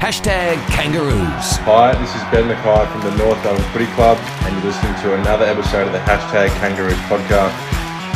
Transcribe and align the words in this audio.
Hashtag 0.00 0.56
Kangaroos. 0.72 1.60
Hi, 1.68 1.92
this 2.00 2.08
is 2.16 2.24
Ben 2.32 2.48
McKay 2.48 2.88
from 2.88 3.04
the 3.04 3.12
North 3.20 3.36
Melbourne 3.44 3.68
Footy 3.68 3.84
Club, 3.92 4.16
and 4.48 4.56
you're 4.56 4.72
listening 4.72 4.96
to 5.04 5.12
another 5.12 5.44
episode 5.44 5.84
of 5.84 5.92
the 5.92 6.00
Hashtag 6.08 6.48
Kangaroos 6.56 6.96
podcast. 7.04 7.52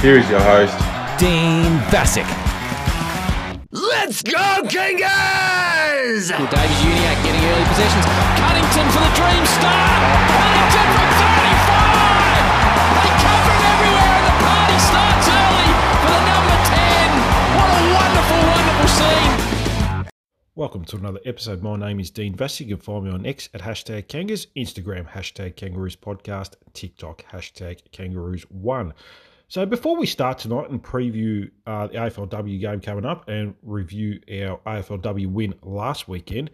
Here 0.01 0.17
is 0.17 0.25
your 0.33 0.41
host, 0.41 0.73
Dean 1.21 1.77
Vasic. 1.93 2.25
Let's 3.69 4.25
go, 4.25 4.65
Kangas! 4.65 6.33
Well, 6.33 6.49
Davies-Uniacke 6.49 7.21
getting 7.21 7.45
early 7.53 7.68
possessions. 7.68 8.09
Cunnington 8.41 8.89
for 8.89 9.05
the 9.05 9.12
dream 9.21 9.45
start. 9.45 10.25
Cunnington 10.32 10.89
from 10.89 11.11
35. 11.21 13.05
They 13.05 13.12
cover 13.12 13.53
it 13.61 13.61
everywhere, 13.61 14.25
and 14.25 14.25
the 14.25 14.37
party 14.41 14.79
starts 14.89 15.27
early 15.29 15.69
for 16.01 16.11
the 16.16 16.23
number 16.32 16.57
10. 16.64 17.61
What 17.61 17.69
a 17.69 17.80
wonderful, 17.93 18.41
wonderful 18.41 18.89
scene. 18.89 19.34
Welcome 20.57 20.84
to 20.84 20.96
another 20.96 21.18
episode. 21.25 21.64
My 21.64 21.75
name 21.75 21.98
is 21.98 22.12
Dean 22.12 22.32
Vasic. 22.36 22.68
You 22.68 22.77
can 22.77 22.84
find 22.84 23.04
me 23.07 23.11
on 23.11 23.27
X 23.27 23.48
at 23.54 23.61
hashtag 23.61 24.07
Kangas, 24.07 24.46
Instagram 24.57 25.04
hashtag 25.04 25.57
Kangaroos 25.57 25.96
Podcast, 25.96 26.53
TikTok 26.75 27.25
hashtag 27.25 27.80
Kangaroos1. 27.90 28.93
So 29.49 29.67
before 29.67 29.96
we 29.96 30.07
start 30.07 30.39
tonight 30.39 30.71
and 30.71 30.80
preview 30.80 31.50
uh, 31.67 31.89
the 31.89 31.94
AFLW 31.94 32.61
game 32.61 32.80
coming 32.80 33.05
up 33.05 33.28
and 33.28 33.56
review 33.64 34.20
our 34.30 34.61
AFLW 34.64 35.27
win 35.27 35.55
last 35.64 36.06
weekend, 36.06 36.53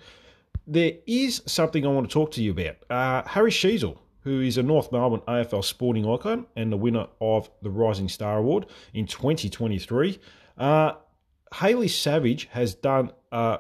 there 0.67 0.93
is 1.07 1.43
something 1.45 1.85
I 1.85 1.91
want 1.91 2.09
to 2.09 2.15
talk 2.15 2.31
to 2.33 2.43
you 2.43 2.53
about. 2.53 2.77
Uh, 2.89 3.29
Harry 3.29 3.51
Sheezel, 3.51 3.99
who 4.23 4.41
is 4.41 4.57
a 4.57 4.63
North 4.63 4.91
Melbourne 4.93 5.21
AFL 5.29 5.63
sporting 5.63 6.09
icon 6.09 6.47
and 6.57 6.73
the 6.73 6.79
winner 6.79 7.07
of 7.21 7.51
the 7.61 7.69
Rising 7.69 8.09
Star 8.09 8.39
Award 8.39 8.65
in 8.95 9.07
2023, 9.07 10.19
uh, 10.57 10.93
Hayley 11.53 11.89
Savage 11.89 12.47
has 12.53 12.75
done 12.75 13.13
a 13.31 13.59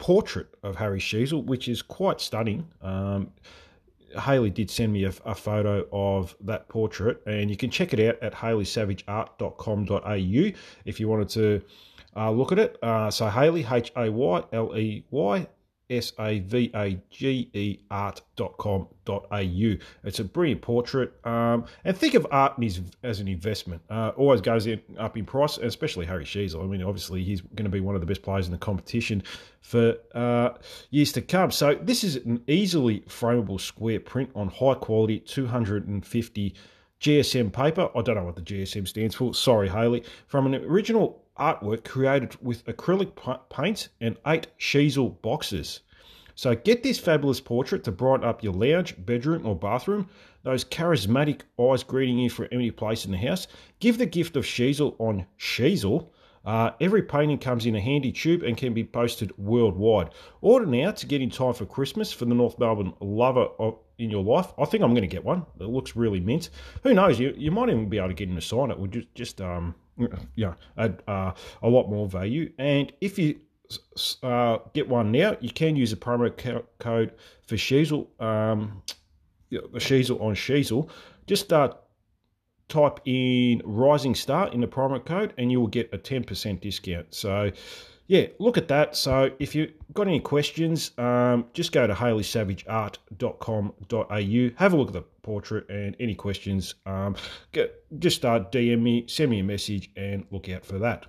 portrait 0.00 0.48
of 0.64 0.74
Harry 0.76 0.98
Sheezel, 0.98 1.44
which 1.44 1.68
is 1.68 1.82
quite 1.82 2.20
stunning. 2.20 2.66
Um, 2.82 3.30
Hayley 4.18 4.50
did 4.50 4.68
send 4.68 4.92
me 4.92 5.04
a, 5.04 5.12
a, 5.24 5.36
photo 5.36 5.86
of 5.92 6.34
that 6.40 6.68
portrait, 6.68 7.22
and 7.26 7.48
you 7.48 7.56
can 7.56 7.70
check 7.70 7.92
it 7.92 8.00
out 8.00 8.20
at 8.20 8.34
hayleySavageArt.com.au 8.34 10.60
if 10.84 10.98
you 10.98 11.06
wanted 11.06 11.28
to 11.28 11.62
uh, 12.16 12.32
look 12.32 12.50
at 12.50 12.58
it. 12.58 12.76
Uh, 12.82 13.08
so 13.10 13.28
Hayley, 13.28 13.64
H 13.70 13.92
A 13.94 14.10
Y 14.10 14.42
L 14.52 14.76
E 14.76 15.04
Y 15.10 15.46
S 15.90 16.12
A 16.18 16.38
V 16.38 16.70
A 16.74 16.98
G 17.10 17.50
E 17.52 17.80
art.com.au. 17.90 19.74
It's 20.04 20.18
a 20.20 20.24
brilliant 20.24 20.62
portrait. 20.62 21.12
Um, 21.26 21.66
and 21.84 21.96
think 21.96 22.14
of 22.14 22.26
art 22.30 22.54
as 23.02 23.20
an 23.20 23.28
investment. 23.28 23.82
Uh, 23.90 24.12
always 24.16 24.40
goes 24.40 24.66
in, 24.66 24.80
up 24.98 25.16
in 25.16 25.26
price, 25.26 25.58
especially 25.58 26.06
Harry 26.06 26.24
Sheezel. 26.24 26.62
I 26.62 26.66
mean, 26.66 26.82
obviously, 26.82 27.22
he's 27.24 27.40
going 27.40 27.64
to 27.64 27.70
be 27.70 27.80
one 27.80 27.94
of 27.94 28.00
the 28.00 28.06
best 28.06 28.22
players 28.22 28.46
in 28.46 28.52
the 28.52 28.58
competition 28.58 29.22
for 29.60 29.96
uh, 30.14 30.50
years 30.90 31.12
to 31.12 31.22
come. 31.22 31.50
So, 31.50 31.74
this 31.74 32.04
is 32.04 32.16
an 32.16 32.42
easily 32.46 33.00
frameable 33.00 33.60
square 33.60 34.00
print 34.00 34.30
on 34.34 34.48
high 34.48 34.74
quality 34.74 35.18
250 35.20 36.54
GSM 37.00 37.52
paper. 37.52 37.88
I 37.96 38.02
don't 38.02 38.14
know 38.14 38.24
what 38.24 38.36
the 38.36 38.42
GSM 38.42 38.86
stands 38.86 39.14
for. 39.14 39.34
Sorry, 39.34 39.68
Hayley. 39.68 40.04
From 40.26 40.46
an 40.46 40.54
original 40.54 41.24
artwork 41.40 41.84
created 41.84 42.36
with 42.40 42.64
acrylic 42.66 43.12
paint 43.48 43.88
and 44.00 44.18
eight 44.26 44.46
Sheezel 44.58 45.20
boxes. 45.22 45.80
So 46.34 46.54
get 46.54 46.82
this 46.82 46.98
fabulous 46.98 47.40
portrait 47.40 47.84
to 47.84 47.92
brighten 47.92 48.26
up 48.26 48.42
your 48.42 48.52
lounge, 48.52 48.94
bedroom, 49.04 49.46
or 49.46 49.56
bathroom. 49.56 50.08
Those 50.42 50.64
charismatic 50.64 51.40
eyes 51.58 51.82
greeting 51.82 52.18
you 52.18 52.30
from 52.30 52.48
any 52.52 52.70
place 52.70 53.04
in 53.04 53.10
the 53.10 53.18
house. 53.18 53.46
Give 53.78 53.98
the 53.98 54.06
gift 54.06 54.36
of 54.36 54.44
Sheezel 54.44 54.94
on 54.98 55.26
Sheezel. 55.38 56.08
Uh, 56.44 56.70
every 56.80 57.02
painting 57.02 57.38
comes 57.38 57.66
in 57.66 57.74
a 57.74 57.80
handy 57.80 58.12
tube 58.12 58.42
and 58.42 58.56
can 58.56 58.72
be 58.72 58.84
posted 58.84 59.36
worldwide. 59.36 60.10
Order 60.40 60.66
now 60.66 60.90
to 60.92 61.06
get 61.06 61.20
in 61.20 61.30
time 61.30 61.54
for 61.54 61.66
Christmas 61.66 62.12
for 62.12 62.24
the 62.24 62.34
North 62.34 62.58
Melbourne 62.58 62.94
lover 63.00 63.48
of, 63.58 63.78
in 63.98 64.10
your 64.10 64.24
life. 64.24 64.52
I 64.58 64.64
think 64.64 64.82
I'm 64.82 64.92
going 64.92 65.02
to 65.02 65.08
get 65.08 65.24
one. 65.24 65.44
It 65.60 65.64
looks 65.64 65.94
really 65.96 66.20
mint. 66.20 66.50
Who 66.82 66.94
knows? 66.94 67.20
You 67.20 67.34
you 67.36 67.50
might 67.50 67.68
even 67.68 67.88
be 67.88 67.98
able 67.98 68.08
to 68.08 68.14
get 68.14 68.28
in 68.28 68.34
to 68.36 68.40
sign 68.40 68.70
it. 68.70 68.78
Would 68.78 68.92
just 68.92 69.14
just 69.14 69.40
um 69.40 69.74
yeah 70.34 70.54
add 70.78 71.02
uh, 71.06 71.32
a 71.62 71.68
lot 71.68 71.90
more 71.90 72.08
value. 72.08 72.52
And 72.58 72.92
if 73.00 73.18
you 73.18 73.40
uh, 74.22 74.58
get 74.72 74.88
one 74.88 75.12
now, 75.12 75.36
you 75.40 75.50
can 75.50 75.76
use 75.76 75.92
a 75.92 75.96
promo 75.96 76.34
code 76.78 77.12
for 77.46 77.56
Sheezel, 77.56 78.06
um, 78.20 78.82
the 79.50 79.60
Sheezel 79.74 80.20
on 80.20 80.34
Sheezel. 80.34 80.88
Just 81.26 81.52
uh, 81.52 81.74
type 82.70 83.00
in 83.04 83.60
Rising 83.64 84.14
Star 84.14 84.48
in 84.48 84.62
the 84.62 84.66
promo 84.66 85.04
code 85.04 85.34
and 85.36 85.52
you 85.52 85.60
will 85.60 85.66
get 85.66 85.92
a 85.92 85.98
10% 85.98 86.60
discount. 86.60 87.14
So, 87.14 87.52
yeah, 88.06 88.28
look 88.38 88.56
at 88.56 88.68
that. 88.68 88.96
So, 88.96 89.30
if 89.38 89.54
you've 89.54 89.72
got 89.92 90.08
any 90.08 90.20
questions, 90.20 90.92
um, 90.98 91.44
just 91.52 91.72
go 91.72 91.86
to 91.86 91.92
hayleysavageart.com.au, 91.94 94.50
have 94.56 94.72
a 94.72 94.76
look 94.76 94.88
at 94.88 94.94
the 94.94 95.04
portrait, 95.22 95.68
and 95.68 95.94
any 96.00 96.14
questions, 96.14 96.76
um, 96.86 97.14
just 97.98 98.16
start 98.16 98.50
DM 98.50 98.80
me, 98.80 99.04
send 99.06 99.30
me 99.30 99.40
a 99.40 99.44
message, 99.44 99.90
and 99.96 100.24
look 100.30 100.48
out 100.48 100.64
for 100.64 100.78
that. 100.78 101.04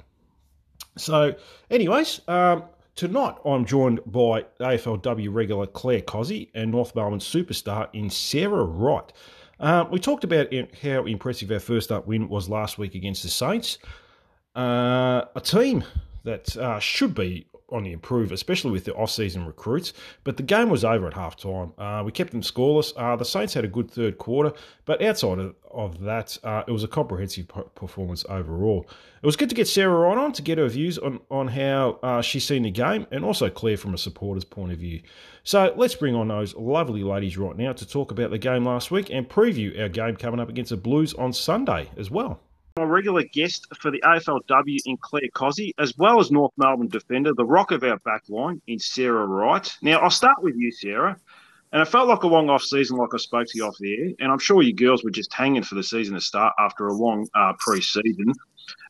So, 0.97 1.35
anyways, 1.69 2.19
um, 2.27 2.63
tonight 2.95 3.35
I'm 3.45 3.65
joined 3.65 4.01
by 4.05 4.43
AFLW 4.59 5.33
regular 5.33 5.65
Clare 5.65 6.01
Cosey 6.01 6.51
and 6.53 6.69
North 6.69 6.95
Melbourne 6.95 7.19
superstar 7.19 7.87
in 7.93 8.09
Sarah 8.09 8.63
Wright. 8.63 9.11
Um, 9.61 9.91
we 9.91 9.99
talked 9.99 10.23
about 10.23 10.51
how 10.81 11.05
impressive 11.05 11.51
our 11.51 11.59
first 11.59 11.91
up 11.91 12.07
win 12.07 12.27
was 12.27 12.49
last 12.49 12.79
week 12.79 12.95
against 12.95 13.21
the 13.21 13.29
Saints, 13.29 13.77
uh, 14.55 15.25
a 15.35 15.41
team 15.41 15.83
that 16.23 16.57
uh, 16.57 16.79
should 16.79 17.13
be 17.13 17.45
on 17.71 17.83
the 17.83 17.91
improve, 17.91 18.31
especially 18.31 18.71
with 18.71 18.85
the 18.85 18.93
off-season 18.95 19.45
recruits. 19.45 19.93
But 20.23 20.37
the 20.37 20.43
game 20.43 20.69
was 20.69 20.83
over 20.83 21.07
at 21.07 21.13
half 21.13 21.35
time. 21.35 21.73
Uh, 21.77 22.03
we 22.05 22.11
kept 22.11 22.31
them 22.31 22.41
scoreless. 22.41 22.93
Uh, 22.95 23.15
the 23.15 23.25
Saints 23.25 23.53
had 23.53 23.65
a 23.65 23.67
good 23.67 23.89
third 23.89 24.17
quarter, 24.17 24.53
but 24.85 25.01
outside 25.01 25.39
of, 25.39 25.55
of 25.71 25.99
that, 26.01 26.37
uh, 26.43 26.63
it 26.67 26.71
was 26.71 26.83
a 26.83 26.87
comprehensive 26.87 27.47
performance 27.75 28.25
overall. 28.29 28.85
It 29.21 29.25
was 29.25 29.35
good 29.35 29.49
to 29.49 29.55
get 29.55 29.67
Sarah 29.67 29.93
Wright 29.93 30.17
on 30.17 30.31
to 30.33 30.41
get 30.41 30.57
her 30.57 30.67
views 30.67 30.97
on, 30.97 31.19
on 31.29 31.47
how 31.47 31.99
uh, 32.03 32.21
she's 32.21 32.45
seen 32.45 32.63
the 32.63 32.71
game 32.71 33.07
and 33.11 33.23
also 33.23 33.49
Clare 33.49 33.77
from 33.77 33.93
a 33.93 33.97
supporter's 33.97 34.45
point 34.45 34.71
of 34.71 34.79
view. 34.79 35.01
So 35.43 35.73
let's 35.75 35.95
bring 35.95 36.15
on 36.15 36.27
those 36.27 36.55
lovely 36.55 37.03
ladies 37.03 37.37
right 37.37 37.55
now 37.55 37.73
to 37.73 37.87
talk 37.87 38.11
about 38.11 38.31
the 38.31 38.37
game 38.37 38.65
last 38.65 38.91
week 38.91 39.09
and 39.09 39.27
preview 39.27 39.79
our 39.79 39.89
game 39.89 40.15
coming 40.15 40.39
up 40.39 40.49
against 40.49 40.69
the 40.69 40.77
Blues 40.77 41.13
on 41.13 41.33
Sunday 41.33 41.89
as 41.97 42.11
well. 42.11 42.41
My 42.81 42.87
regular 42.87 43.21
guest 43.21 43.67
for 43.79 43.91
the 43.91 44.01
AFLW 44.01 44.79
in 44.87 44.97
Clare 44.97 45.29
Cosey, 45.35 45.71
as 45.77 45.95
well 45.99 46.19
as 46.19 46.31
North 46.31 46.51
Melbourne 46.57 46.87
defender, 46.87 47.31
the 47.31 47.45
rock 47.45 47.69
of 47.69 47.83
our 47.83 47.99
back 47.99 48.23
line 48.27 48.59
in 48.65 48.79
Sarah 48.79 49.27
Wright. 49.27 49.71
Now, 49.83 49.99
I'll 49.99 50.09
start 50.09 50.41
with 50.41 50.55
you, 50.55 50.71
Sarah. 50.71 51.15
And 51.71 51.83
it 51.83 51.85
felt 51.85 52.07
like 52.07 52.23
a 52.23 52.27
long 52.27 52.49
off 52.49 52.63
season, 52.63 52.97
like 52.97 53.13
I 53.13 53.17
spoke 53.17 53.45
to 53.45 53.51
you 53.53 53.67
off 53.67 53.75
the 53.79 53.95
air. 53.95 54.09
And 54.19 54.31
I'm 54.31 54.39
sure 54.39 54.63
you 54.63 54.73
girls 54.73 55.03
were 55.03 55.11
just 55.11 55.31
hanging 55.31 55.61
for 55.61 55.75
the 55.75 55.83
season 55.83 56.15
to 56.15 56.21
start 56.21 56.55
after 56.57 56.87
a 56.87 56.93
long 56.93 57.27
uh, 57.35 57.53
pre 57.59 57.81
season. 57.81 58.33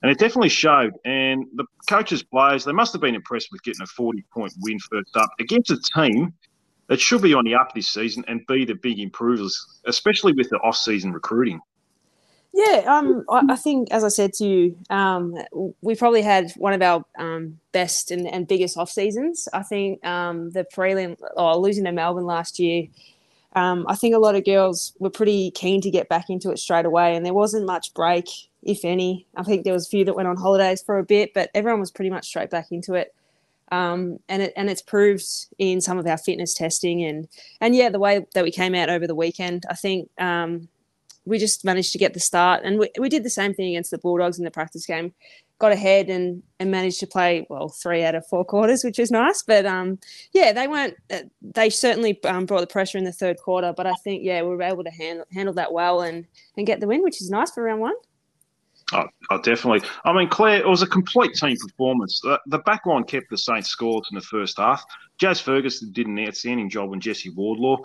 And 0.01 0.09
it 0.09 0.17
definitely 0.17 0.47
showed. 0.47 0.93
And 1.03 1.47
the 1.55 1.65
coaches, 1.89 2.23
players, 2.23 2.63
they 2.63 2.71
must 2.71 2.93
have 2.93 3.01
been 3.01 3.15
impressed 3.15 3.49
with 3.51 3.61
getting 3.61 3.81
a 3.81 3.87
40 3.87 4.23
point 4.33 4.53
win 4.61 4.79
first 4.79 5.17
up 5.17 5.31
against 5.37 5.69
a 5.69 5.81
team 5.93 6.33
that 6.87 7.01
should 7.01 7.23
be 7.23 7.33
on 7.33 7.43
the 7.43 7.55
up 7.55 7.73
this 7.75 7.89
season 7.89 8.23
and 8.29 8.47
be 8.47 8.63
the 8.63 8.75
big 8.75 8.99
improvers, 8.99 9.81
especially 9.85 10.31
with 10.31 10.49
the 10.49 10.59
off 10.59 10.77
season 10.77 11.11
recruiting. 11.11 11.59
Yeah, 12.61 12.83
um, 12.85 13.25
I, 13.29 13.53
I, 13.53 13.55
think 13.55 13.91
as 13.91 14.03
I 14.03 14.09
said 14.09 14.33
to 14.33 14.45
you, 14.45 14.77
um, 14.89 15.35
we 15.81 15.95
probably 15.95 16.21
had 16.21 16.51
one 16.57 16.73
of 16.73 16.81
our 16.81 17.03
um, 17.17 17.59
best 17.71 18.11
and, 18.11 18.27
and 18.27 18.47
biggest 18.47 18.77
off 18.77 18.91
seasons. 18.91 19.47
I 19.51 19.63
think 19.63 20.05
um, 20.05 20.51
the 20.51 20.63
prelim 20.65 21.17
or 21.35 21.55
losing 21.55 21.85
to 21.85 21.91
Melbourne 21.91 22.25
last 22.25 22.59
year. 22.59 22.87
Um, 23.53 23.85
I 23.87 23.95
think 23.95 24.13
a 24.13 24.19
lot 24.19 24.35
of 24.35 24.45
girls 24.45 24.93
were 24.99 25.09
pretty 25.09 25.51
keen 25.51 25.81
to 25.81 25.89
get 25.89 26.07
back 26.07 26.29
into 26.29 26.51
it 26.51 26.59
straight 26.59 26.85
away, 26.85 27.15
and 27.15 27.25
there 27.25 27.33
wasn't 27.33 27.65
much 27.65 27.93
break, 27.95 28.29
if 28.61 28.85
any. 28.85 29.25
I 29.35 29.43
think 29.43 29.63
there 29.63 29.73
was 29.73 29.87
a 29.87 29.89
few 29.89 30.05
that 30.05 30.15
went 30.15 30.27
on 30.27 30.37
holidays 30.37 30.83
for 30.83 30.99
a 30.99 31.03
bit, 31.03 31.33
but 31.33 31.49
everyone 31.55 31.79
was 31.79 31.91
pretty 31.91 32.11
much 32.11 32.27
straight 32.27 32.51
back 32.51 32.71
into 32.71 32.93
it. 32.93 33.15
Um, 33.71 34.19
and 34.29 34.43
it 34.43 34.53
and 34.55 34.69
it's 34.69 34.81
proved 34.81 35.25
in 35.57 35.81
some 35.81 35.97
of 35.97 36.05
our 36.05 36.17
fitness 36.17 36.53
testing 36.53 37.03
and 37.03 37.27
and 37.61 37.73
yeah, 37.73 37.89
the 37.89 37.99
way 37.99 38.25
that 38.35 38.43
we 38.43 38.51
came 38.51 38.75
out 38.75 38.89
over 38.89 39.07
the 39.07 39.15
weekend. 39.15 39.63
I 39.69 39.75
think 39.75 40.09
um, 40.19 40.67
we 41.25 41.37
just 41.37 41.63
managed 41.63 41.91
to 41.93 41.97
get 41.97 42.13
the 42.13 42.19
start. 42.19 42.61
And 42.63 42.79
we, 42.79 42.89
we 42.99 43.09
did 43.09 43.23
the 43.23 43.29
same 43.29 43.53
thing 43.53 43.69
against 43.69 43.91
the 43.91 43.97
Bulldogs 43.97 44.37
in 44.37 44.45
the 44.45 44.51
practice 44.51 44.85
game. 44.85 45.13
Got 45.59 45.71
ahead 45.71 46.09
and, 46.09 46.41
and 46.59 46.71
managed 46.71 46.99
to 47.01 47.07
play 47.07 47.45
well 47.49 47.69
three 47.69 48.03
out 48.03 48.15
of 48.15 48.25
four 48.25 48.43
quarters, 48.43 48.83
which 48.83 48.97
was 48.97 49.11
nice. 49.11 49.43
But 49.43 49.65
um, 49.65 49.99
yeah, 50.33 50.53
they 50.53 50.67
weren't. 50.67 50.95
Uh, 51.11 51.19
they 51.41 51.69
certainly 51.69 52.21
um, 52.23 52.45
brought 52.45 52.61
the 52.61 52.67
pressure 52.67 52.97
in 52.97 53.03
the 53.03 53.11
third 53.11 53.37
quarter. 53.37 53.71
But 53.75 53.85
I 53.85 53.93
think 54.03 54.23
yeah, 54.23 54.41
we 54.41 54.49
were 54.49 54.63
able 54.63 54.83
to 54.83 54.89
handle 54.89 55.25
handle 55.31 55.53
that 55.53 55.71
well 55.71 56.01
and 56.01 56.25
and 56.57 56.65
get 56.65 56.79
the 56.79 56.87
win, 56.87 57.03
which 57.03 57.21
is 57.21 57.29
nice 57.29 57.51
for 57.51 57.63
round 57.63 57.81
one. 57.81 57.93
Oh, 58.93 59.05
oh, 59.29 59.41
definitely. 59.41 59.87
I 60.03 60.11
mean, 60.13 60.27
Clare, 60.27 60.57
it 60.57 60.67
was 60.67 60.81
a 60.81 60.87
complete 60.87 61.33
team 61.33 61.55
performance. 61.55 62.19
The, 62.21 62.39
the 62.47 62.59
back 62.59 62.85
line 62.85 63.05
kept 63.05 63.29
the 63.29 63.37
Saints 63.37 63.73
scoreless 63.73 64.03
in 64.11 64.15
the 64.15 64.21
first 64.21 64.57
half. 64.57 64.83
Jazz 65.17 65.39
Ferguson 65.39 65.91
did 65.93 66.07
an 66.07 66.19
outstanding 66.19 66.69
job 66.69 66.91
on 66.91 66.99
Jesse 66.99 67.29
Wardlaw. 67.29 67.77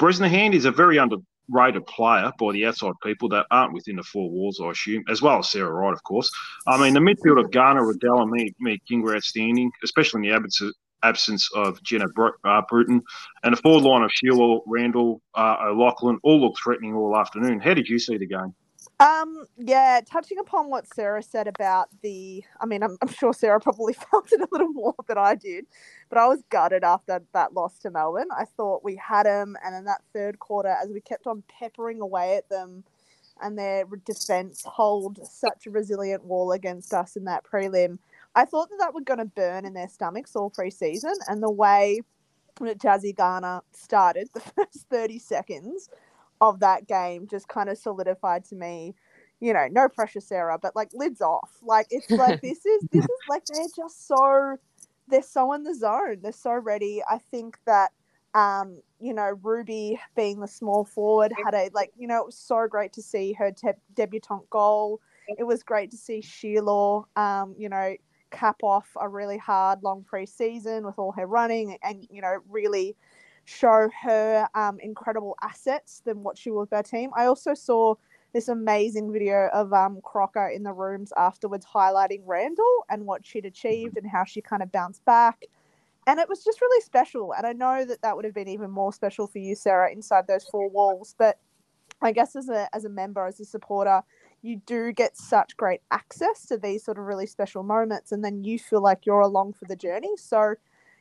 Bresnehan 0.00 0.54
is 0.54 0.64
a 0.64 0.70
very 0.70 0.98
under, 0.98 1.16
rated 1.52 1.86
player 1.86 2.32
by 2.38 2.52
the 2.52 2.66
outside 2.66 2.94
people 3.02 3.28
that 3.28 3.46
aren't 3.50 3.74
within 3.74 3.96
the 3.96 4.02
four 4.02 4.30
walls, 4.30 4.60
I 4.60 4.70
assume, 4.70 5.04
as 5.08 5.22
well 5.22 5.38
as 5.38 5.50
Sarah 5.50 5.72
Wright, 5.72 5.92
of 5.92 6.02
course. 6.02 6.30
I 6.66 6.80
mean, 6.80 6.94
the 6.94 7.00
midfield 7.00 7.38
of 7.38 7.50
Garner, 7.50 7.86
Riddell, 7.86 8.22
and 8.22 8.30
me, 8.30 8.54
me 8.58 8.80
King 8.88 9.02
were 9.02 9.14
outstanding, 9.14 9.70
especially 9.84 10.26
in 10.26 10.30
the 10.30 10.36
absence 10.36 10.60
of, 10.62 10.74
absence 11.04 11.50
of 11.54 11.82
Jenna 11.82 12.08
Br- 12.08 12.28
uh, 12.44 12.62
Bruton. 12.68 13.02
And 13.42 13.52
the 13.54 13.60
forward 13.60 13.84
line 13.84 14.02
of 14.02 14.10
Shierlaw, 14.10 14.60
Randall, 14.66 15.20
uh, 15.34 15.56
O'Loughlin 15.66 16.18
all 16.22 16.40
looked 16.40 16.60
threatening 16.62 16.94
all 16.94 17.16
afternoon. 17.16 17.60
How 17.60 17.74
did 17.74 17.88
you 17.88 17.98
see 17.98 18.16
the 18.16 18.26
game? 18.26 18.54
Um, 19.02 19.46
yeah, 19.58 20.00
touching 20.10 20.38
upon 20.38 20.70
what 20.70 20.86
Sarah 20.94 21.22
said 21.22 21.48
about 21.48 21.90
the, 22.02 22.44
I 22.62 22.66
mean, 22.66 22.82
I'm, 22.82 22.98
I'm 23.02 23.08
sure 23.08 23.34
Sarah 23.34 23.60
probably 23.60 23.94
felt 24.12 24.32
it 24.32 24.40
a 24.42 24.48
little 24.52 24.70
more 24.70 24.94
than 25.08 25.18
I 25.18 25.36
did, 25.36 25.66
but 26.10 26.18
I 26.18 26.28
was 26.28 26.42
gutted 26.50 26.84
after 26.84 27.22
that 27.34 27.54
loss 27.54 27.78
to 27.80 27.92
Melbourne. 27.92 28.28
I 28.36 28.46
thought 28.46 28.84
we 28.84 28.96
had 28.96 29.24
them, 29.26 29.56
and 29.64 29.76
in 29.76 29.84
that 29.86 30.02
third 30.14 30.40
quarter, 30.40 30.70
as 30.82 30.90
we 30.90 31.02
kept 31.02 31.28
on 31.28 31.44
peppering 31.60 32.00
away 32.00 32.38
at 32.38 32.50
them, 32.50 32.84
and 33.42 33.58
their 33.58 33.84
defense 34.06 34.64
hold 34.66 35.20
such 35.26 35.66
a 35.66 35.70
resilient 35.70 36.24
wall 36.24 36.52
against 36.52 36.94
us 36.94 37.16
in 37.16 37.24
that 37.26 37.44
prelim, 37.44 37.98
I 38.34 38.46
thought 38.46 38.70
that 38.70 38.78
that 38.80 38.94
was 38.94 39.04
going 39.04 39.20
to 39.20 39.26
burn 39.26 39.66
in 39.66 39.74
their 39.74 39.90
stomachs 39.90 40.36
all 40.36 40.50
preseason, 40.50 41.14
and 41.28 41.42
the 41.42 41.52
way 41.52 42.00
that 42.60 42.78
Jazzy 42.80 43.16
Garner 43.16 43.62
started 43.72 44.30
the 44.34 44.40
first 44.56 44.86
30 44.90 45.20
seconds 45.20 45.90
of 46.42 46.60
that 46.60 46.86
game 46.86 47.26
just 47.26 47.48
kind 47.48 47.70
of 47.70 47.78
solidified 47.78 48.44
to 48.44 48.54
me 48.54 48.94
you 49.42 49.52
know 49.52 49.66
no 49.72 49.88
pressure 49.88 50.20
sarah 50.20 50.56
but 50.56 50.74
like 50.76 50.88
lids 50.94 51.20
off. 51.20 51.50
Like 51.62 51.88
it's 51.90 52.08
like 52.10 52.40
this 52.40 52.64
is 52.64 52.82
this 52.92 53.04
is 53.04 53.10
like 53.28 53.42
they're 53.46 53.66
just 53.76 54.06
so 54.06 54.56
they're 55.08 55.20
so 55.20 55.52
in 55.52 55.64
the 55.64 55.74
zone. 55.74 56.18
They're 56.22 56.32
so 56.32 56.52
ready. 56.52 57.02
I 57.10 57.18
think 57.18 57.58
that 57.66 57.90
um 58.34 58.80
you 58.98 59.12
know 59.12 59.34
ruby 59.42 60.00
being 60.16 60.40
the 60.40 60.48
small 60.48 60.86
forward 60.86 61.32
had 61.44 61.52
a 61.52 61.68
like 61.74 61.92
you 61.98 62.06
know 62.06 62.20
it 62.20 62.26
was 62.26 62.36
so 62.36 62.66
great 62.66 62.90
to 62.94 63.02
see 63.02 63.34
her 63.34 63.50
te- 63.50 63.82
debutante 63.94 64.48
goal. 64.48 65.00
It 65.38 65.44
was 65.44 65.62
great 65.62 65.90
to 65.90 65.96
see 65.96 66.20
Shierlaw 66.20 67.04
um 67.16 67.54
you 67.58 67.68
know 67.68 67.94
cap 68.30 68.56
off 68.62 68.88
a 68.98 69.06
really 69.06 69.36
hard 69.36 69.82
long 69.82 70.02
pre-season 70.04 70.86
with 70.86 70.98
all 70.98 71.12
her 71.12 71.26
running 71.26 71.76
and 71.82 72.06
you 72.10 72.22
know 72.22 72.38
really 72.48 72.96
show 73.44 73.88
her 74.02 74.48
um, 74.54 74.78
incredible 74.80 75.36
assets 75.42 76.02
than 76.04 76.22
what 76.22 76.38
she 76.38 76.50
was 76.50 76.68
with 76.68 76.72
our 76.72 76.82
team. 76.82 77.10
I 77.16 77.26
also 77.26 77.54
saw 77.54 77.94
this 78.32 78.48
amazing 78.48 79.12
video 79.12 79.48
of 79.52 79.72
um, 79.72 80.00
Crocker 80.02 80.48
in 80.48 80.62
the 80.62 80.72
rooms 80.72 81.12
afterwards 81.16 81.66
highlighting 81.66 82.22
Randall 82.24 82.84
and 82.88 83.04
what 83.04 83.26
she'd 83.26 83.44
achieved 83.44 83.98
and 83.98 84.08
how 84.08 84.24
she 84.24 84.40
kind 84.40 84.62
of 84.62 84.72
bounced 84.72 85.04
back. 85.04 85.44
And 86.06 86.18
it 86.18 86.28
was 86.28 86.42
just 86.42 86.60
really 86.60 86.82
special. 86.82 87.32
And 87.34 87.46
I 87.46 87.52
know 87.52 87.84
that 87.84 88.02
that 88.02 88.16
would 88.16 88.24
have 88.24 88.34
been 88.34 88.48
even 88.48 88.70
more 88.70 88.92
special 88.92 89.26
for 89.26 89.38
you, 89.38 89.54
Sarah, 89.54 89.92
inside 89.92 90.26
those 90.26 90.44
four 90.44 90.68
walls. 90.68 91.14
But 91.18 91.38
I 92.00 92.12
guess 92.12 92.34
as 92.34 92.48
a, 92.48 92.68
as 92.74 92.84
a 92.84 92.88
member, 92.88 93.26
as 93.26 93.38
a 93.38 93.44
supporter, 93.44 94.02
you 94.40 94.60
do 94.66 94.92
get 94.92 95.16
such 95.16 95.56
great 95.56 95.80
access 95.92 96.46
to 96.46 96.56
these 96.56 96.84
sort 96.84 96.98
of 96.98 97.04
really 97.04 97.26
special 97.26 97.62
moments. 97.62 98.10
And 98.10 98.24
then 98.24 98.42
you 98.42 98.58
feel 98.58 98.82
like 98.82 99.06
you're 99.06 99.20
along 99.20 99.52
for 99.52 99.66
the 99.66 99.76
journey. 99.76 100.16
So 100.16 100.54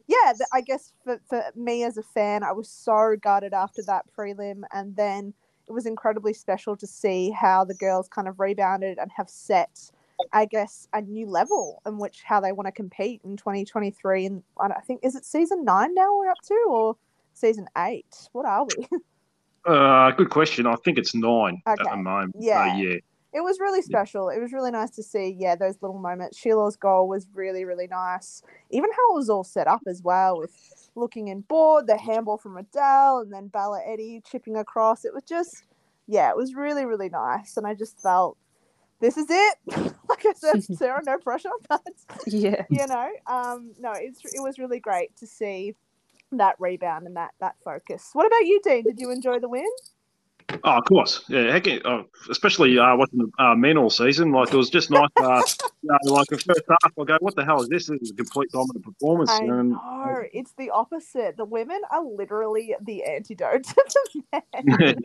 yeah, 0.08 0.34
I 0.54 0.62
guess 0.62 0.94
for, 1.04 1.20
for 1.28 1.44
me 1.56 1.84
as 1.84 1.98
a 1.98 2.04
fan, 2.04 2.44
I 2.44 2.52
was 2.52 2.70
so 2.70 3.16
gutted 3.22 3.54
after 3.54 3.82
that 3.88 4.06
prelim. 4.18 4.64
And 4.74 4.96
then 4.96 5.34
it 5.68 5.72
was 5.72 5.86
incredibly 5.86 6.34
special 6.34 6.76
to 6.78 6.88
see 6.88 7.32
how 7.32 7.64
the 7.64 7.76
girls 7.76 8.08
kind 8.08 8.28
of 8.28 8.40
rebounded 8.40 8.98
and 8.98 9.12
have 9.16 9.30
set, 9.30 9.92
I 10.34 10.46
guess, 10.46 10.88
a 10.94 11.02
new 11.02 11.28
level 11.28 11.82
in 11.86 11.98
which 11.98 12.22
how 12.24 12.40
they 12.40 12.52
want 12.52 12.68
to 12.68 12.72
compete 12.72 13.22
in 13.24 13.38
2023. 13.38 14.26
And 14.26 14.44
I 14.60 14.82
think, 14.82 15.02
is 15.04 15.16
it 15.16 15.26
season 15.26 15.64
nine 15.64 15.94
now 15.94 16.18
we're 16.18 16.30
up 16.30 16.42
to 16.48 16.66
or 16.70 16.98
season 17.34 17.68
eight? 17.78 18.30
What 18.32 18.46
are 18.46 18.66
we? 18.66 18.88
Uh, 19.64 20.10
good 20.10 20.32
question. 20.32 20.66
I 20.66 20.74
think 20.84 20.98
it's 20.98 21.14
nine 21.14 21.62
okay. 21.68 21.80
at 21.80 21.92
the 21.92 21.96
moment. 21.96 22.36
Yeah. 22.40 22.74
Uh, 22.74 22.78
yeah 22.78 22.98
it 23.34 23.42
was 23.42 23.60
really 23.60 23.82
special. 23.82 24.30
It 24.30 24.40
was 24.40 24.52
really 24.52 24.72
nice 24.72 24.90
to 24.92 25.04
see, 25.04 25.36
yeah, 25.40 25.56
those 25.56 25.82
little 25.82 26.00
moments. 26.00 26.38
Shierlaw's 26.38 26.76
goal 26.76 27.08
was 27.08 27.28
really, 27.34 27.64
really 27.64 27.88
nice. 27.88 28.44
Even 28.70 28.90
how 28.92 29.14
it 29.14 29.16
was 29.16 29.30
all 29.30 29.44
set 29.44 29.68
up 29.68 29.82
as 29.88 30.02
well 30.04 30.38
with 30.38 30.52
looking 30.96 31.30
in 31.30 31.42
board, 31.42 31.88
the 31.88 31.98
handball 31.98 32.38
from 32.38 32.58
Adele, 32.58 33.20
and 33.20 33.32
then 33.32 33.48
Bella 33.48 33.80
Eddey 33.88 34.22
chipping 34.26 34.58
across. 34.58 35.06
It 35.06 35.14
was 35.14 35.24
just, 35.24 35.64
yeah, 36.08 36.30
it 36.30 36.36
was 36.36 36.56
really, 36.56 36.86
really 36.86 37.08
nice. 37.08 37.56
And 37.56 37.66
I 37.66 37.74
just 37.74 38.02
felt, 38.02 38.38
this 39.00 39.16
is 39.16 39.28
it. 39.30 39.58
like 40.10 40.26
I 40.26 40.34
said, 40.36 40.64
Sarah, 40.78 41.02
no 41.06 41.18
pressure. 41.18 41.50
But, 41.70 41.82
yeah. 42.28 42.66
You 42.70 42.86
know, 42.86 43.10
um, 43.28 43.72
no, 43.80 43.94
it's, 43.96 44.20
it 44.26 44.42
was 44.42 44.60
really 44.60 44.82
great 44.82 45.16
to 45.18 45.28
see 45.28 45.76
that 46.34 46.56
rebound 46.60 47.08
and 47.08 47.16
that, 47.16 47.32
that 47.40 47.56
focus. 47.64 48.10
What 48.12 48.26
about 48.28 48.46
you, 48.46 48.60
Dean? 48.62 48.84
Did 48.84 49.00
you 49.00 49.10
enjoy 49.10 49.40
the 49.40 49.50
win? 49.50 49.66
Oh, 50.64 50.78
of 50.78 50.86
course, 50.86 51.24
yeah. 51.28 51.52
Heck, 51.52 51.68
oh, 51.86 52.06
especially 52.30 52.78
uh, 52.78 52.96
watching 52.96 53.20
the 53.20 53.44
uh, 53.44 53.56
men 53.56 53.78
all 53.78 53.90
season, 53.90 54.32
like 54.32 54.54
it 54.54 54.58
was 54.58 54.70
just 54.70 54.92
nice. 54.92 55.10
Uh, 55.18 55.42
you 55.82 55.90
know, 55.90 56.14
like 56.14 56.28
the 56.28 56.38
first 56.38 56.62
half, 56.70 56.94
I 57.00 57.04
go, 57.04 57.18
"What 57.20 57.36
the 57.36 57.46
hell 57.46 57.62
is 57.62 57.70
this? 57.70 57.88
This 57.88 58.02
is 58.02 58.12
a 58.12 58.16
complete 58.16 58.52
dominant 58.52 58.86
performance." 58.86 59.32
I 59.32 59.40
and, 59.40 59.72
know 59.72 60.24
it's 60.34 60.54
the 60.58 60.70
opposite. 60.70 61.38
The 61.38 61.46
women 61.46 61.82
are 61.92 62.04
literally 62.04 62.76
the 62.82 63.04
antidote 63.04 63.64
to 63.64 64.22
the 64.32 64.42
men. 64.64 64.98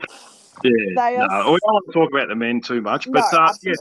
yeah, 0.64 0.70
they 0.94 1.16
are... 1.16 1.28
no, 1.28 1.52
we 1.52 1.58
don't 1.58 1.72
want 1.72 1.86
to 1.86 1.92
talk 1.92 2.10
about 2.10 2.28
the 2.28 2.36
men 2.36 2.60
too 2.60 2.80
much, 2.80 3.10
but 3.10 3.24
no, 3.32 3.38
uh, 3.38 3.52
yeah, 3.62 3.72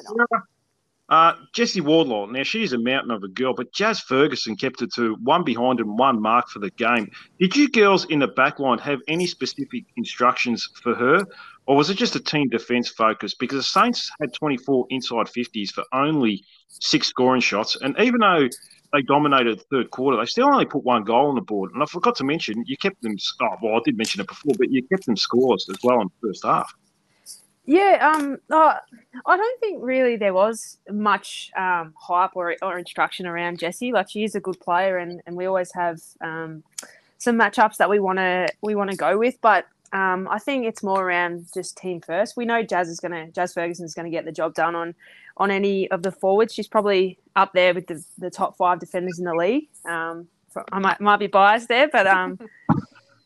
uh, 1.09 1.33
Jesse 1.53 1.81
Wardlaw, 1.81 2.25
now 2.25 2.43
she's 2.43 2.73
a 2.73 2.79
mountain 2.79 3.11
of 3.11 3.23
a 3.23 3.27
girl, 3.27 3.53
but 3.53 3.71
Jazz 3.71 3.99
Ferguson 3.99 4.55
kept 4.55 4.81
it 4.81 4.91
to 4.93 5.15
one 5.23 5.43
behind 5.43 5.79
and 5.79 5.97
one 5.99 6.19
mark 6.19 6.49
for 6.49 6.59
the 6.59 6.71
game. 6.71 7.11
Did 7.39 7.55
you 7.55 7.69
girls 7.69 8.05
in 8.05 8.19
the 8.19 8.27
back 8.27 8.59
line 8.59 8.79
have 8.79 8.99
any 9.07 9.27
specific 9.27 9.85
instructions 9.97 10.67
for 10.81 10.95
her, 10.95 11.25
or 11.67 11.75
was 11.75 11.91
it 11.91 11.97
just 11.97 12.15
a 12.15 12.19
team 12.19 12.49
defence 12.49 12.89
focus? 12.89 13.35
Because 13.35 13.59
the 13.59 13.63
Saints 13.63 14.09
had 14.19 14.33
24 14.33 14.87
inside 14.89 15.27
50s 15.27 15.69
for 15.69 15.83
only 15.93 16.43
six 16.69 17.07
scoring 17.07 17.41
shots, 17.41 17.77
and 17.81 17.95
even 17.99 18.21
though 18.21 18.49
they 18.91 19.01
dominated 19.03 19.59
the 19.59 19.63
third 19.71 19.91
quarter, 19.91 20.17
they 20.17 20.25
still 20.25 20.47
only 20.47 20.65
put 20.65 20.83
one 20.83 21.03
goal 21.03 21.27
on 21.27 21.35
the 21.35 21.41
board. 21.41 21.71
And 21.73 21.83
I 21.83 21.85
forgot 21.85 22.15
to 22.17 22.23
mention, 22.23 22.63
you 22.65 22.77
kept 22.77 23.01
them, 23.03 23.15
oh, 23.43 23.55
well, 23.61 23.75
I 23.75 23.79
did 23.85 23.97
mention 23.97 24.21
it 24.21 24.27
before, 24.27 24.53
but 24.57 24.71
you 24.71 24.81
kept 24.87 25.05
them 25.05 25.17
scores 25.17 25.67
as 25.69 25.77
well 25.83 26.01
in 26.01 26.07
the 26.07 26.29
first 26.29 26.45
half. 26.45 26.73
Yeah, 27.65 28.13
um, 28.13 28.37
uh, 28.51 28.75
I 29.25 29.37
don't 29.37 29.59
think 29.59 29.79
really 29.81 30.17
there 30.17 30.33
was 30.33 30.77
much 30.89 31.51
um, 31.57 31.93
hype 31.97 32.35
or, 32.35 32.55
or 32.61 32.77
instruction 32.77 33.25
around 33.25 33.59
Jesse. 33.59 33.91
Like 33.91 34.09
she 34.09 34.23
is 34.23 34.35
a 34.35 34.39
good 34.39 34.59
player, 34.59 34.97
and, 34.97 35.21
and 35.25 35.35
we 35.35 35.45
always 35.45 35.73
have 35.73 35.99
um, 36.21 36.63
some 37.17 37.37
matchups 37.37 37.77
that 37.77 37.89
we 37.89 37.99
want 37.99 38.19
to 38.19 38.47
we 38.61 38.75
want 38.75 38.91
to 38.91 38.97
go 38.97 39.17
with. 39.17 39.35
But 39.41 39.65
um, 39.93 40.27
I 40.29 40.37
think 40.37 40.65
it's 40.65 40.83
more 40.83 41.03
around 41.03 41.47
just 41.53 41.77
team 41.77 42.01
first. 42.01 42.37
We 42.37 42.45
know 42.45 42.61
Jazz 42.61 42.87
is 42.87 42.99
gonna 42.99 43.31
Jazz 43.31 43.53
Ferguson 43.53 43.85
is 43.85 43.95
gonna 43.95 44.11
get 44.11 44.25
the 44.25 44.31
job 44.31 44.53
done 44.53 44.75
on 44.75 44.93
on 45.37 45.49
any 45.49 45.89
of 45.89 46.03
the 46.03 46.11
forwards. 46.11 46.53
She's 46.53 46.67
probably 46.67 47.17
up 47.35 47.53
there 47.53 47.73
with 47.73 47.87
the, 47.87 48.03
the 48.17 48.29
top 48.29 48.57
five 48.57 48.79
defenders 48.79 49.17
in 49.17 49.25
the 49.25 49.33
league. 49.33 49.69
Um, 49.85 50.27
I 50.71 50.79
might 50.79 51.01
might 51.01 51.17
be 51.17 51.27
biased 51.27 51.67
there, 51.67 51.87
but 51.87 52.05
um, 52.05 52.39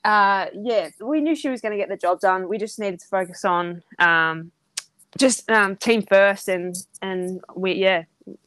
uh, 0.10 0.48
yeah, 0.60 0.90
we 1.00 1.22
knew 1.22 1.36
she 1.36 1.50
was 1.50 1.62
going 1.62 1.72
to 1.72 1.78
get 1.78 1.88
the 1.88 1.96
job 1.96 2.20
done. 2.20 2.50
We 2.50 2.58
just 2.58 2.80
needed 2.80 3.00
to 3.00 3.06
focus 3.06 3.46
on 3.46 3.84
um, 4.00 4.52
just 5.20 5.48
um, 5.52 5.76
team 5.76 6.02
first, 6.02 6.48
and 6.48 6.76
and 7.04 7.42
we 7.56 7.74
yeah, 7.74 8.06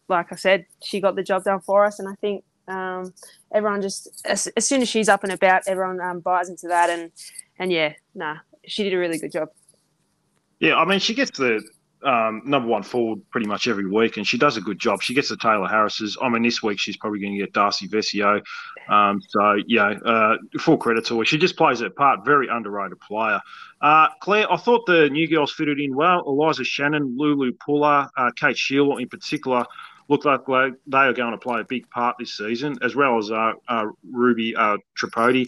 like 0.09 0.33
I 0.33 0.37
said, 0.37 0.67
she 0.83 1.01
got 1.01 1.15
the 1.15 1.23
job 1.23 1.45
done 1.45 1.61
for 1.61 1.85
us, 1.85 2.01
and 2.01 2.09
I 2.09 2.15
think 2.17 2.43
um, 2.67 3.15
everyone 3.55 3.81
just 3.81 4.09
as, 4.25 4.49
as, 4.57 4.67
soon 4.67 4.83
as 4.83 4.89
she's 4.89 5.09
up 5.09 5.23
and 5.23 5.33
about, 5.33 5.63
everyone 5.69 6.01
um, 6.01 6.19
buys 6.19 6.49
into 6.49 6.67
that, 6.67 6.91
and 6.91 7.13
and 7.61 7.71
yeah, 7.71 7.93
nah, 8.13 8.39
she 8.67 8.83
did 8.83 8.93
a 8.93 8.99
really 8.99 9.19
good 9.19 9.31
job. 9.31 9.51
Yeah, 10.59 10.75
I 10.75 10.85
mean, 10.85 10.99
she 10.99 11.15
gets 11.15 11.39
the 11.39 11.63
um, 12.05 12.43
number 12.45 12.69
one 12.69 12.83
forward 12.83 13.21
pretty 13.31 13.47
much 13.47 13.69
every 13.69 13.87
week, 13.87 14.17
and 14.17 14.27
she 14.27 14.39
does 14.39 14.57
a 14.57 14.61
good 14.61 14.79
job. 14.79 15.03
She 15.03 15.15
gets 15.15 15.29
the 15.29 15.37
Taylor 15.37 15.69
Harris's. 15.69 16.17
I 16.21 16.29
mean, 16.29 16.43
this 16.43 16.63
week 16.63 16.79
she's 16.79 16.97
probably 16.97 17.21
going 17.21 17.33
to 17.33 17.39
get 17.39 17.53
Darcy 17.53 17.89
Vescio. 17.89 18.43
Um, 18.89 19.21
so 19.29 19.57
yeah, 19.67 19.91
uh, 20.05 20.37
full 20.59 20.77
credit 20.77 21.07
to 21.07 21.19
her. 21.19 21.25
She 21.25 21.39
just 21.39 21.57
plays 21.57 21.81
her 21.81 21.91
part. 21.91 22.25
Very 22.25 22.49
underrated 22.49 23.01
player. 23.01 23.41
Uh, 23.81 24.09
Clare, 24.21 24.51
I 24.51 24.57
thought 24.57 24.87
the 24.87 25.09
new 25.11 25.29
girls 25.29 25.53
fitted 25.53 25.81
in 25.81 25.95
well. 25.95 26.23
Eliza 26.27 26.65
Shannon, 26.65 27.17
Lulu 27.17 27.53
Pullar, 27.53 28.09
uh, 28.17 28.31
Kate 28.37 28.57
Shierlaw 28.57 29.01
in 29.01 29.09
particular 29.09 29.65
look 30.09 30.25
like 30.25 30.45
they 30.87 30.99
are 30.99 31.13
going 31.13 31.33
to 31.33 31.39
play 31.39 31.61
a 31.61 31.65
big 31.65 31.89
part 31.91 32.17
this 32.19 32.37
season, 32.37 32.77
as 32.83 32.95
well 32.95 33.19
as 33.19 33.31
uh, 33.31 33.53
uh, 33.69 33.87
Ruby 34.11 34.55
uh, 34.55 34.77
Tripodi. 34.97 35.47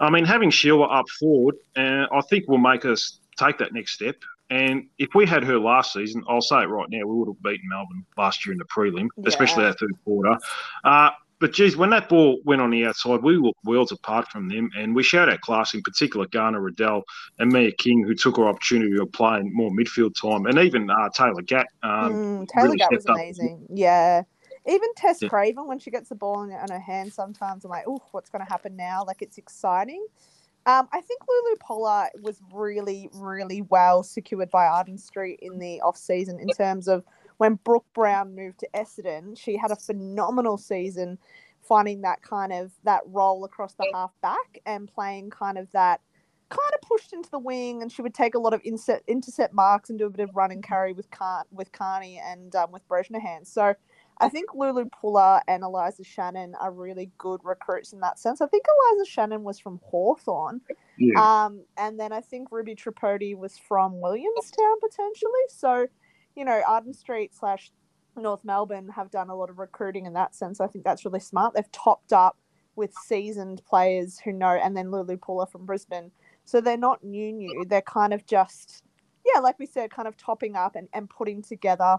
I 0.00 0.10
mean, 0.10 0.24
having 0.24 0.50
Shierlaw 0.50 0.88
up 0.98 1.08
forward, 1.08 1.56
uh, 1.76 2.06
I 2.12 2.20
think 2.22 2.48
will 2.48 2.58
make 2.58 2.84
us 2.84 3.20
take 3.36 3.58
that 3.58 3.72
next 3.72 3.92
step. 3.92 4.16
And 4.50 4.88
if 4.98 5.10
we 5.14 5.26
had 5.26 5.44
her 5.44 5.58
last 5.58 5.92
season, 5.92 6.24
I'll 6.28 6.40
say 6.40 6.62
it 6.62 6.68
right 6.68 6.88
now, 6.90 7.06
we 7.06 7.14
would 7.14 7.28
have 7.28 7.42
beaten 7.42 7.68
Melbourne 7.68 8.04
last 8.16 8.46
year 8.46 8.52
in 8.52 8.58
the 8.58 8.64
prelim, 8.64 9.08
yeah. 9.16 9.24
especially 9.26 9.64
that 9.64 9.78
third 9.78 9.92
quarter. 10.04 10.38
Uh, 10.84 11.10
but 11.40 11.52
geez, 11.52 11.76
when 11.76 11.90
that 11.90 12.08
ball 12.08 12.40
went 12.44 12.60
on 12.60 12.70
the 12.70 12.84
outside, 12.86 13.22
we 13.22 13.36
looked 13.36 13.64
worlds 13.64 13.92
apart 13.92 14.28
from 14.28 14.48
them, 14.48 14.70
and 14.76 14.94
we 14.94 15.02
showed 15.02 15.28
our 15.28 15.38
class. 15.38 15.72
In 15.72 15.82
particular, 15.82 16.26
Garner 16.26 16.60
Riddell 16.60 17.04
and 17.38 17.52
Mia 17.52 17.70
King, 17.72 18.02
who 18.02 18.14
took 18.14 18.38
her 18.38 18.48
opportunity 18.48 18.98
of 18.98 19.12
playing 19.12 19.54
more 19.54 19.70
midfield 19.70 20.20
time, 20.20 20.46
and 20.46 20.58
even 20.58 20.90
uh, 20.90 21.08
Taylor 21.10 21.42
Gatt. 21.42 21.68
Um, 21.82 22.12
mm, 22.12 22.48
Taylor 22.48 22.64
really 22.66 22.78
Gatt 22.78 22.92
was 22.92 23.06
amazing. 23.06 23.60
Up. 23.62 23.70
Yeah, 23.72 24.22
even 24.66 24.88
Tess 24.96 25.22
yeah. 25.22 25.28
Craven 25.28 25.66
when 25.66 25.78
she 25.78 25.90
gets 25.90 26.08
the 26.08 26.14
ball 26.14 26.42
in, 26.42 26.50
in 26.50 26.70
her 26.70 26.80
hand, 26.80 27.12
sometimes 27.12 27.64
I'm 27.64 27.70
like, 27.70 27.84
oh, 27.86 28.02
what's 28.10 28.30
going 28.30 28.44
to 28.44 28.50
happen 28.50 28.74
now? 28.74 29.04
Like 29.06 29.22
it's 29.22 29.38
exciting. 29.38 30.04
Um, 30.68 30.86
I 30.92 31.00
think 31.00 31.22
Lulu 31.26 31.56
Pullar 31.66 32.08
was 32.20 32.42
really, 32.52 33.08
really 33.14 33.62
well 33.62 34.02
secured 34.02 34.50
by 34.50 34.66
Arden 34.66 34.98
Street 34.98 35.38
in 35.40 35.58
the 35.58 35.80
off 35.80 35.96
season 35.96 36.38
in 36.38 36.48
terms 36.48 36.88
of 36.88 37.04
when 37.38 37.54
Brooke 37.64 37.86
Brown 37.94 38.34
moved 38.34 38.58
to 38.58 38.68
Essendon. 38.74 39.36
She 39.38 39.56
had 39.56 39.70
a 39.70 39.76
phenomenal 39.76 40.58
season 40.58 41.16
finding 41.62 42.02
that 42.02 42.20
kind 42.20 42.52
of 42.52 42.72
that 42.84 43.00
role 43.06 43.46
across 43.46 43.72
the 43.74 43.86
half 43.94 44.12
back 44.20 44.60
and 44.66 44.86
playing 44.86 45.30
kind 45.30 45.56
of 45.56 45.70
that 45.72 46.02
kind 46.50 46.72
of 46.74 46.82
pushed 46.82 47.14
into 47.14 47.30
the 47.30 47.38
wing, 47.38 47.80
and 47.80 47.90
she 47.90 48.02
would 48.02 48.14
take 48.14 48.34
a 48.34 48.38
lot 48.38 48.52
of 48.52 48.60
intercept 48.60 49.08
intercept 49.08 49.54
marks 49.54 49.88
and 49.88 49.98
do 49.98 50.04
a 50.04 50.10
bit 50.10 50.28
of 50.28 50.36
run 50.36 50.50
and 50.50 50.62
carry 50.62 50.92
with 50.92 51.10
Car- 51.10 51.46
with 51.50 51.72
Kearney 51.72 52.20
and 52.22 52.54
um, 52.54 52.72
with 52.72 52.86
Bresnehan. 52.88 53.46
So 53.46 53.74
I 54.20 54.28
think 54.28 54.54
Lulu 54.54 54.86
Pullar 54.86 55.40
and 55.46 55.62
Eliza 55.62 56.04
Shannon 56.04 56.54
are 56.60 56.72
really 56.72 57.10
good 57.18 57.40
recruits 57.44 57.92
in 57.92 58.00
that 58.00 58.18
sense. 58.18 58.40
I 58.40 58.46
think 58.46 58.64
Eliza 58.92 59.10
Shannon 59.10 59.44
was 59.44 59.58
from 59.58 59.80
Hawthorn, 59.84 60.60
Yeah. 60.98 61.44
um, 61.44 61.62
and 61.76 61.98
then 61.98 62.12
I 62.12 62.20
think 62.20 62.50
Ruby 62.50 62.74
Tripodi 62.74 63.36
was 63.36 63.58
from 63.58 64.00
Williamstown 64.00 64.80
potentially. 64.80 65.30
So, 65.48 65.86
you 66.34 66.44
know, 66.44 66.60
Arden 66.66 66.92
Street 66.94 67.34
slash 67.34 67.70
North 68.16 68.44
Melbourne 68.44 68.88
have 68.88 69.10
done 69.10 69.30
a 69.30 69.34
lot 69.34 69.50
of 69.50 69.58
recruiting 69.58 70.06
in 70.06 70.12
that 70.14 70.34
sense. 70.34 70.60
I 70.60 70.66
think 70.66 70.84
that's 70.84 71.04
really 71.04 71.20
smart. 71.20 71.54
They've 71.54 71.70
topped 71.72 72.12
up 72.12 72.36
with 72.74 72.92
seasoned 72.94 73.62
players 73.64 74.18
who 74.18 74.32
know, 74.32 74.50
and 74.50 74.76
then 74.76 74.90
Lulu 74.90 75.16
Pullar 75.16 75.46
from 75.50 75.66
Brisbane. 75.66 76.10
So 76.44 76.60
they're 76.60 76.76
not 76.76 77.04
new, 77.04 77.32
new. 77.32 77.64
They're 77.68 77.82
kind 77.82 78.12
of 78.14 78.24
just, 78.26 78.82
yeah, 79.26 79.40
like 79.40 79.58
we 79.58 79.66
said, 79.66 79.90
kind 79.90 80.08
of 80.08 80.16
topping 80.16 80.56
up 80.56 80.76
and, 80.76 80.88
and 80.92 81.10
putting 81.10 81.42
together 81.42 81.98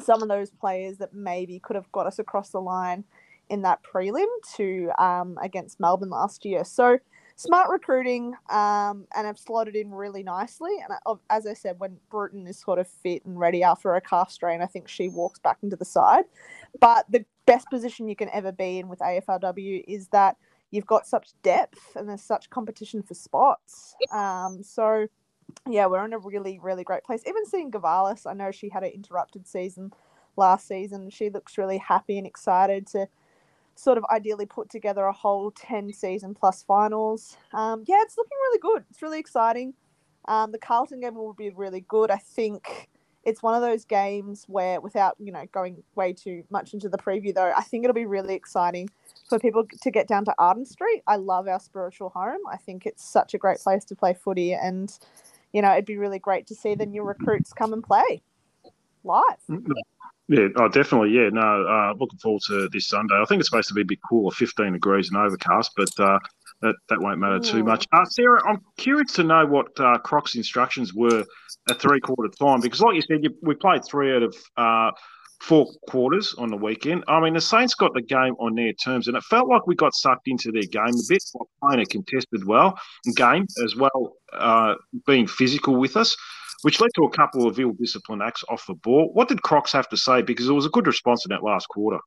some 0.00 0.22
of 0.22 0.28
those 0.28 0.50
players 0.50 0.98
that 0.98 1.14
maybe 1.14 1.58
could 1.60 1.76
have 1.76 1.90
got 1.92 2.06
us 2.06 2.18
across 2.18 2.50
the 2.50 2.60
line 2.60 3.04
in 3.48 3.62
that 3.62 3.80
prelim 3.82 4.26
to 4.56 4.90
um, 4.98 5.38
against 5.42 5.80
Melbourne 5.80 6.10
last 6.10 6.44
year. 6.44 6.64
So 6.64 6.98
smart 7.36 7.70
recruiting 7.70 8.34
um, 8.50 9.06
and 9.16 9.26
have 9.26 9.38
slotted 9.38 9.74
in 9.74 9.90
really 9.90 10.22
nicely. 10.22 10.72
And 10.82 10.92
I, 11.06 11.34
as 11.34 11.46
I 11.46 11.54
said, 11.54 11.78
when 11.78 11.96
Bruton 12.10 12.46
is 12.46 12.58
sort 12.58 12.78
of 12.78 12.86
fit 12.86 13.24
and 13.24 13.38
ready 13.38 13.62
after 13.62 13.94
a 13.94 14.00
calf 14.00 14.30
strain, 14.30 14.62
I 14.62 14.66
think 14.66 14.88
she 14.88 15.08
walks 15.08 15.38
back 15.38 15.58
into 15.62 15.76
the 15.76 15.84
side. 15.84 16.24
But 16.80 17.06
the 17.10 17.24
best 17.46 17.68
position 17.70 18.08
you 18.08 18.16
can 18.16 18.28
ever 18.30 18.52
be 18.52 18.78
in 18.78 18.88
with 18.88 19.00
AFLW 19.00 19.84
is 19.88 20.08
that 20.08 20.36
you've 20.70 20.86
got 20.86 21.06
such 21.06 21.30
depth 21.42 21.96
and 21.96 22.08
there's 22.08 22.22
such 22.22 22.50
competition 22.50 23.02
for 23.02 23.14
spots. 23.14 23.96
Um, 24.12 24.62
so 24.62 25.08
yeah, 25.68 25.86
we're 25.86 26.04
in 26.04 26.12
a 26.12 26.18
really, 26.18 26.58
really 26.62 26.84
great 26.84 27.04
place. 27.04 27.22
Even 27.26 27.46
seeing 27.46 27.70
Gavalis, 27.70 28.26
I 28.26 28.34
know 28.34 28.50
she 28.50 28.68
had 28.68 28.82
an 28.82 28.90
interrupted 28.90 29.46
season 29.46 29.92
last 30.36 30.66
season. 30.66 31.10
She 31.10 31.30
looks 31.30 31.58
really 31.58 31.78
happy 31.78 32.18
and 32.18 32.26
excited 32.26 32.86
to 32.88 33.08
sort 33.74 33.98
of 33.98 34.04
ideally 34.10 34.46
put 34.46 34.68
together 34.68 35.04
a 35.04 35.12
whole 35.12 35.50
10 35.52 35.92
season 35.92 36.34
plus 36.34 36.62
finals. 36.62 37.36
Um, 37.52 37.84
yeah, 37.86 37.98
it's 38.02 38.16
looking 38.16 38.36
really 38.38 38.58
good. 38.58 38.84
It's 38.90 39.02
really 39.02 39.18
exciting. 39.18 39.74
Um, 40.26 40.52
the 40.52 40.58
Carlton 40.58 41.00
game 41.00 41.14
will 41.14 41.32
be 41.32 41.50
really 41.50 41.84
good. 41.88 42.10
I 42.10 42.18
think 42.18 42.88
it's 43.24 43.42
one 43.42 43.54
of 43.54 43.62
those 43.62 43.84
games 43.84 44.44
where, 44.48 44.80
without 44.80 45.16
you 45.18 45.32
know 45.32 45.44
going 45.52 45.82
way 45.94 46.12
too 46.12 46.42
much 46.50 46.72
into 46.74 46.88
the 46.88 46.98
preview, 46.98 47.34
though, 47.34 47.52
I 47.56 47.62
think 47.62 47.84
it'll 47.84 47.94
be 47.94 48.06
really 48.06 48.34
exciting 48.34 48.88
for 49.28 49.38
people 49.38 49.64
to 49.82 49.90
get 49.90 50.08
down 50.08 50.24
to 50.26 50.34
Arden 50.38 50.64
Street. 50.64 51.02
I 51.06 51.16
love 51.16 51.48
our 51.48 51.60
spiritual 51.60 52.10
home. 52.10 52.40
I 52.50 52.56
think 52.56 52.86
it's 52.86 53.04
such 53.04 53.34
a 53.34 53.38
great 53.38 53.58
place 53.58 53.84
to 53.86 53.94
play 53.94 54.14
footy, 54.14 54.54
and 54.54 54.96
you 55.52 55.62
know 55.62 55.72
it'd 55.72 55.86
be 55.86 55.96
really 55.96 56.18
great 56.18 56.46
to 56.48 56.54
see 56.54 56.74
the 56.74 56.86
new 56.86 57.02
recruits 57.02 57.52
come 57.52 57.72
and 57.72 57.82
play 57.82 58.22
live. 59.04 59.36
Yeah, 60.28 60.46
oh, 60.56 60.68
definitely. 60.68 61.10
Yeah, 61.10 61.28
no, 61.32 61.66
uh, 61.66 61.94
looking 61.98 62.20
forward 62.20 62.42
to 62.46 62.68
this 62.68 62.86
Sunday. 62.86 63.16
I 63.20 63.24
think 63.24 63.40
it's 63.40 63.48
supposed 63.48 63.66
to 63.66 63.74
be 63.74 63.80
a 63.80 63.84
bit 63.84 63.98
cooler, 64.08 64.30
15 64.30 64.74
degrees 64.74 65.08
and 65.08 65.16
overcast, 65.16 65.72
but 65.76 65.88
uh, 65.98 66.20
that, 66.62 66.76
that 66.88 67.00
won't 67.00 67.18
matter 67.18 67.40
too 67.40 67.64
much. 67.64 67.84
Uh, 67.92 68.04
Sarah, 68.04 68.40
I'm 68.48 68.60
curious 68.76 69.12
to 69.14 69.24
know 69.24 69.44
what 69.44 69.68
uh, 69.80 69.98
Croc's 69.98 70.36
instructions 70.36 70.94
were 70.94 71.24
at 71.68 71.80
three 71.80 71.98
quarter 71.98 72.28
time 72.38 72.60
because, 72.60 72.80
like 72.80 72.94
you 72.94 73.02
said, 73.02 73.24
you, 73.24 73.34
we 73.42 73.56
played 73.56 73.84
three 73.84 74.14
out 74.14 74.22
of 74.22 74.36
uh, 74.56 74.92
four 75.40 75.66
quarters 75.88 76.34
on 76.38 76.50
the 76.50 76.56
weekend. 76.56 77.04
I 77.08 77.20
mean, 77.20 77.34
the 77.34 77.40
Saints 77.40 77.74
got 77.74 77.94
the 77.94 78.02
game 78.02 78.34
on 78.38 78.54
their 78.54 78.72
terms, 78.72 79.08
and 79.08 79.16
it 79.16 79.22
felt 79.24 79.48
like 79.48 79.66
we 79.66 79.74
got 79.74 79.94
sucked 79.94 80.28
into 80.28 80.52
their 80.52 80.62
game 80.62 80.94
a 80.94 81.02
bit 81.08 81.22
by 81.34 81.44
playing 81.62 81.82
a 81.82 81.86
contested 81.86 82.46
well 82.46 82.78
game 83.16 83.46
as 83.64 83.74
well, 83.76 84.16
uh, 84.32 84.74
being 85.06 85.26
physical 85.26 85.76
with 85.76 85.96
us 85.96 86.16
which 86.62 86.80
led 86.80 86.90
to 86.94 87.04
a 87.04 87.10
couple 87.10 87.46
of 87.46 87.58
ill 87.58 87.72
disciplined 87.72 88.22
acts 88.22 88.44
off 88.48 88.66
the 88.66 88.74
ball. 88.74 89.10
What 89.12 89.28
did 89.28 89.42
Crocs 89.42 89.72
have 89.72 89.88
to 89.88 89.96
say? 89.96 90.22
Because 90.22 90.48
it 90.48 90.52
was 90.52 90.66
a 90.66 90.70
good 90.70 90.86
response 90.86 91.24
in 91.24 91.30
that 91.30 91.42
last 91.42 91.66
quarter. 91.68 91.98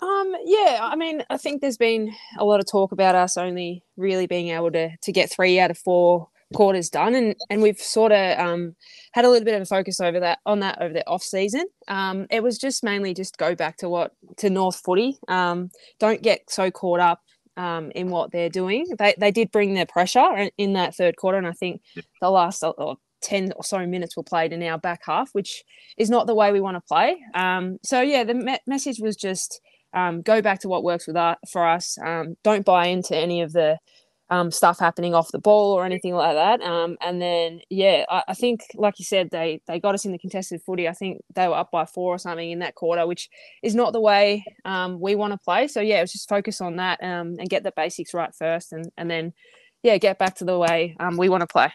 Um, 0.00 0.34
yeah, 0.44 0.80
I 0.82 0.96
mean, 0.96 1.24
I 1.30 1.38
think 1.38 1.60
there's 1.60 1.78
been 1.78 2.12
a 2.38 2.44
lot 2.44 2.60
of 2.60 2.66
talk 2.66 2.92
about 2.92 3.14
us 3.14 3.36
only 3.36 3.82
really 3.96 4.26
being 4.26 4.48
able 4.48 4.70
to 4.72 4.90
to 4.94 5.12
get 5.12 5.30
three 5.30 5.58
out 5.58 5.70
of 5.70 5.78
four 5.78 6.28
quarters 6.54 6.90
done, 6.90 7.14
and 7.14 7.34
and 7.50 7.62
we've 7.62 7.78
sort 7.78 8.12
of 8.12 8.38
um, 8.38 8.76
had 9.12 9.24
a 9.24 9.30
little 9.30 9.44
bit 9.44 9.54
of 9.54 9.62
a 9.62 9.66
focus 9.66 10.00
over 10.00 10.20
that 10.20 10.38
on 10.46 10.60
that 10.60 10.80
over 10.80 10.92
the 10.92 11.06
off 11.08 11.22
season. 11.22 11.66
Um, 11.88 12.26
it 12.30 12.42
was 12.42 12.58
just 12.58 12.84
mainly 12.84 13.14
just 13.14 13.38
go 13.38 13.54
back 13.54 13.78
to 13.78 13.88
what 13.88 14.12
to 14.38 14.50
North 14.50 14.80
Footy. 14.84 15.18
Um, 15.28 15.70
don't 15.98 16.22
get 16.22 16.42
so 16.48 16.70
caught 16.70 17.00
up 17.00 17.20
um, 17.56 17.90
in 17.94 18.10
what 18.10 18.32
they're 18.32 18.48
doing. 18.50 18.86
They 18.98 19.14
they 19.18 19.30
did 19.30 19.50
bring 19.50 19.74
their 19.74 19.86
pressure 19.86 20.50
in- 20.56 20.74
that 20.74 20.94
third 20.94 21.16
quarter, 21.16 21.38
and 21.38 21.46
I 21.46 21.52
think 21.52 21.82
the 22.20 22.30
last 22.30 22.62
uh, 22.62 22.70
uh, 22.70 22.94
10 23.22 23.52
or 23.56 23.64
so 23.64 23.84
minutes 23.86 24.16
were 24.16 24.22
played 24.22 24.52
in 24.52 24.62
our 24.62 24.78
back 24.78 25.00
half, 25.04 25.30
which 25.32 25.64
is 25.96 26.10
not 26.10 26.26
the 26.26 26.34
way 26.34 26.52
we 26.52 26.60
want 26.60 26.76
to 26.76 26.82
play. 26.82 27.16
Um, 27.34 27.78
so, 27.82 28.00
yeah, 28.00 28.24
the 28.24 28.34
me- 28.34 28.58
message 28.66 29.00
was 29.00 29.16
just 29.16 29.60
um, 29.94 30.22
go 30.22 30.42
back 30.42 30.60
to 30.60 30.68
what 30.68 30.84
works 30.84 31.06
with 31.06 31.16
us, 31.16 31.36
for 31.50 31.66
us. 31.66 31.98
Um, 32.04 32.36
don't 32.44 32.64
buy 32.64 32.86
into 32.86 33.16
any 33.16 33.40
of 33.40 33.52
the 33.52 33.78
um, 34.28 34.50
stuff 34.50 34.78
happening 34.78 35.14
off 35.14 35.32
the 35.32 35.38
ball 35.38 35.72
or 35.72 35.84
anything 35.84 36.14
like 36.14 36.34
that. 36.34 36.60
Um, 36.60 36.96
and 37.00 37.20
then, 37.20 37.60
yeah, 37.70 38.04
I, 38.08 38.22
I 38.28 38.34
think, 38.34 38.60
like 38.74 38.98
you 38.98 39.04
said, 39.04 39.30
they 39.30 39.60
they 39.66 39.78
got 39.80 39.94
us 39.94 40.04
in 40.04 40.12
the 40.12 40.18
contested 40.18 40.62
footy. 40.62 40.88
I 40.88 40.92
think 40.92 41.20
they 41.34 41.48
were 41.48 41.54
up 41.54 41.70
by 41.70 41.84
four 41.84 42.14
or 42.14 42.18
something 42.18 42.50
in 42.50 42.58
that 42.60 42.74
quarter, 42.74 43.06
which 43.06 43.28
is 43.62 43.74
not 43.74 43.92
the 43.92 44.00
way 44.00 44.44
um, 44.64 45.00
we 45.00 45.14
want 45.14 45.32
to 45.32 45.38
play. 45.38 45.68
So, 45.68 45.80
yeah, 45.80 45.98
it 45.98 46.02
was 46.02 46.12
just 46.12 46.28
focus 46.28 46.60
on 46.60 46.76
that 46.76 47.02
um, 47.02 47.36
and 47.38 47.48
get 47.48 47.62
the 47.62 47.72
basics 47.76 48.14
right 48.14 48.34
first, 48.34 48.72
and 48.72 48.90
and 48.96 49.10
then, 49.10 49.32
yeah, 49.82 49.98
get 49.98 50.18
back 50.18 50.34
to 50.36 50.44
the 50.44 50.58
way 50.58 50.96
um, 50.98 51.16
we 51.16 51.28
want 51.28 51.42
to 51.42 51.46
play. 51.46 51.72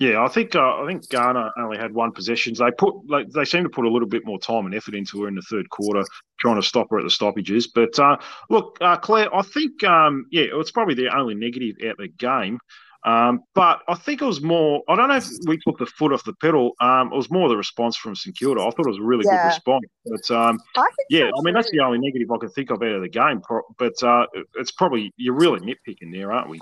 Yeah, 0.00 0.24
I 0.24 0.28
think 0.28 0.56
uh, 0.56 0.82
I 0.82 0.86
think 0.86 1.06
Garner 1.10 1.50
only 1.58 1.76
had 1.76 1.92
one 1.92 2.10
possession. 2.12 2.54
They 2.54 2.70
put 2.70 2.94
like 3.06 3.28
they 3.28 3.44
seem 3.44 3.64
to 3.64 3.68
put 3.68 3.84
a 3.84 3.90
little 3.90 4.08
bit 4.08 4.24
more 4.24 4.40
time 4.40 4.64
and 4.64 4.74
effort 4.74 4.94
into 4.94 5.20
her 5.22 5.28
in 5.28 5.34
the 5.34 5.42
third 5.42 5.68
quarter, 5.68 6.04
trying 6.40 6.56
to 6.56 6.66
stop 6.66 6.88
her 6.90 6.98
at 6.98 7.04
the 7.04 7.10
stoppages. 7.10 7.66
But 7.66 7.98
uh, 7.98 8.16
look, 8.48 8.78
uh, 8.80 8.96
Clare, 8.96 9.32
I 9.34 9.42
think 9.42 9.84
um, 9.84 10.24
yeah, 10.30 10.46
it's 10.54 10.70
probably 10.70 10.94
the 10.94 11.14
only 11.14 11.34
negative 11.34 11.76
out 11.86 11.98
the 11.98 12.08
game. 12.08 12.58
Um, 13.04 13.40
but 13.54 13.80
I 13.88 13.94
think 13.94 14.22
it 14.22 14.24
was 14.24 14.40
more. 14.40 14.82
I 14.88 14.96
don't 14.96 15.08
know 15.08 15.16
if 15.16 15.28
we 15.46 15.58
took 15.66 15.78
the 15.78 15.84
foot 15.84 16.14
off 16.14 16.24
the 16.24 16.34
pedal. 16.34 16.72
Um, 16.80 17.12
it 17.12 17.16
was 17.16 17.30
more 17.30 17.50
the 17.50 17.56
response 17.58 17.94
from 17.96 18.14
St 18.14 18.34
Kilda. 18.34 18.62
I 18.62 18.70
thought 18.70 18.86
it 18.86 18.88
was 18.88 18.98
a 18.98 19.02
really 19.02 19.26
Yeah. 19.26 19.36
good 19.36 19.48
response. 19.48 19.84
But 20.06 20.30
um, 20.34 20.58
I 20.78 20.86
yeah, 21.10 21.28
so 21.28 21.40
I 21.40 21.42
mean 21.42 21.52
that's 21.52 21.70
the 21.70 21.80
only 21.80 21.98
negative 21.98 22.30
I 22.30 22.38
can 22.38 22.48
think 22.48 22.70
of 22.70 22.82
out 22.82 22.88
of 22.88 23.02
the 23.02 23.08
game. 23.10 23.42
But 23.78 24.02
uh, 24.02 24.26
it's 24.54 24.70
probably 24.70 25.12
you're 25.18 25.34
really 25.34 25.60
nitpicking 25.60 26.10
there, 26.10 26.32
aren't 26.32 26.48
we? 26.48 26.60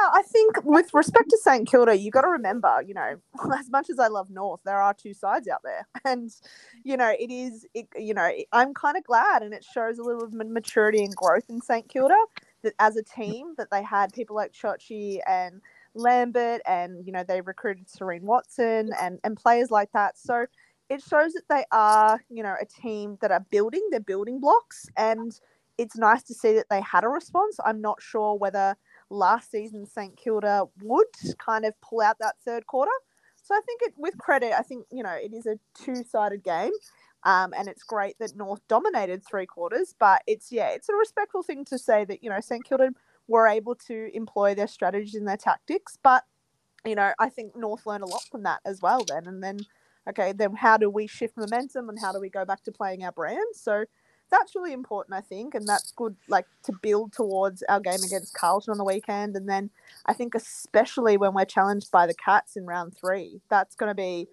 Yeah, 0.00 0.10
I 0.12 0.22
think 0.22 0.64
with 0.64 0.92
respect 0.94 1.30
to 1.30 1.38
St 1.38 1.66
Kilda, 1.68 1.96
you 1.96 2.10
got 2.10 2.20
to 2.22 2.28
remember, 2.28 2.82
you 2.86 2.94
know, 2.94 3.16
as 3.58 3.70
much 3.70 3.90
as 3.90 3.98
I 3.98 4.08
love 4.08 4.30
North, 4.30 4.60
there 4.64 4.80
are 4.80 4.94
two 4.94 5.14
sides 5.14 5.48
out 5.48 5.60
there, 5.64 5.86
and 6.04 6.30
you 6.84 6.96
know, 6.96 7.12
it 7.18 7.30
is, 7.30 7.66
it, 7.74 7.88
you 7.96 8.14
know, 8.14 8.30
I'm 8.52 8.74
kind 8.74 8.96
of 8.96 9.04
glad, 9.04 9.42
and 9.42 9.54
it 9.54 9.64
shows 9.64 9.98
a 9.98 10.02
little 10.02 10.22
of 10.24 10.32
maturity 10.32 11.02
and 11.02 11.14
growth 11.16 11.44
in 11.48 11.60
St 11.60 11.88
Kilda 11.88 12.16
that 12.62 12.74
as 12.78 12.96
a 12.96 13.02
team 13.02 13.54
that 13.56 13.70
they 13.70 13.82
had 13.82 14.12
people 14.12 14.36
like 14.36 14.52
Chochi 14.52 15.18
and 15.26 15.60
Lambert, 15.94 16.60
and 16.66 17.04
you 17.06 17.12
know, 17.12 17.24
they 17.26 17.40
recruited 17.40 17.88
Serene 17.88 18.26
Watson 18.26 18.90
and 19.00 19.18
and 19.24 19.36
players 19.36 19.70
like 19.70 19.90
that. 19.92 20.18
So 20.18 20.46
it 20.88 21.02
shows 21.02 21.32
that 21.32 21.48
they 21.50 21.64
are, 21.72 22.20
you 22.30 22.42
know, 22.42 22.54
a 22.60 22.64
team 22.66 23.18
that 23.20 23.30
are 23.30 23.44
building, 23.50 23.86
they're 23.90 24.00
building 24.00 24.38
blocks, 24.40 24.86
and 24.96 25.38
it's 25.78 25.96
nice 25.96 26.22
to 26.24 26.34
see 26.34 26.54
that 26.54 26.66
they 26.70 26.80
had 26.80 27.04
a 27.04 27.08
response. 27.08 27.56
I'm 27.64 27.80
not 27.80 28.02
sure 28.02 28.36
whether 28.36 28.76
last 29.10 29.50
season 29.50 29.86
St 29.86 30.16
Kilda 30.16 30.64
would 30.82 31.06
kind 31.38 31.64
of 31.64 31.80
pull 31.80 32.00
out 32.00 32.18
that 32.20 32.36
third 32.44 32.66
quarter. 32.66 32.92
So 33.42 33.54
I 33.54 33.60
think 33.64 33.80
it, 33.82 33.94
with 33.96 34.18
credit, 34.18 34.52
I 34.52 34.62
think 34.62 34.86
you 34.90 35.02
know 35.02 35.12
it 35.12 35.32
is 35.32 35.46
a 35.46 35.58
two-sided 35.74 36.44
game, 36.44 36.72
um, 37.24 37.54
and 37.56 37.68
it's 37.68 37.82
great 37.82 38.18
that 38.18 38.36
North 38.36 38.60
dominated 38.68 39.24
three 39.24 39.46
quarters. 39.46 39.94
But 39.98 40.22
it's 40.26 40.52
yeah, 40.52 40.68
it's 40.68 40.88
a 40.88 40.94
respectful 40.94 41.42
thing 41.42 41.64
to 41.66 41.78
say 41.78 42.04
that 42.04 42.22
you 42.22 42.30
know 42.30 42.40
St 42.40 42.64
Kilda 42.64 42.90
were 43.26 43.46
able 43.46 43.74
to 43.74 44.10
employ 44.14 44.54
their 44.54 44.66
strategies 44.66 45.14
and 45.14 45.26
their 45.28 45.36
tactics, 45.36 45.96
but 46.02 46.24
you 46.84 46.94
know 46.94 47.12
I 47.18 47.28
think 47.30 47.56
North 47.56 47.86
learned 47.86 48.04
a 48.04 48.06
lot 48.06 48.24
from 48.30 48.42
that 48.42 48.60
as 48.64 48.82
well. 48.82 49.04
Then 49.06 49.26
and 49.26 49.42
then, 49.42 49.60
okay, 50.08 50.32
then 50.32 50.54
how 50.56 50.76
do 50.76 50.90
we 50.90 51.06
shift 51.06 51.36
momentum 51.36 51.88
and 51.88 51.98
how 51.98 52.12
do 52.12 52.20
we 52.20 52.28
go 52.28 52.44
back 52.44 52.64
to 52.64 52.72
playing 52.72 53.04
our 53.04 53.12
brand? 53.12 53.54
So 53.54 53.84
that's 54.30 54.54
really 54.54 54.72
important, 54.72 55.14
I 55.16 55.20
think, 55.20 55.54
and 55.54 55.66
that's 55.66 55.92
good, 55.92 56.16
like 56.28 56.46
to 56.64 56.72
build 56.82 57.12
towards 57.12 57.62
our 57.68 57.80
game 57.80 58.02
against 58.04 58.34
Carlton 58.34 58.72
on 58.72 58.78
the 58.78 58.84
weekend, 58.84 59.36
and 59.36 59.48
then 59.48 59.70
I 60.06 60.12
think 60.12 60.34
especially 60.34 61.16
when 61.16 61.34
we're 61.34 61.44
challenged 61.44 61.90
by 61.90 62.06
the 62.06 62.14
Cats 62.14 62.56
in 62.56 62.66
round 62.66 62.96
three, 62.96 63.40
that's 63.48 63.74
going 63.74 63.90
to 63.90 63.94
be, 63.94 64.28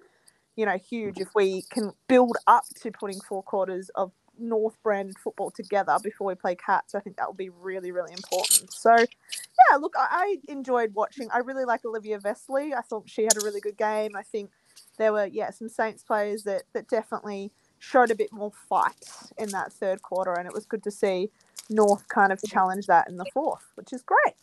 you 0.56 0.66
know, 0.66 0.78
huge 0.78 1.20
if 1.20 1.30
we 1.36 1.64
can 1.70 1.92
build 2.08 2.38
up 2.48 2.66
to 2.82 2.92
putting 2.92 3.20
four 3.22 3.44
quarters 3.44 3.90
of 3.96 4.12
North 4.38 4.76
branded 4.84 5.18
football 5.18 5.50
together 5.50 5.98
before 6.04 6.28
we 6.28 6.36
play 6.36 6.56
Cats. 6.56 6.94
I 6.96 7.00
think 7.00 7.18
that 7.18 7.28
will 7.28 7.34
be 7.34 7.50
really, 7.50 7.92
really 7.92 8.12
important. 8.12 8.74
So, 8.74 8.96
yeah, 8.96 9.78
look, 9.78 9.94
I, 9.98 10.08
I 10.12 10.52
enjoyed 10.52 10.94
watching. 10.94 11.30
I 11.32 11.40
really 11.40 11.66
like 11.66 11.86
Olivia 11.86 12.20
Vesely. 12.20 12.74
I 12.74 12.82
thought 12.82 13.10
she 13.10 13.24
had 13.24 13.38
a 13.38 13.46
really 13.46 13.62
good 13.62 13.78
game. 13.78 14.16
I 14.16 14.24
think 14.24 14.52
there 14.98 15.14
were, 15.14 15.26
yeah, 15.26 15.52
some 15.52 15.70
Saints 15.70 16.04
players 16.04 16.44
that 16.44 16.64
that 16.74 16.90
definitely 16.90 17.52
showed 17.80 18.12
a 18.12 18.16
bit 18.16 18.32
more 18.32 18.52
fight 18.70 19.06
in 19.38 19.50
that 19.50 19.72
third 19.72 20.02
quarter, 20.02 20.34
and 20.34 20.48
it 20.48 20.54
was 20.54 20.66
good 20.66 20.84
to 20.84 20.92
see 20.92 21.30
North 21.70 22.08
kind 22.08 22.32
of 22.32 22.42
challenge 22.44 22.88
that 22.88 23.08
in 23.08 23.18
the 23.18 23.26
fourth, 23.34 23.72
which 23.76 23.94
is 23.94 24.02
great. 24.02 24.36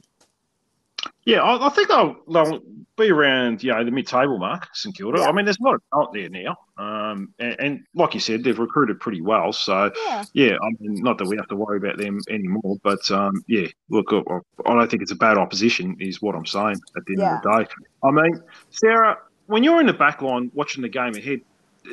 Yeah, 1.24 1.42
I, 1.42 1.66
I 1.66 1.70
think 1.70 1.88
they'll, 1.88 2.16
they'll 2.28 2.60
be 2.96 3.10
around, 3.10 3.62
you 3.62 3.70
know, 3.70 3.84
the 3.84 3.92
mid-table 3.92 4.38
mark, 4.38 4.68
St 4.72 4.96
Kilda. 4.96 5.20
Yeah. 5.20 5.28
I 5.28 5.32
mean, 5.32 5.44
there's 5.44 5.60
not 5.60 5.68
a 5.68 5.70
lot 5.70 5.76
of 5.76 6.12
talent 6.12 6.32
there 6.32 6.42
now, 6.42 6.58
um, 6.78 7.32
and, 7.38 7.56
and 7.60 7.84
like 7.94 8.14
you 8.14 8.20
said, 8.20 8.42
they've 8.42 8.58
recruited 8.58 8.98
pretty 8.98 9.20
well. 9.20 9.52
So, 9.52 9.92
Yeah. 10.06 10.24
yeah, 10.32 10.56
I 10.60 10.70
mean, 10.80 11.00
not 11.00 11.18
that 11.18 11.28
we 11.28 11.36
have 11.36 11.46
to 11.48 11.56
worry 11.56 11.76
about 11.76 11.98
them 11.98 12.18
anymore, 12.28 12.76
but 12.82 13.08
um, 13.12 13.42
yeah, 13.46 13.68
look, 13.88 14.12
I, 14.12 14.38
I 14.66 14.74
don't 14.74 14.90
think 14.90 15.02
it's 15.02 15.12
a 15.12 15.16
bad 15.16 15.38
opposition, 15.38 15.96
is 16.00 16.20
what 16.20 16.34
I'm 16.34 16.46
saying 16.46 16.80
at 16.96 17.04
the 17.06 17.12
end 17.12 17.22
of 17.22 17.42
the 17.42 17.64
day. 17.64 17.68
I 18.02 18.10
mean, 18.10 18.42
Sarah, 18.70 19.18
when 19.46 19.62
you're 19.62 19.80
in 19.80 19.86
the 19.86 19.92
back 19.92 20.22
line 20.22 20.50
watching 20.54 20.82
the 20.82 20.88
game 20.88 21.14
ahead, 21.14 21.40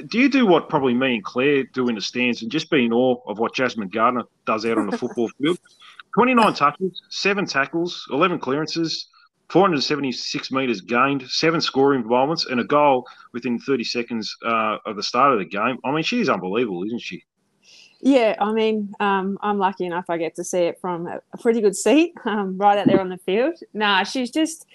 do 0.07 0.19
you 0.19 0.29
do 0.29 0.45
what 0.45 0.69
probably 0.69 0.93
me 0.93 1.15
and 1.15 1.23
Clare 1.23 1.63
do 1.63 1.89
in 1.89 1.95
the 1.95 2.01
stands 2.01 2.41
and 2.41 2.51
just 2.51 2.69
be 2.69 2.85
in 2.85 2.93
awe 2.93 3.17
of 3.27 3.39
what 3.39 3.53
Jasmine 3.53 3.89
Garner 3.89 4.23
does 4.45 4.65
out 4.65 4.77
on 4.77 4.89
the 4.89 4.97
football 4.97 5.29
field? 5.41 5.59
29 6.15 6.53
touches, 6.53 7.01
seven 7.09 7.45
tackles, 7.45 8.07
11 8.11 8.39
clearances, 8.39 9.07
476 9.49 10.51
metres 10.51 10.81
gained, 10.81 11.23
seven 11.29 11.59
scoring 11.59 12.01
involvements, 12.01 12.45
and 12.45 12.59
a 12.59 12.63
goal 12.63 13.07
within 13.33 13.59
30 13.59 13.83
seconds 13.83 14.35
uh, 14.45 14.77
of 14.85 14.95
the 14.95 15.03
start 15.03 15.33
of 15.33 15.39
the 15.39 15.45
game. 15.45 15.77
I 15.83 15.91
mean, 15.91 16.03
she's 16.03 16.29
unbelievable, 16.29 16.83
isn't 16.83 17.01
she? 17.01 17.23
Yeah, 18.01 18.35
I 18.39 18.53
mean, 18.53 18.93
um, 18.99 19.37
I'm 19.41 19.57
lucky 19.57 19.85
enough 19.85 20.05
I 20.09 20.17
get 20.17 20.35
to 20.35 20.43
see 20.43 20.59
it 20.59 20.79
from 20.79 21.07
a, 21.07 21.19
pretty 21.39 21.61
good 21.61 21.75
seat, 21.75 22.13
um, 22.25 22.57
right 22.57 22.77
out 22.77 22.87
there 22.87 23.01
on 23.01 23.09
the 23.09 23.17
field. 23.17 23.55
Nah, 23.73 24.03
she's 24.03 24.31
just 24.31 24.65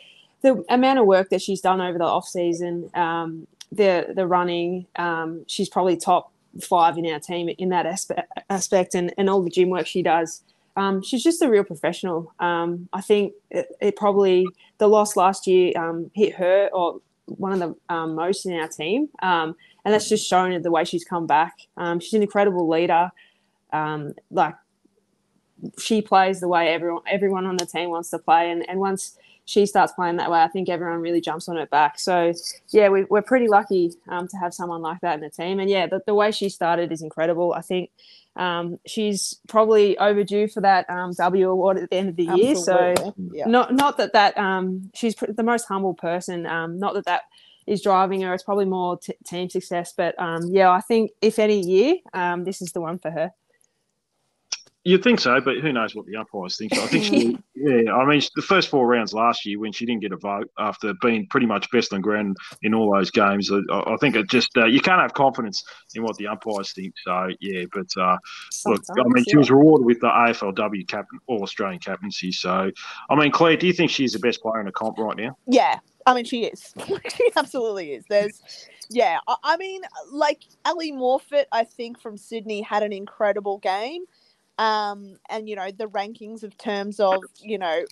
the 0.42 0.62
amount 0.68 0.98
of 0.98 1.06
work 1.06 1.30
that 1.30 1.40
she's 1.40 1.60
done 1.60 1.80
over 1.80 1.96
the 1.96 2.04
off 2.04 2.26
season, 2.26 2.90
um, 2.94 3.46
the 3.76 4.12
the 4.14 4.26
running. 4.26 4.86
Um, 4.96 5.44
she's 5.46 5.68
probably 5.68 5.96
top 5.96 6.32
five 6.60 6.96
in 6.98 7.06
our 7.06 7.18
team 7.18 7.48
in 7.48 7.68
that 7.70 7.86
aspect, 7.86 8.30
aspect 8.48 8.94
and, 8.94 9.12
and 9.18 9.28
all 9.28 9.42
the 9.42 9.50
gym 9.50 9.70
work 9.70 9.86
she 9.86 10.02
does. 10.02 10.42
Um, 10.76 11.02
she's 11.02 11.22
just 11.22 11.42
a 11.42 11.48
real 11.48 11.64
professional. 11.64 12.32
Um, 12.40 12.88
I 12.92 13.00
think 13.00 13.32
it, 13.50 13.66
it 13.80 13.96
probably 13.96 14.46
the 14.78 14.88
loss 14.88 15.16
last 15.16 15.46
year 15.46 15.72
um, 15.76 16.10
hit 16.14 16.34
her 16.34 16.68
or 16.72 17.00
one 17.26 17.52
of 17.52 17.58
the 17.60 17.94
um, 17.94 18.14
most 18.14 18.44
in 18.46 18.52
our 18.54 18.68
team. 18.68 19.08
Um, 19.22 19.56
and 19.84 19.94
that's 19.94 20.08
just 20.08 20.28
shown 20.28 20.60
the 20.62 20.70
way 20.70 20.84
she's 20.84 21.04
come 21.04 21.26
back. 21.26 21.58
Um, 21.76 22.00
she's 22.00 22.14
an 22.14 22.22
incredible 22.22 22.68
leader. 22.68 23.10
Like 24.30 24.54
she 25.78 26.02
plays 26.02 26.40
the 26.40 26.48
way 26.48 26.68
everyone 26.68 27.02
everyone 27.06 27.46
on 27.46 27.56
the 27.56 27.66
team 27.66 27.90
wants 27.90 28.10
to 28.10 28.18
play, 28.18 28.50
and, 28.50 28.68
and 28.68 28.80
once 28.80 29.16
she 29.46 29.66
starts 29.66 29.92
playing 29.92 30.16
that 30.16 30.30
way, 30.30 30.40
I 30.40 30.48
think 30.48 30.68
everyone 30.68 31.00
really 31.00 31.20
jumps 31.20 31.48
on 31.48 31.56
her 31.56 31.66
back. 31.66 31.98
So 31.98 32.32
yeah, 32.70 32.88
we, 32.88 33.04
we're 33.04 33.22
pretty 33.22 33.48
lucky 33.48 33.92
um, 34.08 34.26
to 34.28 34.36
have 34.38 34.54
someone 34.54 34.80
like 34.80 35.00
that 35.00 35.14
in 35.14 35.20
the 35.20 35.30
team. 35.30 35.60
And 35.60 35.68
yeah, 35.68 35.86
the, 35.86 36.00
the 36.06 36.14
way 36.14 36.30
she 36.30 36.48
started 36.48 36.90
is 36.92 37.02
incredible. 37.02 37.52
I 37.52 37.60
think 37.60 37.90
um, 38.36 38.78
she's 38.86 39.38
probably 39.46 39.98
overdue 39.98 40.48
for 40.48 40.60
that 40.62 40.88
um, 40.88 41.12
W 41.12 41.50
award 41.50 41.78
at 41.78 41.90
the 41.90 41.96
end 41.96 42.08
of 42.08 42.16
the 42.16 42.24
year. 42.24 42.56
So 42.56 42.94
yeah. 43.32 43.46
not 43.46 43.74
not 43.74 43.98
that 43.98 44.12
that 44.14 44.36
um, 44.38 44.90
she's 44.94 45.14
pr- 45.14 45.32
the 45.32 45.42
most 45.42 45.66
humble 45.66 45.94
person. 45.94 46.46
Um, 46.46 46.78
not 46.78 46.94
that 46.94 47.04
that 47.04 47.22
is 47.66 47.82
driving 47.82 48.22
her. 48.22 48.34
It's 48.34 48.42
probably 48.42 48.64
more 48.64 48.98
t- 48.98 49.14
team 49.26 49.50
success. 49.50 49.92
But 49.96 50.18
um, 50.18 50.42
yeah, 50.50 50.70
I 50.70 50.80
think 50.80 51.12
if 51.20 51.38
any 51.38 51.60
year, 51.60 51.96
um, 52.12 52.44
this 52.44 52.60
is 52.60 52.72
the 52.72 52.80
one 52.80 52.98
for 52.98 53.10
her. 53.10 53.32
You'd 54.86 55.02
think 55.02 55.18
so, 55.18 55.40
but 55.40 55.56
who 55.58 55.72
knows 55.72 55.94
what 55.94 56.04
the 56.04 56.16
umpires 56.16 56.58
think? 56.58 56.74
I 56.74 56.86
think 56.86 57.04
she, 57.04 57.38
yeah, 57.54 57.90
I 57.94 58.04
mean, 58.04 58.20
the 58.36 58.42
first 58.42 58.68
four 58.68 58.86
rounds 58.86 59.14
last 59.14 59.46
year 59.46 59.58
when 59.58 59.72
she 59.72 59.86
didn't 59.86 60.02
get 60.02 60.12
a 60.12 60.18
vote 60.18 60.50
after 60.58 60.92
being 61.00 61.26
pretty 61.28 61.46
much 61.46 61.70
best 61.70 61.94
on 61.94 62.02
ground 62.02 62.36
in 62.60 62.74
all 62.74 62.94
those 62.94 63.10
games, 63.10 63.50
I, 63.50 63.60
I 63.70 63.96
think 63.98 64.14
it 64.14 64.28
just 64.28 64.50
uh, 64.58 64.66
you 64.66 64.80
can't 64.80 65.00
have 65.00 65.14
confidence 65.14 65.64
in 65.94 66.02
what 66.02 66.18
the 66.18 66.26
umpires 66.26 66.72
think. 66.74 66.92
So 67.02 67.28
yeah, 67.40 67.64
but 67.72 67.86
uh, 67.98 68.18
look, 68.66 68.82
I 68.90 69.02
mean, 69.06 69.24
she 69.26 69.38
was 69.38 69.50
rewarded 69.50 69.86
with 69.86 70.00
the 70.00 70.08
AFLW 70.08 70.86
captain, 70.86 71.18
All 71.28 71.42
Australian 71.42 71.80
captaincy. 71.80 72.30
So 72.30 72.70
I 73.08 73.14
mean, 73.14 73.32
Clare, 73.32 73.56
do 73.56 73.66
you 73.66 73.72
think 73.72 73.90
she's 73.90 74.12
the 74.12 74.18
best 74.18 74.42
player 74.42 74.60
in 74.60 74.66
the 74.66 74.72
comp 74.72 74.98
right 74.98 75.16
now? 75.16 75.36
Yeah, 75.46 75.78
I 76.06 76.14
mean, 76.14 76.26
she 76.26 76.44
is. 76.44 76.74
she 77.16 77.30
absolutely 77.36 77.92
is. 77.92 78.04
There's, 78.08 78.68
yeah, 78.90 79.18
I, 79.26 79.36
I 79.42 79.56
mean, 79.56 79.82
like 80.10 80.42
Ellie 80.64 80.92
Morfitt, 80.92 81.46
I 81.52 81.64
think 81.64 81.98
from 81.98 82.18
Sydney 82.18 82.60
had 82.60 82.82
an 82.82 82.92
incredible 82.92 83.58
game. 83.58 84.04
Um, 84.58 85.16
and 85.28 85.48
you 85.48 85.56
know 85.56 85.70
the 85.70 85.88
rankings 85.88 86.42
of 86.42 86.56
terms 86.58 87.00
of 87.00 87.22
you 87.40 87.58
know 87.58 87.84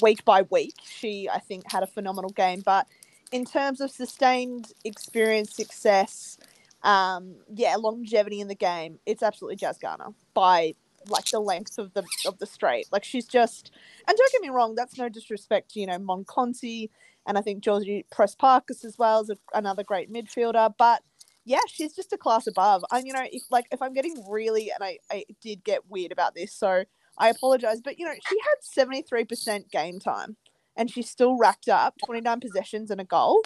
week 0.00 0.24
by 0.24 0.42
week, 0.42 0.74
she 0.84 1.28
I 1.28 1.38
think 1.38 1.70
had 1.70 1.82
a 1.82 1.86
phenomenal 1.86 2.30
game. 2.30 2.62
But 2.64 2.86
in 3.32 3.44
terms 3.44 3.80
of 3.80 3.90
sustained 3.90 4.72
experience, 4.84 5.54
success, 5.54 6.38
um, 6.82 7.34
yeah, 7.52 7.76
longevity 7.76 8.40
in 8.40 8.48
the 8.48 8.54
game, 8.54 8.98
it's 9.06 9.22
absolutely 9.22 9.56
Jazz 9.56 9.78
Garner 9.78 10.14
by 10.34 10.74
like 11.08 11.26
the 11.26 11.40
length 11.40 11.78
of 11.78 11.92
the 11.94 12.04
of 12.26 12.38
the 12.38 12.46
straight. 12.46 12.86
Like 12.92 13.04
she's 13.04 13.26
just, 13.26 13.72
and 14.06 14.16
don't 14.16 14.32
get 14.32 14.40
me 14.40 14.50
wrong, 14.50 14.74
that's 14.74 14.96
no 14.96 15.08
disrespect 15.08 15.72
to 15.72 15.80
you 15.80 15.86
know 15.86 15.98
Mon 15.98 16.24
Conti 16.24 16.90
and 17.26 17.38
I 17.38 17.40
think 17.40 17.62
Georgie 17.62 18.04
Prespakis 18.12 18.84
as 18.84 18.98
well 18.98 19.22
is 19.22 19.30
a, 19.30 19.38
another 19.54 19.82
great 19.82 20.12
midfielder. 20.12 20.74
But 20.76 21.02
yeah, 21.44 21.60
she's 21.68 21.94
just 21.94 22.12
a 22.12 22.18
class 22.18 22.46
above. 22.46 22.84
And 22.90 23.06
you 23.06 23.12
know, 23.12 23.24
if 23.30 23.42
like 23.50 23.66
if 23.70 23.82
I'm 23.82 23.92
getting 23.92 24.24
really, 24.28 24.70
and 24.70 24.82
I, 24.82 24.98
I 25.10 25.24
did 25.40 25.64
get 25.64 25.90
weird 25.90 26.12
about 26.12 26.34
this, 26.34 26.54
so 26.54 26.84
I 27.18 27.28
apologize. 27.28 27.80
But 27.82 27.98
you 27.98 28.06
know, 28.06 28.14
she 28.28 28.36
had 28.40 28.56
73 28.62 29.24
percent 29.24 29.70
game 29.70 30.00
time, 30.00 30.36
and 30.76 30.90
she 30.90 31.02
still 31.02 31.36
racked 31.36 31.68
up 31.68 31.94
29 32.04 32.40
possessions 32.40 32.90
and 32.90 33.00
a 33.00 33.04
goal. 33.04 33.42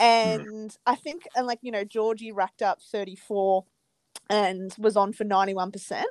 Mm-hmm. 0.00 0.48
And 0.48 0.76
I 0.86 0.94
think, 0.94 1.24
and 1.36 1.46
like 1.46 1.58
you 1.62 1.72
know, 1.72 1.84
Georgie 1.84 2.32
racked 2.32 2.62
up 2.62 2.80
34 2.80 3.64
and 4.28 4.74
was 4.78 4.96
on 4.96 5.12
for 5.12 5.24
91%. 5.24 6.02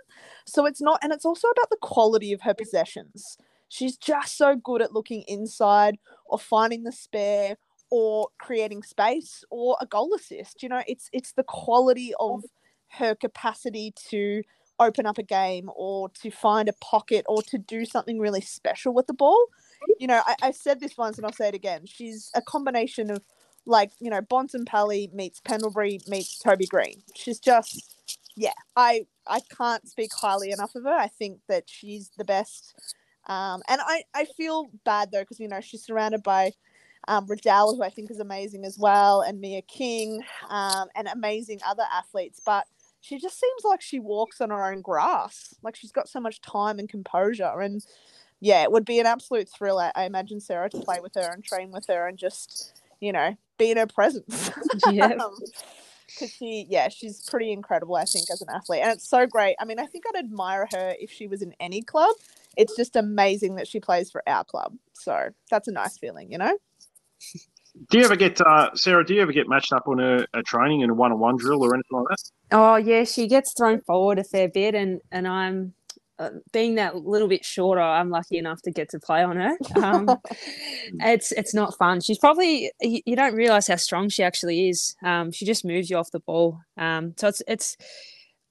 So 0.45 0.65
it's 0.65 0.81
not, 0.81 0.99
and 1.01 1.11
it's 1.11 1.25
also 1.25 1.47
about 1.49 1.69
the 1.69 1.77
quality 1.81 2.31
of 2.31 2.41
her 2.41 2.53
possessions. 2.53 3.37
She's 3.67 3.97
just 3.97 4.37
so 4.37 4.55
good 4.55 4.81
at 4.81 4.93
looking 4.93 5.23
inside 5.27 5.97
or 6.25 6.39
finding 6.39 6.83
the 6.83 6.91
spare 6.91 7.57
or 7.89 8.29
creating 8.39 8.83
space 8.83 9.43
or 9.49 9.77
a 9.81 9.85
goal 9.85 10.13
assist. 10.13 10.63
You 10.63 10.69
know, 10.69 10.81
it's 10.87 11.09
it's 11.13 11.33
the 11.33 11.43
quality 11.43 12.13
of 12.19 12.43
her 12.89 13.15
capacity 13.15 13.93
to 14.09 14.43
open 14.79 15.05
up 15.05 15.17
a 15.17 15.23
game 15.23 15.69
or 15.75 16.09
to 16.09 16.29
find 16.29 16.67
a 16.67 16.73
pocket 16.73 17.25
or 17.27 17.41
to 17.41 17.57
do 17.57 17.85
something 17.85 18.19
really 18.19 18.41
special 18.41 18.93
with 18.93 19.07
the 19.07 19.13
ball. 19.13 19.47
You 19.99 20.07
know, 20.07 20.21
I, 20.25 20.35
I 20.41 20.51
said 20.51 20.79
this 20.79 20.97
once 20.97 21.17
and 21.17 21.25
I'll 21.25 21.31
say 21.31 21.47
it 21.47 21.55
again. 21.55 21.85
She's 21.85 22.31
a 22.35 22.41
combination 22.41 23.09
of 23.09 23.23
like, 23.65 23.91
you 23.99 24.09
know, 24.09 24.21
Bontempelli 24.21 25.13
meets 25.13 25.39
Pendlebury 25.39 25.99
meets 26.07 26.37
Toby 26.39 26.65
Greene. 26.65 27.03
She's 27.15 27.39
just 27.39 27.95
yeah, 28.35 28.53
I 28.75 29.07
I 29.27 29.39
can't 29.57 29.87
speak 29.87 30.11
highly 30.13 30.51
enough 30.51 30.75
of 30.75 30.83
her. 30.83 30.93
I 30.93 31.07
think 31.07 31.39
that 31.47 31.63
she's 31.67 32.11
the 32.17 32.25
best. 32.25 32.75
Um, 33.27 33.63
and 33.67 33.81
I, 33.83 34.03
I 34.13 34.25
feel 34.25 34.69
bad 34.83 35.11
though 35.11 35.21
because 35.21 35.39
you 35.39 35.47
know 35.47 35.61
she's 35.61 35.83
surrounded 35.83 36.21
by 36.21 36.51
um, 37.07 37.25
Riddell, 37.27 37.75
who 37.75 37.83
I 37.83 37.89
think 37.89 38.11
is 38.11 38.19
amazing 38.19 38.65
as 38.65 38.77
well, 38.77 39.21
and 39.21 39.39
Mia 39.39 39.61
King, 39.61 40.23
um, 40.49 40.87
and 40.95 41.07
amazing 41.07 41.59
other 41.65 41.83
athletes. 41.91 42.41
But 42.45 42.65
she 43.05 43.19
just 43.19 43.39
seems 43.39 43.63
like 43.63 43.81
she 43.81 43.99
walks 43.99 44.41
on 44.41 44.49
her 44.49 44.71
own 44.71 44.81
grass. 44.81 45.53
Like 45.61 45.75
she's 45.75 45.91
got 45.91 46.09
so 46.09 46.19
much 46.19 46.41
time 46.41 46.79
and 46.79 46.89
composure. 46.89 47.59
And 47.59 47.85
yeah, 48.39 48.63
it 48.63 48.71
would 48.71 48.85
be 48.85 48.99
an 48.99 49.05
absolute 49.05 49.47
thrill, 49.47 49.77
I, 49.77 49.91
I 49.95 50.05
imagine, 50.05 50.39
Sarah, 50.39 50.69
to 50.71 50.79
play 50.79 50.99
with 51.01 51.13
her 51.13 51.31
and 51.31 51.43
train 51.43 51.71
with 51.71 51.85
her 51.87 52.07
and 52.07 52.17
just, 52.17 52.81
you 52.99 53.11
know, 53.11 53.37
be 53.59 53.69
in 53.71 53.77
her 53.77 53.87
presence. 53.87 54.51
Yeah. 54.91 55.17
Because 56.07 56.31
she, 56.31 56.67
yeah, 56.69 56.87
she's 56.89 57.27
pretty 57.27 57.51
incredible, 57.51 57.95
I 57.95 58.05
think, 58.05 58.29
as 58.31 58.39
an 58.41 58.47
athlete. 58.53 58.81
And 58.83 58.91
it's 58.91 59.09
so 59.09 59.25
great. 59.25 59.55
I 59.59 59.65
mean, 59.65 59.79
I 59.79 59.87
think 59.87 60.05
I'd 60.07 60.19
admire 60.19 60.67
her 60.71 60.95
if 60.99 61.11
she 61.11 61.25
was 61.27 61.41
in 61.41 61.55
any 61.59 61.81
club. 61.81 62.15
It's 62.55 62.75
just 62.75 62.95
amazing 62.95 63.55
that 63.55 63.67
she 63.67 63.79
plays 63.79 64.11
for 64.11 64.21
our 64.27 64.43
club. 64.43 64.75
So 64.93 65.29
that's 65.49 65.67
a 65.67 65.71
nice 65.71 65.97
feeling, 65.97 66.31
you 66.31 66.37
know? 66.37 66.57
Do 67.89 67.97
you 67.97 68.05
ever 68.05 68.15
get 68.15 68.39
uh, 68.39 68.69
Sarah? 68.73 69.05
Do 69.05 69.13
you 69.13 69.21
ever 69.21 69.33
get 69.33 69.49
matched 69.49 69.73
up 69.73 69.87
on 69.87 69.99
a, 69.99 70.25
a 70.33 70.41
training 70.43 70.81
in 70.81 70.89
a 70.89 70.93
one-on-one 70.93 71.37
drill 71.37 71.63
or 71.63 71.73
anything 71.73 71.97
like 71.99 72.07
that? 72.09 72.31
Oh 72.51 72.75
yeah, 72.77 73.03
she 73.03 73.27
gets 73.27 73.53
thrown 73.53 73.81
forward 73.81 74.17
a 74.17 74.23
fair 74.23 74.47
bit, 74.47 74.75
and 74.75 75.01
and 75.11 75.27
I'm 75.27 75.73
uh, 76.17 76.29
being 76.53 76.75
that 76.75 76.95
little 76.95 77.27
bit 77.27 77.43
shorter. 77.43 77.81
I'm 77.81 78.09
lucky 78.09 78.37
enough 78.37 78.61
to 78.61 78.71
get 78.71 78.89
to 78.91 78.99
play 78.99 79.23
on 79.23 79.35
her. 79.37 79.57
Um, 79.75 80.09
it's 81.01 81.31
it's 81.33 81.53
not 81.53 81.77
fun. 81.77 81.99
She's 81.99 82.17
probably 82.17 82.71
you, 82.81 83.01
you 83.05 83.15
don't 83.15 83.35
realize 83.35 83.67
how 83.67 83.75
strong 83.75 84.07
she 84.09 84.23
actually 84.23 84.69
is. 84.69 84.95
Um, 85.03 85.31
she 85.31 85.45
just 85.45 85.65
moves 85.65 85.89
you 85.89 85.97
off 85.97 86.11
the 86.11 86.19
ball. 86.21 86.61
Um, 86.77 87.13
so 87.17 87.27
it's 87.27 87.41
it's. 87.47 87.77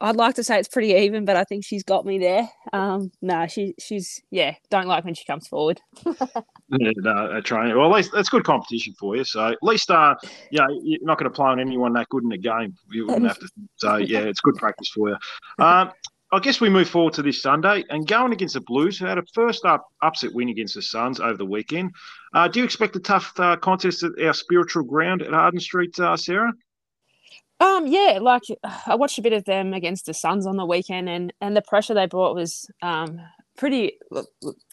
I'd 0.00 0.16
like 0.16 0.34
to 0.36 0.44
say 0.44 0.58
it's 0.58 0.68
pretty 0.68 0.92
even, 0.92 1.24
but 1.24 1.36
I 1.36 1.44
think 1.44 1.64
she's 1.64 1.84
got 1.84 2.04
me 2.04 2.18
there. 2.18 2.48
Um, 2.72 3.10
no, 3.22 3.46
she 3.46 3.74
she's 3.78 4.22
yeah. 4.30 4.54
Don't 4.70 4.86
like 4.86 5.04
when 5.04 5.14
she 5.14 5.24
comes 5.24 5.48
forward. 5.48 5.80
Yeah, 6.70 6.90
no, 6.96 7.36
a 7.36 7.42
training. 7.42 7.76
Well, 7.76 7.90
at 7.90 7.96
least 7.96 8.10
that's 8.12 8.30
good 8.30 8.42
competition 8.42 8.94
for 8.98 9.14
you. 9.14 9.22
So 9.22 9.48
at 9.48 9.58
least, 9.62 9.90
uh, 9.90 10.14
yeah, 10.50 10.66
you're 10.82 10.98
not 11.02 11.18
going 11.18 11.30
to 11.30 11.34
play 11.34 11.46
on 11.46 11.60
anyone 11.60 11.92
that 11.92 12.08
good 12.08 12.22
in 12.22 12.30
the 12.30 12.38
game. 12.38 12.74
You 12.90 13.06
wouldn't 13.06 13.26
have 13.26 13.38
to. 13.38 13.48
So 13.76 13.96
yeah, 13.98 14.20
it's 14.20 14.40
good 14.40 14.54
practice 14.54 14.88
for 14.88 15.10
you. 15.10 15.16
Um, 15.58 15.92
I 16.32 16.40
guess 16.40 16.60
we 16.60 16.68
move 16.68 16.88
forward 16.88 17.12
to 17.14 17.22
this 17.22 17.42
Sunday 17.42 17.84
and 17.90 18.08
going 18.08 18.32
against 18.32 18.54
the 18.54 18.60
Blues, 18.62 18.98
who 18.98 19.06
had 19.06 19.18
a 19.18 19.24
first 19.34 19.64
up 19.64 19.86
upset 20.02 20.32
win 20.32 20.48
against 20.48 20.74
the 20.74 20.82
Suns 20.82 21.20
over 21.20 21.36
the 21.36 21.44
weekend. 21.44 21.92
Uh, 22.32 22.48
do 22.48 22.58
you 22.58 22.64
expect 22.64 22.96
a 22.96 23.00
tough 23.00 23.32
uh, 23.38 23.56
contest 23.56 24.02
at 24.02 24.12
our 24.20 24.34
spiritual 24.34 24.82
ground 24.82 25.22
at 25.22 25.32
Arden 25.32 25.60
Street, 25.60 25.96
uh, 26.00 26.16
Sarah? 26.16 26.52
Um, 27.60 27.86
yeah, 27.86 28.18
like 28.20 28.42
I 28.86 28.94
watched 28.96 29.18
a 29.18 29.22
bit 29.22 29.32
of 29.32 29.44
them 29.44 29.74
against 29.74 30.06
the 30.06 30.14
Suns 30.14 30.46
on 30.46 30.56
the 30.56 30.66
weekend, 30.66 31.08
and 31.08 31.32
and 31.40 31.56
the 31.56 31.62
pressure 31.62 31.94
they 31.94 32.06
brought 32.06 32.34
was 32.34 32.70
um 32.82 33.20
pretty 33.56 33.98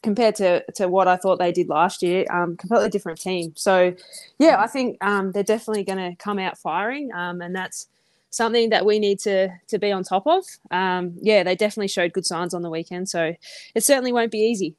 compared 0.04 0.36
to 0.36 0.64
to 0.74 0.88
what 0.88 1.08
I 1.08 1.18
thought 1.18 1.40
they 1.40 1.52
did 1.52 1.70
last 1.70 2.02
year. 2.04 2.26
Um, 2.32 2.58
completely 2.58 2.90
different 2.90 3.22
team. 3.22 3.54
So, 3.56 3.94
yeah, 4.40 4.58
I 4.60 4.68
think 4.68 4.98
um, 5.04 5.32
they're 5.32 5.44
definitely 5.44 5.84
going 5.84 6.00
to 6.12 6.16
come 6.18 6.40
out 6.40 6.58
firing, 6.58 7.12
um, 7.14 7.42
and 7.42 7.56
that's 7.56 7.88
something 8.32 8.70
that 8.70 8.86
we 8.86 9.00
need 9.00 9.20
to 9.20 9.50
to 9.68 9.80
be 9.80 9.92
on 9.92 10.04
top 10.04 10.26
of. 10.28 10.44
Um, 10.72 11.16
yeah, 11.22 11.44
they 11.44 11.56
definitely 11.56 11.90
showed 11.90 12.14
good 12.14 12.26
signs 12.26 12.54
on 12.54 12.62
the 12.62 12.70
weekend, 12.70 13.10
so 13.10 13.36
it 13.76 13.84
certainly 13.84 14.14
won't 14.14 14.32
be 14.32 14.40
easy. 14.40 14.76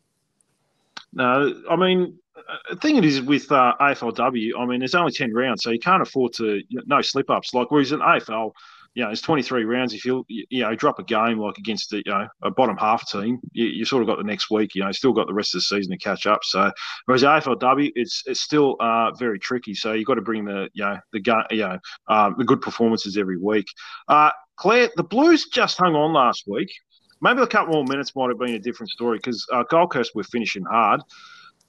No, 1.12 1.62
I 1.70 1.77
mean, 1.77 2.18
the 2.70 2.77
thing 2.77 2.96
it 2.96 3.05
is 3.05 3.20
with 3.20 3.51
uh, 3.53 3.75
AFLW, 3.81 4.53
I 4.59 4.66
mean, 4.66 4.81
there's 4.81 4.94
only 4.94 5.12
10 5.12 5.33
rounds, 5.33 5.62
so 5.62 5.70
you 5.70 5.79
can't 5.79 6.03
afford 6.03 6.33
to, 6.35 6.62
no 6.87 7.03
slip 7.03 7.31
ups. 7.31 7.55
Like, 7.55 7.70
whereas 7.70 7.92
in 7.92 8.01
AFL, 8.01 8.53
you 8.94 9.03
know, 9.05 9.11
it's 9.11 9.22
23 9.22 9.64
rounds. 9.64 9.94
If 9.94 10.05
you, 10.05 10.25
you 10.29 10.62
know, 10.62 10.75
drop 10.75 10.98
a 10.98 11.03
game 11.03 11.38
like 11.38 11.57
against 11.57 11.90
the, 11.90 12.03
you 12.05 12.12
know, 12.12 12.29
a 12.42 12.51
bottom 12.51 12.77
half 12.77 13.09
team, 13.11 13.38
you, 13.53 13.66
you 13.66 13.85
sort 13.85 14.03
of 14.03 14.09
got 14.09 14.18
the 14.18 14.25
next 14.25 14.51
week, 14.51 14.75
you 14.75 14.85
know, 14.85 14.92
still 14.92 15.12
got 15.12 15.27
the 15.27 15.33
rest 15.33 15.55
of 15.55 15.59
the 15.59 15.62
season 15.62 15.92
to 15.92 15.98
catch 15.98 16.27
up. 16.27 16.40
So, 16.44 16.70
whereas 17.07 17.22
AFLW, 17.22 17.90
it's 17.94 18.22
it's 18.27 18.40
still 18.40 18.77
uh, 18.81 19.12
very 19.12 19.38
tricky. 19.38 19.75
So 19.75 19.94
you've 19.94 20.07
got 20.07 20.16
to 20.16 20.22
bring 20.22 20.44
the, 20.44 20.68
you 20.75 20.85
know, 20.85 20.98
the, 21.12 21.46
you 21.51 21.59
know, 21.59 21.79
um, 22.09 22.35
the 22.37 22.44
good 22.44 22.61
performances 22.61 23.16
every 23.16 23.38
week. 23.38 23.66
Uh, 24.09 24.31
Clare, 24.57 24.90
the 24.96 25.05
Blues 25.05 25.46
just 25.46 25.79
hung 25.79 25.94
on 25.94 26.12
last 26.12 26.44
week. 26.46 26.70
Maybe 27.23 27.41
a 27.41 27.47
couple 27.47 27.75
more 27.75 27.85
minutes 27.85 28.15
might 28.17 28.29
have 28.29 28.39
been 28.39 28.55
a 28.55 28.59
different 28.59 28.91
story 28.91 29.19
because 29.19 29.47
uh, 29.53 29.63
Gold 29.71 29.93
Coast 29.93 30.13
were 30.15 30.25
finishing 30.25 30.65
hard. 30.65 31.03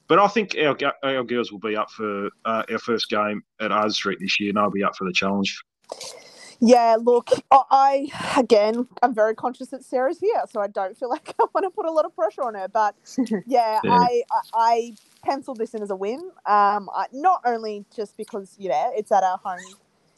But 0.08 0.20
I 0.20 0.28
think 0.28 0.56
our, 0.58 0.76
our 1.04 1.24
girls 1.24 1.52
will 1.52 1.60
be 1.60 1.78
up 1.78 1.90
for 1.92 2.28
uh, 2.44 2.64
our 2.70 2.80
first 2.80 3.10
game 3.10 3.42
at 3.62 3.72
Ard 3.72 3.94
Street 3.94 4.18
this 4.20 4.40
year, 4.40 4.50
and 4.50 4.60
I'll 4.60 4.72
be 4.72 4.84
up 4.84 4.96
for 4.98 5.06
the 5.06 5.14
challenge. 5.14 5.64
Yeah, 6.60 6.98
look, 7.00 7.30
I 7.52 8.08
again, 8.38 8.88
I'm 9.02 9.14
very 9.14 9.36
conscious 9.36 9.68
that 9.70 9.84
Sarah's 9.84 10.20
here, 10.20 10.42
so 10.50 10.62
I 10.62 10.68
don't 10.68 10.98
feel 10.98 11.10
like 11.18 11.34
I 11.40 11.46
want 11.54 11.66
to 11.66 11.70
put 11.70 11.86
a 11.86 11.92
lot 11.92 12.06
of 12.06 12.16
pressure 12.16 12.42
on 12.44 12.56
her. 12.56 12.68
But 12.68 12.96
yeah, 13.46 13.80
yeah. 13.84 13.92
I, 13.92 14.24
I, 14.32 14.42
I 14.54 14.96
penciled 15.24 15.58
this 15.58 15.74
in 15.74 15.84
as 15.84 15.92
a 15.92 15.96
win. 15.96 16.20
Um, 16.46 16.90
I, 16.96 17.06
not 17.12 17.42
only 17.46 17.86
just 17.96 18.18
because 18.18 18.56
you 18.58 18.70
know 18.70 18.92
it's 18.96 19.12
at 19.12 19.24
our 19.24 19.38
home, 19.44 19.60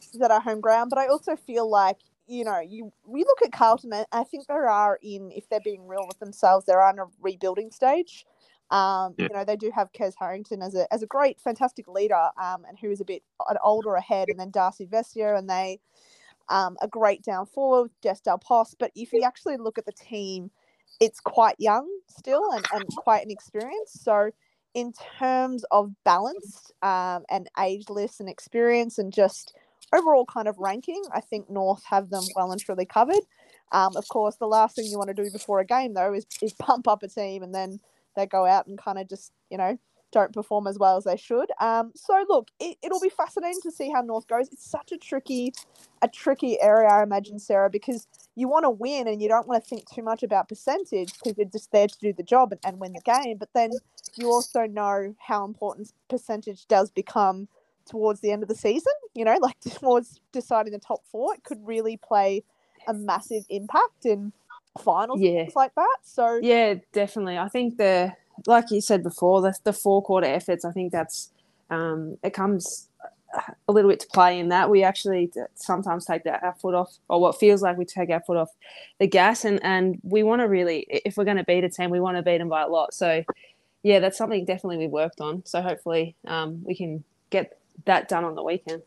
it's 0.00 0.20
at 0.20 0.30
our 0.30 0.40
home 0.40 0.60
ground, 0.60 0.90
but 0.90 0.98
I 0.98 1.08
also 1.08 1.36
feel 1.36 1.68
like 1.68 1.98
you 2.26 2.44
know 2.44 2.60
you 2.60 2.92
we 3.04 3.20
look 3.24 3.42
at 3.44 3.52
Carlton, 3.52 3.92
and 3.92 4.06
I 4.12 4.24
think 4.24 4.46
there 4.46 4.68
are 4.68 4.98
in 5.02 5.30
if 5.34 5.48
they're 5.48 5.60
being 5.60 5.86
real 5.86 6.06
with 6.06 6.18
themselves, 6.18 6.66
they're 6.66 6.82
on 6.82 6.98
a 6.98 7.04
rebuilding 7.20 7.70
stage. 7.70 8.26
Um, 8.70 9.14
yeah. 9.16 9.28
You 9.30 9.36
know, 9.36 9.44
they 9.44 9.56
do 9.56 9.70
have 9.72 9.92
Kez 9.92 10.14
Harrington 10.18 10.60
as 10.62 10.74
a 10.74 10.92
as 10.92 11.02
a 11.02 11.06
great, 11.06 11.40
fantastic 11.40 11.86
leader, 11.86 12.30
um, 12.42 12.64
and 12.68 12.78
who 12.78 12.90
is 12.90 13.00
a 13.00 13.04
bit 13.04 13.22
an 13.48 13.56
older 13.62 13.94
ahead, 13.94 14.28
and 14.28 14.38
then 14.38 14.50
Darcy 14.50 14.86
Vescio, 14.86 15.38
and 15.38 15.48
they 15.48 15.78
um, 16.48 16.76
a 16.80 16.88
great 16.88 17.22
down 17.22 17.46
forward, 17.46 17.90
Jess 18.02 18.20
Dal 18.20 18.38
Pos. 18.38 18.74
But 18.78 18.92
if 18.94 19.12
you 19.12 19.22
actually 19.22 19.56
look 19.56 19.78
at 19.78 19.86
the 19.86 19.92
team, 19.92 20.50
it's 21.00 21.20
quite 21.20 21.56
young 21.58 21.88
still 22.08 22.52
and, 22.52 22.64
and 22.72 22.84
quite 22.96 23.24
inexperienced. 23.24 24.04
So, 24.04 24.30
in 24.74 24.92
terms 25.18 25.64
of 25.70 25.92
balance 26.04 26.70
um, 26.82 27.24
and 27.30 27.48
ageless 27.58 28.20
and 28.20 28.28
experience 28.28 28.98
and 28.98 29.12
just 29.12 29.56
overall 29.92 30.24
kind 30.24 30.48
of 30.48 30.58
ranking, 30.58 31.02
I 31.12 31.20
think 31.20 31.50
North 31.50 31.84
have 31.84 32.10
them 32.10 32.24
well 32.34 32.52
and 32.52 32.60
truly 32.60 32.86
covered. 32.86 33.22
Um, 33.72 33.96
of 33.96 34.08
course, 34.08 34.36
the 34.36 34.46
last 34.46 34.76
thing 34.76 34.86
you 34.86 34.98
want 34.98 35.08
to 35.08 35.14
do 35.14 35.30
before 35.30 35.60
a 35.60 35.64
game, 35.64 35.94
though, 35.94 36.12
is, 36.12 36.26
is 36.42 36.52
pump 36.52 36.88
up 36.88 37.02
a 37.02 37.08
team 37.08 37.42
and 37.42 37.54
then 37.54 37.80
they 38.14 38.26
go 38.26 38.46
out 38.46 38.66
and 38.66 38.78
kind 38.78 38.98
of 38.98 39.08
just, 39.08 39.32
you 39.50 39.58
know, 39.58 39.78
don't 40.12 40.32
perform 40.32 40.66
as 40.66 40.78
well 40.78 40.96
as 40.96 41.04
they 41.04 41.16
should. 41.16 41.50
Um, 41.60 41.92
so 41.94 42.24
look, 42.28 42.48
it, 42.60 42.78
it'll 42.82 43.00
be 43.00 43.10
fascinating 43.10 43.60
to 43.62 43.70
see 43.70 43.90
how 43.90 44.00
North 44.00 44.26
goes. 44.28 44.48
It's 44.48 44.68
such 44.68 44.92
a 44.92 44.96
tricky, 44.96 45.52
a 46.00 46.08
tricky 46.08 46.60
area, 46.60 46.88
I 46.88 47.02
imagine, 47.02 47.38
Sarah, 47.38 47.68
because 47.68 48.06
you 48.34 48.48
want 48.48 48.64
to 48.64 48.70
win 48.70 49.08
and 49.08 49.20
you 49.20 49.28
don't 49.28 49.48
want 49.48 49.62
to 49.62 49.68
think 49.68 49.84
too 49.90 50.02
much 50.02 50.22
about 50.22 50.48
percentage 50.48 51.12
because 51.12 51.36
you're 51.36 51.48
just 51.48 51.72
there 51.72 51.88
to 51.88 51.98
do 52.00 52.12
the 52.12 52.22
job 52.22 52.52
and, 52.52 52.60
and 52.64 52.78
win 52.78 52.92
the 52.92 53.00
game. 53.00 53.36
But 53.36 53.50
then 53.54 53.72
you 54.14 54.30
also 54.30 54.66
know 54.66 55.14
how 55.18 55.44
important 55.44 55.92
percentage 56.08 56.66
does 56.66 56.90
become 56.90 57.48
towards 57.86 58.20
the 58.20 58.30
end 58.30 58.42
of 58.42 58.48
the 58.48 58.54
season. 58.54 58.92
You 59.14 59.24
know, 59.24 59.36
like 59.40 59.58
towards 59.60 60.20
deciding 60.32 60.72
the 60.72 60.78
top 60.78 61.02
four, 61.10 61.34
it 61.34 61.44
could 61.44 61.66
really 61.66 61.96
play 61.96 62.44
a 62.86 62.94
massive 62.94 63.44
impact 63.48 64.04
in 64.04 64.32
finals 64.82 65.20
yeah. 65.20 65.42
things 65.42 65.56
like 65.56 65.74
that. 65.74 65.96
So 66.02 66.38
yeah, 66.42 66.74
definitely. 66.92 67.38
I 67.38 67.48
think 67.48 67.78
the 67.78 68.12
like 68.46 68.70
you 68.70 68.80
said 68.80 69.02
before, 69.02 69.40
the, 69.40 69.54
the 69.64 69.72
four 69.72 70.02
quarter 70.02 70.26
efforts, 70.26 70.64
I 70.64 70.72
think 70.72 70.92
that's 70.92 71.30
um, 71.70 72.18
it 72.22 72.32
comes 72.32 72.88
a 73.68 73.72
little 73.72 73.90
bit 73.90 74.00
to 74.00 74.06
play 74.08 74.38
in 74.38 74.48
that 74.48 74.70
we 74.70 74.82
actually 74.82 75.30
sometimes 75.54 76.06
take 76.06 76.24
that, 76.24 76.42
our 76.42 76.54
foot 76.54 76.74
off, 76.74 76.96
or 77.08 77.20
what 77.20 77.38
feels 77.38 77.62
like 77.62 77.76
we 77.76 77.84
take 77.84 78.10
our 78.10 78.20
foot 78.20 78.36
off 78.36 78.50
the 78.98 79.06
gas, 79.06 79.44
and 79.44 79.62
and 79.64 79.98
we 80.02 80.22
want 80.22 80.40
to 80.40 80.48
really, 80.48 80.86
if 80.88 81.16
we're 81.16 81.24
going 81.24 81.36
to 81.36 81.44
beat 81.44 81.64
a 81.64 81.68
team, 81.68 81.90
we 81.90 82.00
want 82.00 82.16
to 82.16 82.22
beat 82.22 82.38
them 82.38 82.48
by 82.48 82.62
a 82.62 82.68
lot. 82.68 82.94
So 82.94 83.24
yeah, 83.82 84.00
that's 84.00 84.18
something 84.18 84.44
definitely 84.44 84.78
we 84.78 84.88
worked 84.88 85.20
on. 85.20 85.44
So 85.46 85.62
hopefully 85.62 86.16
um, 86.26 86.62
we 86.64 86.74
can 86.74 87.04
get 87.30 87.58
that 87.84 88.08
done 88.08 88.24
on 88.24 88.34
the 88.34 88.42
weekend. 88.42 88.82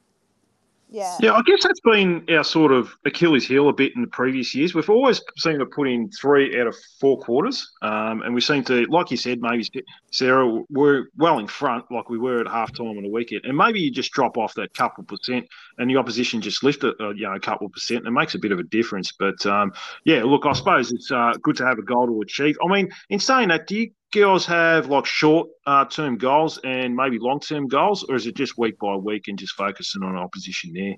Yeah. 0.92 1.16
Yeah, 1.20 1.34
I 1.34 1.42
guess 1.44 1.64
that's 1.64 1.80
been 1.82 2.26
our 2.30 2.44
sort 2.44 2.72
of 2.72 2.92
Achilles 3.06 3.48
heel 3.48 3.70
a 3.70 3.74
bit 3.74 3.96
in 3.96 4.02
the 4.02 4.08
previous 4.08 4.56
years. 4.56 4.74
We've 4.74 4.90
always 4.90 5.22
seemed 5.38 5.60
to 5.60 5.68
put 5.68 5.88
in 5.88 6.10
three 6.10 6.60
out 6.60 6.66
of 6.66 6.76
four 7.00 7.20
quarters. 7.20 7.72
Um, 7.84 8.24
and 8.24 8.34
we 8.34 8.42
seem 8.42 8.64
to, 8.66 8.86
like 8.86 9.12
you 9.12 9.18
said, 9.18 9.40
maybe 9.40 9.64
Sarah, 10.12 10.64
we're 10.72 11.06
well 11.16 11.38
in 11.38 11.46
front 11.46 11.86
like 11.92 12.10
we 12.10 12.18
were 12.18 12.42
at 12.42 12.48
half 12.48 12.74
time 12.74 12.88
on 12.88 13.04
the 13.04 13.10
weekend. 13.10 13.42
And 13.46 13.56
maybe 13.56 13.80
you 13.80 13.92
just 13.92 14.12
drop 14.12 14.36
off 14.36 14.56
that 14.56 14.74
couple 14.74 15.04
percent 15.04 15.46
and 15.78 15.88
the 15.88 15.98
opposition 15.98 16.42
just 16.42 16.64
lift 16.64 16.84
it, 16.84 16.96
uh, 17.00 17.10
you 17.10 17.28
know, 17.28 17.36
a 17.36 17.40
couple 17.40 17.70
percent. 17.70 18.00
And 18.00 18.08
it 18.08 18.20
makes 18.20 18.34
a 18.34 18.40
bit 18.40 18.52
of 18.52 18.58
a 18.58 18.64
difference. 18.64 19.12
But 19.12 19.46
um, 19.46 19.72
yeah, 20.06 20.24
look, 20.24 20.48
I 20.48 20.54
suppose 20.54 20.92
it's 20.92 21.12
uh, 21.12 21.34
good 21.44 21.58
to 21.58 21.68
have 21.68 21.78
a 21.78 21.84
goal 21.84 22.08
to 22.08 22.22
achieve. 22.22 22.58
I 22.68 22.68
mean, 22.68 22.90
in 23.10 23.20
saying 23.20 23.50
that, 23.50 23.68
do 23.68 23.76
you 23.76 23.92
girls 24.12 24.46
have 24.46 24.88
like 24.88 25.06
short 25.06 25.50
uh, 25.66 25.86
term 25.86 26.18
goals 26.18 26.60
and 26.64 26.96
maybe 26.96 27.20
long 27.20 27.40
term 27.40 27.68
goals, 27.68 28.04
or 28.04 28.16
is 28.16 28.26
it 28.26 28.36
just 28.36 28.58
week 28.58 28.78
by 28.80 28.96
week 28.96 29.28
and 29.28 29.38
just 29.38 29.54
focusing 29.54 30.04
on 30.04 30.16
opposition 30.16 30.74
there? 30.74 30.96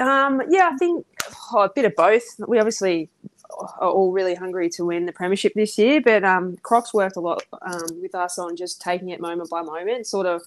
Um, 0.00 0.42
yeah, 0.48 0.70
I 0.72 0.76
think 0.76 1.06
oh, 1.52 1.62
a 1.62 1.68
bit 1.68 1.84
of 1.84 1.94
both. 1.96 2.24
We 2.46 2.58
obviously 2.58 3.08
are 3.50 3.88
all 3.88 4.10
really 4.10 4.34
hungry 4.34 4.68
to 4.70 4.84
win 4.84 5.06
the 5.06 5.12
premiership 5.12 5.52
this 5.54 5.78
year, 5.78 6.00
but 6.00 6.24
um, 6.24 6.56
Crocs 6.62 6.92
worked 6.92 7.16
a 7.16 7.20
lot 7.20 7.42
um, 7.62 8.00
with 8.00 8.14
us 8.14 8.38
on 8.38 8.56
just 8.56 8.80
taking 8.80 9.10
it 9.10 9.20
moment 9.20 9.50
by 9.50 9.62
moment, 9.62 10.06
sort 10.06 10.26
of 10.26 10.42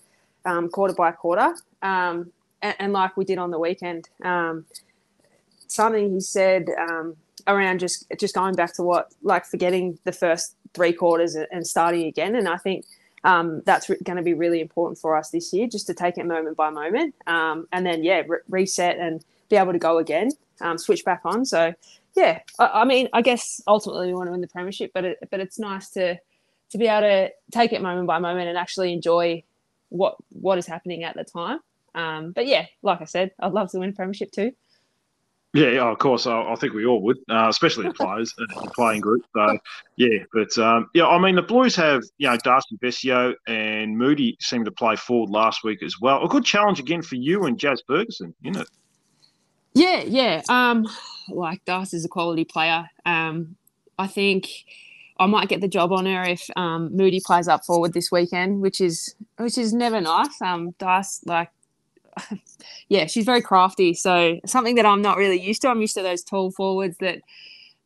um, 0.46 0.70
quarter 0.70 0.94
by 0.94 1.12
quarter, 1.12 1.56
um, 1.82 2.32
and, 2.62 2.76
and, 2.80 2.94
like 2.94 3.16
we 3.16 3.26
did 3.26 3.38
on 3.38 3.52
the 3.52 3.60
weekend. 3.60 4.10
Um, 4.24 4.66
something 5.68 6.14
he 6.14 6.20
said 6.20 6.70
around 7.48 7.80
just 7.80 8.06
just 8.20 8.36
going 8.36 8.56
back 8.56 8.74
to 8.74 8.84
what 8.84 9.14
like 9.22 9.46
forgetting 9.46 9.98
the 10.04 10.12
first 10.12 10.56
three 10.78 10.94
quarters 10.94 11.36
and 11.36 11.66
starting 11.66 12.06
again. 12.06 12.36
And 12.36 12.48
I 12.48 12.58
think 12.58 12.86
um, 13.24 13.64
that's 13.66 13.90
re- 13.90 13.98
going 14.04 14.18
to 14.18 14.24
be 14.24 14.36
really 14.36 14.62
important 14.62 15.00
for 15.00 15.18
us 15.18 15.32
this 15.32 15.52
year, 15.52 15.68
just 15.68 15.88
to 15.88 15.94
take 15.96 16.20
it 16.20 16.26
moment 16.26 16.56
by 16.56 16.70
moment, 16.70 17.16
um, 17.26 17.68
and 17.72 17.84
then 17.86 18.04
yeah, 18.04 18.22
re- 18.28 18.46
reset 18.48 18.98
and 19.00 19.26
be 19.50 19.56
able 19.56 19.74
to 19.74 19.80
go 19.80 19.98
again, 19.98 20.30
um, 20.62 20.78
switch 20.78 21.04
back 21.04 21.22
on. 21.26 21.44
So 21.44 21.74
yeah, 22.16 22.40
I, 22.60 22.82
I, 22.82 22.86
mean, 22.86 23.10
I 23.14 23.24
guess 23.24 23.60
ultimately 23.68 24.08
we 24.08 24.14
want 24.14 24.28
to 24.28 24.32
win 24.32 24.42
the 24.42 24.48
premiership, 24.48 24.92
but 24.94 25.04
it, 25.04 25.18
but 25.32 25.40
it's 25.40 25.58
nice 25.58 25.90
to 25.92 26.18
to 26.70 26.78
be 26.78 26.88
able 26.88 27.08
to 27.08 27.32
take 27.52 27.74
it 27.74 27.82
moment 27.82 28.08
by 28.08 28.20
moment 28.20 28.50
and 28.50 28.58
actually 28.58 28.94
enjoy 28.94 29.44
what 29.90 30.16
what 30.30 30.58
is 30.58 30.68
happening 30.68 31.04
at 31.04 31.16
the 31.16 31.24
time. 31.24 31.60
Um, 31.96 32.32
but 32.34 32.46
yeah, 32.46 32.68
like 32.84 33.02
I 33.02 33.06
said, 33.06 33.32
I'd 33.40 33.54
love 33.54 33.72
to 33.72 33.80
win 33.80 33.94
premiership 33.94 34.32
too. 34.32 34.52
Yeah, 35.58 35.90
of 35.90 35.98
course. 35.98 36.28
I, 36.28 36.40
I 36.40 36.56
think 36.56 36.74
we 36.74 36.86
all 36.86 37.02
would, 37.02 37.18
uh, 37.32 37.48
especially 37.50 37.88
the 37.88 37.94
players, 37.96 38.32
the 38.38 38.72
playing 38.76 39.02
group. 39.02 39.24
So, 39.36 39.58
yeah, 39.96 40.20
but 40.32 40.56
um, 40.60 40.88
yeah, 40.94 41.08
I 41.08 41.18
mean, 41.18 41.34
the 41.34 41.42
Blues 41.42 41.76
have 41.78 42.04
you 42.20 42.30
know 42.30 42.38
Darcy 42.44 42.78
Vescio 42.78 43.34
and 43.48 43.98
Moody 43.98 44.38
seemed 44.40 44.66
to 44.66 44.72
play 44.72 44.96
forward 44.96 45.32
last 45.32 45.64
week 45.64 45.82
as 45.82 45.96
well. 46.00 46.24
A 46.24 46.28
good 46.28 46.46
challenge 46.46 46.80
again 46.80 47.02
for 47.02 47.16
you 47.16 47.46
and 47.46 47.58
Jazz 47.58 47.82
Ferguson, 47.88 48.36
isn't 48.44 48.62
it? 48.62 48.70
Yeah, 49.74 50.04
yeah. 50.04 50.44
Um, 50.48 50.88
like 51.28 51.66
Darcy's 51.66 52.06
a 52.06 52.10
quality 52.10 52.46
player. 52.46 52.88
Um, 53.08 53.56
I 53.98 54.06
think 54.06 54.48
I 55.20 55.26
might 55.26 55.50
get 55.50 55.62
the 55.62 55.68
job 55.68 55.92
on 55.92 56.06
her 56.06 56.22
if 56.22 56.48
um, 56.56 56.96
Moody 56.96 57.20
plays 57.26 57.48
up 57.48 57.66
forward 57.66 57.94
this 57.94 58.12
weekend, 58.12 58.62
which 58.62 58.80
is 58.80 59.16
which 59.38 59.58
is 59.58 59.74
never 59.74 60.02
nice. 60.02 60.40
Um, 60.40 60.76
Darcy, 60.78 61.24
like 61.26 61.50
yeah, 62.90 63.06
she's 63.06 63.26
very 63.26 63.42
crafty. 63.42 63.94
So 63.94 64.40
something 64.46 64.76
that 64.76 64.86
I'm 64.86 65.02
not 65.02 65.18
really 65.18 65.40
used 65.40 65.62
to. 65.64 65.70
I'm 65.70 65.82
used 65.82 65.96
to 65.96 66.02
those 66.02 66.24
tall 66.24 66.52
forwards 66.52 66.98
that 67.00 67.22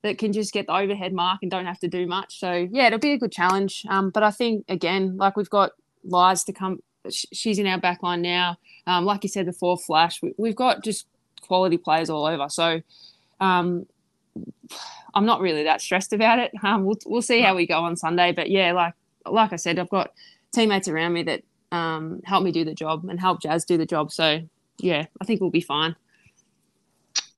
that 0.03 0.17
can 0.17 0.33
just 0.33 0.51
get 0.51 0.65
the 0.65 0.75
overhead 0.75 1.13
mark 1.13 1.39
and 1.41 1.51
don't 1.51 1.65
have 1.65 1.79
to 1.79 1.87
do 1.87 2.07
much. 2.07 2.39
So 2.39 2.67
yeah, 2.71 2.87
it'll 2.87 2.99
be 2.99 3.11
a 3.11 3.17
good 3.17 3.31
challenge. 3.31 3.85
Um, 3.87 4.09
but 4.09 4.23
I 4.23 4.31
think 4.31 4.65
again, 4.67 5.17
like 5.17 5.37
we've 5.37 5.49
got 5.49 5.71
Lies 6.03 6.43
to 6.45 6.53
come. 6.53 6.81
She's 7.09 7.59
in 7.59 7.67
our 7.67 7.79
back 7.79 8.01
line 8.03 8.21
now. 8.21 8.57
Um, 8.87 9.05
like 9.05 9.23
you 9.23 9.29
said 9.29 9.45
before, 9.45 9.77
Flash. 9.77 10.21
We, 10.37 10.49
have 10.49 10.55
got 10.55 10.83
just 10.83 11.05
quality 11.41 11.77
players 11.77 12.09
all 12.09 12.25
over. 12.25 12.49
So 12.49 12.81
um, 13.39 13.85
I'm 15.13 15.25
not 15.25 15.41
really 15.41 15.63
that 15.63 15.81
stressed 15.81 16.13
about 16.13 16.39
it. 16.39 16.51
Um, 16.63 16.85
we'll 16.85 16.97
we'll 17.05 17.21
see 17.21 17.41
how 17.41 17.55
we 17.55 17.67
go 17.67 17.79
on 17.79 17.95
Sunday. 17.95 18.31
But 18.31 18.49
yeah, 18.49 18.71
like 18.71 18.93
like 19.25 19.53
I 19.53 19.57
said, 19.57 19.77
I've 19.77 19.89
got 19.89 20.11
teammates 20.51 20.87
around 20.87 21.13
me 21.13 21.23
that 21.23 21.43
um, 21.71 22.21
help 22.25 22.43
me 22.43 22.51
do 22.51 22.65
the 22.65 22.73
job 22.73 23.05
and 23.09 23.19
help 23.19 23.41
Jazz 23.41 23.65
do 23.65 23.77
the 23.77 23.85
job. 23.85 24.11
So 24.11 24.41
yeah, 24.77 25.05
I 25.19 25.25
think 25.25 25.41
we'll 25.41 25.49
be 25.49 25.61
fine. 25.61 25.95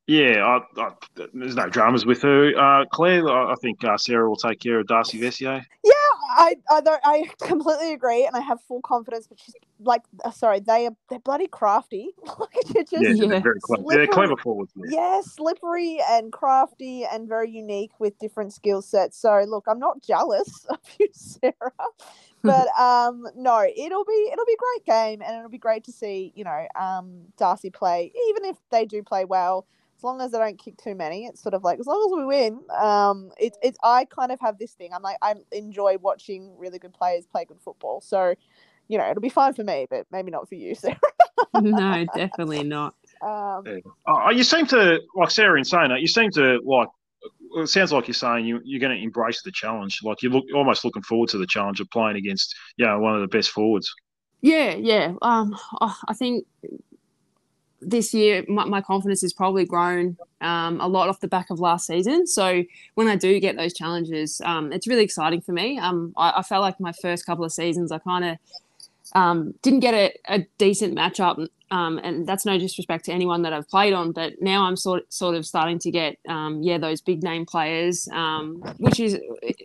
Yeah, 0.06 0.60
I, 0.78 0.82
I, 0.82 0.92
there's 1.34 1.56
no 1.56 1.70
dramas 1.70 2.06
with 2.06 2.22
her. 2.24 2.52
Uh, 2.58 2.86
Clare, 2.92 3.26
I 3.26 3.56
think 3.62 3.86
uh, 3.86 3.98
Sarah 3.98 4.28
will 4.28 4.36
take 4.36 4.60
care 4.60 4.80
of 4.80 4.88
Darcy 4.88 5.18
Vescio. 5.18 5.64
Yeah, 5.82 5.94
I 6.38 6.56
I, 6.70 6.82
don't, 6.82 7.02
I 7.06 7.30
completely 7.42 7.94
agree, 7.94 8.26
and 8.26 8.36
I 8.36 8.42
have 8.42 8.60
full 8.68 8.82
confidence. 8.82 9.28
But 9.28 9.40
she's 9.40 9.56
like, 9.80 10.02
uh, 10.26 10.32
sorry, 10.32 10.60
they 10.60 10.88
are 10.88 10.96
they're 11.10 11.20
bloody 11.20 11.48
crafty. 11.48 12.10
like, 12.38 12.50
just, 12.90 12.92
yeah, 12.92 13.28
they're 13.28 13.40
very 13.40 13.62
clever. 13.62 13.84
They're 13.88 14.08
clever 14.08 14.36
forwards. 14.36 14.74
Yeah. 14.76 14.90
yeah, 14.90 15.22
slippery 15.22 16.00
and 16.10 16.34
crafty 16.34 17.06
and 17.06 17.30
very 17.30 17.50
unique 17.50 17.92
with 18.00 18.20
different 18.20 18.52
skill 18.52 18.82
sets. 18.82 19.18
So 19.18 19.46
look, 19.48 19.66
I'm 19.70 19.80
not 19.80 20.02
jealous 20.04 20.66
of 20.70 20.80
you, 21.00 21.08
Sarah. 21.14 21.72
But 22.44 22.68
um, 22.80 23.28
no, 23.36 23.66
it'll 23.76 24.06
be 24.06 24.30
it'll 24.32 24.46
be 24.46 24.54
a 24.54 24.58
great 24.58 24.86
game, 24.86 25.22
and 25.22 25.38
it'll 25.38 25.50
be 25.50 25.58
great 25.58 25.84
to 25.86 25.92
see 25.92 26.32
you 26.36 26.44
know 26.44 26.68
um, 26.80 27.22
Darcy 27.38 27.70
play. 27.70 28.12
Even 28.30 28.46
if 28.46 28.58
they 28.70 28.86
do 28.86 29.02
play 29.02 29.26
well, 29.26 29.66
as 29.98 30.04
long 30.04 30.20
as 30.20 30.32
they 30.32 30.38
don't 30.38 30.60
kick 30.60 30.78
too 30.78 30.96
many, 30.96 31.26
it's 31.26 31.42
sort 31.42 31.54
of 31.54 31.64
like 31.64 31.80
as 31.80 31.88
long 31.88 32.06
as 32.06 32.18
we 32.18 32.26
win. 32.26 32.60
Um, 32.78 33.32
it's 33.38 33.58
it's 33.64 33.78
I 33.84 34.06
kind 34.06 34.32
of 34.32 34.40
have 34.42 34.58
this 34.58 34.74
thing. 34.74 34.92
I'm 34.94 35.02
like 35.02 35.18
I 35.22 35.36
enjoy 35.54 35.98
watching 36.02 36.58
really 36.58 36.78
good 36.78 36.94
players 36.94 37.26
play 37.26 37.46
good 37.46 37.62
football. 37.62 38.02
So, 38.02 38.36
you 38.90 38.98
know, 38.98 39.10
it'll 39.10 39.22
be 39.22 39.30
fine 39.30 39.54
for 39.54 39.64
me, 39.64 39.88
but 39.90 40.06
maybe 40.12 40.30
not 40.30 40.50
for 40.50 40.56
you, 40.56 40.76
Sarah. 40.76 41.00
no, 41.54 42.06
definitely 42.14 42.64
not. 42.64 42.96
Um, 43.22 43.64
oh, 44.06 44.30
you 44.32 44.44
seem 44.44 44.66
to 44.68 45.00
like 45.16 45.32
Sarah 45.32 45.56
and 45.56 45.66
saying 45.66 45.90
that. 45.90 46.02
You 46.02 46.08
seem 46.08 46.32
to 46.32 46.60
like. 46.66 46.90
It 47.56 47.68
sounds 47.68 47.92
like 47.92 48.08
you're 48.08 48.16
saying 48.16 48.46
you, 48.46 48.62
you're 48.64 48.80
going 48.80 48.96
to 48.98 49.04
embrace 49.04 49.42
the 49.42 49.52
challenge. 49.52 50.02
Like 50.04 50.22
you 50.22 50.30
look 50.30 50.46
almost 50.54 50.86
looking 50.86 51.04
forward 51.04 51.30
to 51.30 51.38
the 51.38 51.48
challenge 51.48 51.80
of 51.80 51.90
playing 51.90 52.18
against, 52.18 52.56
you 52.78 52.86
know, 52.86 53.00
one 53.00 53.16
of 53.16 53.22
the 53.22 53.28
best 53.28 53.50
forwards. 53.50 53.94
Yeah, 54.42 54.76
yeah. 54.76 55.14
Um, 55.22 55.58
I 55.82 56.14
think 56.14 56.46
this 57.86 58.14
year 58.14 58.44
my, 58.48 58.66
my, 58.66 58.82
confidence 58.82 59.22
has 59.22 59.34
probably 59.34 59.66
grown 59.66 60.18
um, 60.42 60.80
a 60.82 60.88
lot 60.88 61.10
off 61.10 61.20
the 61.20 61.28
back 61.28 61.50
of 61.50 61.60
last 61.60 61.88
season. 61.88 62.28
So 62.28 62.64
when 62.96 63.08
I 63.08 63.16
do 63.16 63.40
get 63.40 63.58
those 63.58 63.74
challenges, 63.74 64.42
um, 64.46 64.72
it's 64.72 64.88
really 64.88 65.04
exciting 65.04 65.42
for 65.42 65.52
me. 65.52 65.78
Um, 65.80 66.14
I, 66.18 66.34
I, 66.38 66.42
felt 66.44 66.62
like 66.62 66.80
my 66.80 66.92
first 66.92 67.26
couple 67.26 67.46
of 67.46 67.52
seasons, 67.52 67.92
I 67.92 68.00
kind 68.00 68.26
of 68.26 68.38
um, 69.14 69.54
didn't 69.62 69.82
get 69.82 69.94
a, 69.94 70.14
a 70.28 70.48
decent 70.58 70.96
matchup, 70.96 71.48
um, 71.72 72.00
and 72.04 72.28
that's 72.28 72.46
no 72.46 72.58
disrespect 72.58 73.06
to 73.06 73.12
anyone 73.12 73.42
that 73.44 73.54
I've 73.54 73.68
played 73.68 73.94
on. 73.94 74.12
But 74.12 74.34
now 74.42 74.66
I'm 74.66 74.76
sort 74.76 75.12
sort 75.14 75.36
of 75.36 75.46
starting 75.46 75.80
to 75.80 75.92
get 75.92 76.18
um, 76.28 76.62
yeah 76.62 76.78
those 76.78 77.02
big 77.02 77.24
name 77.24 77.46
players, 77.46 78.08
which 78.78 79.00
is 79.00 79.20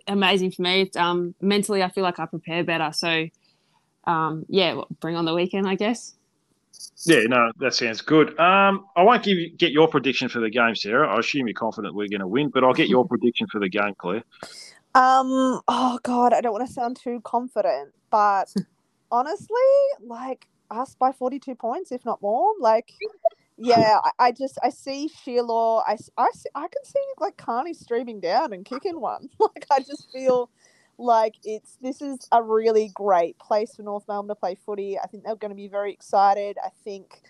amazing 0.07 0.51
for 0.51 0.61
me. 0.61 0.89
mentally, 1.41 1.83
I 1.83 1.89
feel 1.89 2.03
like 2.03 2.19
I 2.19 2.25
prepare 2.25 2.63
better. 2.63 2.91
So 2.93 3.27
yeah, 4.47 4.81
bring 4.99 5.15
on 5.15 5.25
the 5.25 5.33
weekend, 5.33 5.67
I 5.67 5.75
guess. 5.75 6.15
Yeah, 7.05 7.21
no, 7.27 7.51
that 7.59 7.73
sounds 7.73 8.01
good. 8.01 8.37
Um, 8.39 8.85
I 8.95 9.03
won't 9.03 9.23
give 9.23 9.37
you, 9.37 9.49
get 9.49 9.71
your 9.71 9.87
prediction 9.87 10.27
for 10.27 10.39
the 10.39 10.49
game, 10.49 10.75
Sarah. 10.75 11.07
I 11.07 11.19
assume 11.19 11.47
you're 11.47 11.53
confident 11.53 11.95
we're 11.95 12.09
going 12.09 12.19
to 12.19 12.27
win, 12.27 12.49
but 12.49 12.63
I'll 12.63 12.73
get 12.73 12.89
your 12.89 13.07
prediction 13.07 13.47
for 13.51 13.59
the 13.59 13.69
game, 13.69 13.95
Clare. 13.97 14.23
Um, 14.95 15.61
oh 15.67 15.99
God, 16.03 16.33
I 16.33 16.41
don't 16.41 16.51
want 16.51 16.67
to 16.67 16.73
sound 16.73 16.97
too 17.01 17.21
confident, 17.23 17.93
but 18.09 18.53
honestly, 19.11 19.57
like 20.01 20.47
us 20.71 20.95
by 20.95 21.11
42 21.11 21.55
points, 21.55 21.91
if 21.91 22.05
not 22.05 22.21
more. 22.21 22.53
Like, 22.59 22.93
yeah, 23.57 23.99
I, 24.03 24.27
I 24.27 24.31
just 24.31 24.57
I 24.63 24.69
see 24.69 25.09
Shierlaw. 25.09 25.83
I, 25.85 25.97
I, 26.17 26.29
see, 26.33 26.49
I 26.55 26.67
can 26.67 26.83
see 26.83 26.99
like 27.19 27.37
Kearney 27.37 27.73
streaming 27.73 28.19
down 28.19 28.53
and 28.53 28.65
kicking 28.65 28.99
one. 28.99 29.29
Like, 29.39 29.65
I 29.71 29.79
just 29.79 30.11
feel 30.11 30.49
like 30.97 31.35
it's 31.43 31.77
this 31.81 32.01
is 32.01 32.27
a 32.31 32.43
really 32.43 32.91
great 32.93 33.39
place 33.39 33.75
for 33.75 33.83
North 33.83 34.03
Melbourne 34.07 34.29
to 34.29 34.35
play 34.35 34.55
footy. 34.55 34.99
I 34.99 35.07
think 35.07 35.23
they're 35.23 35.35
going 35.35 35.51
to 35.51 35.55
be 35.55 35.67
very 35.67 35.93
excited. 35.93 36.57
I 36.63 36.69
think 36.83 37.21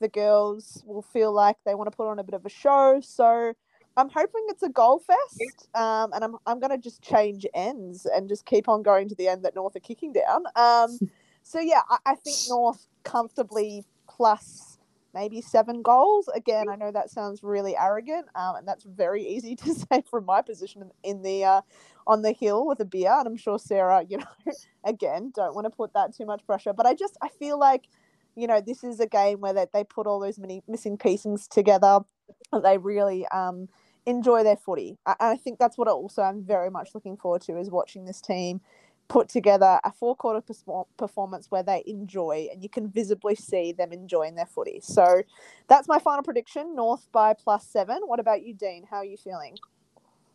the 0.00 0.08
girls 0.08 0.82
will 0.84 1.02
feel 1.02 1.32
like 1.32 1.56
they 1.64 1.74
want 1.74 1.90
to 1.90 1.96
put 1.96 2.08
on 2.08 2.18
a 2.18 2.24
bit 2.24 2.34
of 2.34 2.44
a 2.44 2.50
show. 2.50 3.00
So 3.02 3.54
I'm 3.96 4.08
hoping 4.08 4.42
it's 4.48 4.62
a 4.62 4.68
goal 4.68 4.98
fest, 4.98 5.68
um, 5.74 6.12
and 6.12 6.24
I'm 6.24 6.36
I'm 6.46 6.60
going 6.60 6.70
to 6.70 6.78
just 6.78 7.02
change 7.02 7.46
ends 7.54 8.06
and 8.06 8.28
just 8.28 8.44
keep 8.44 8.68
on 8.68 8.82
going 8.82 9.08
to 9.08 9.14
the 9.14 9.28
end 9.28 9.44
that 9.44 9.54
North 9.54 9.76
are 9.76 9.80
kicking 9.80 10.12
down. 10.12 10.44
Um, 10.56 10.98
so 11.42 11.60
yeah, 11.60 11.82
I, 11.88 11.98
I 12.06 12.14
think 12.14 12.36
North 12.48 12.86
comfortably 13.04 13.84
plus 14.08 14.78
maybe 15.14 15.40
seven 15.40 15.82
goals. 15.82 16.28
Again, 16.34 16.68
I 16.68 16.76
know 16.76 16.90
that 16.90 17.10
sounds 17.10 17.42
really 17.42 17.76
arrogant, 17.76 18.26
um, 18.34 18.56
and 18.56 18.68
that's 18.68 18.84
very 18.84 19.26
easy 19.26 19.56
to 19.56 19.74
say 19.74 20.02
from 20.08 20.24
my 20.24 20.42
position 20.42 20.90
in 21.02 21.22
the 21.22 21.44
uh, 21.44 21.60
on 22.06 22.22
the 22.22 22.32
hill 22.32 22.66
with 22.66 22.80
a 22.80 22.84
beer. 22.84 23.12
And 23.12 23.26
I'm 23.26 23.36
sure 23.36 23.58
Sarah, 23.58 24.04
you 24.08 24.18
know, 24.18 24.52
again, 24.84 25.32
don't 25.34 25.54
want 25.54 25.66
to 25.66 25.70
put 25.70 25.92
that 25.94 26.14
too 26.14 26.26
much 26.26 26.44
pressure, 26.46 26.72
but 26.72 26.86
I 26.86 26.94
just 26.94 27.16
I 27.22 27.28
feel 27.28 27.58
like, 27.58 27.88
you 28.36 28.46
know, 28.46 28.60
this 28.60 28.84
is 28.84 29.00
a 29.00 29.06
game 29.06 29.40
where 29.40 29.52
they, 29.52 29.66
they 29.72 29.84
put 29.84 30.06
all 30.06 30.20
those 30.20 30.38
many 30.38 30.62
missing 30.68 30.96
pieces 30.96 31.48
together. 31.48 32.00
They 32.62 32.78
really 32.78 33.26
um, 33.28 33.68
enjoy 34.06 34.42
their 34.42 34.56
footy. 34.56 34.98
I, 35.06 35.14
I 35.20 35.36
think 35.36 35.58
that's 35.58 35.78
what 35.78 35.88
also 35.88 36.22
I'm 36.22 36.42
very 36.42 36.70
much 36.70 36.90
looking 36.94 37.16
forward 37.16 37.42
to 37.42 37.58
is 37.58 37.70
watching 37.70 38.04
this 38.04 38.20
team 38.20 38.60
put 39.08 39.28
together 39.28 39.78
a 39.84 39.92
four 39.92 40.16
quarter 40.16 40.42
performance 40.96 41.50
where 41.50 41.62
they 41.62 41.82
enjoy 41.86 42.48
and 42.50 42.62
you 42.62 42.68
can 42.68 42.88
visibly 42.88 43.34
see 43.34 43.72
them 43.72 43.92
enjoying 43.92 44.34
their 44.34 44.46
footy. 44.46 44.80
So 44.82 45.22
that's 45.68 45.86
my 45.86 45.98
final 45.98 46.22
prediction 46.22 46.74
North 46.74 47.06
by 47.12 47.34
plus 47.34 47.66
seven. 47.66 48.00
What 48.06 48.20
about 48.20 48.42
you, 48.42 48.54
Dean? 48.54 48.86
How 48.90 48.98
are 48.98 49.04
you 49.04 49.16
feeling? 49.16 49.56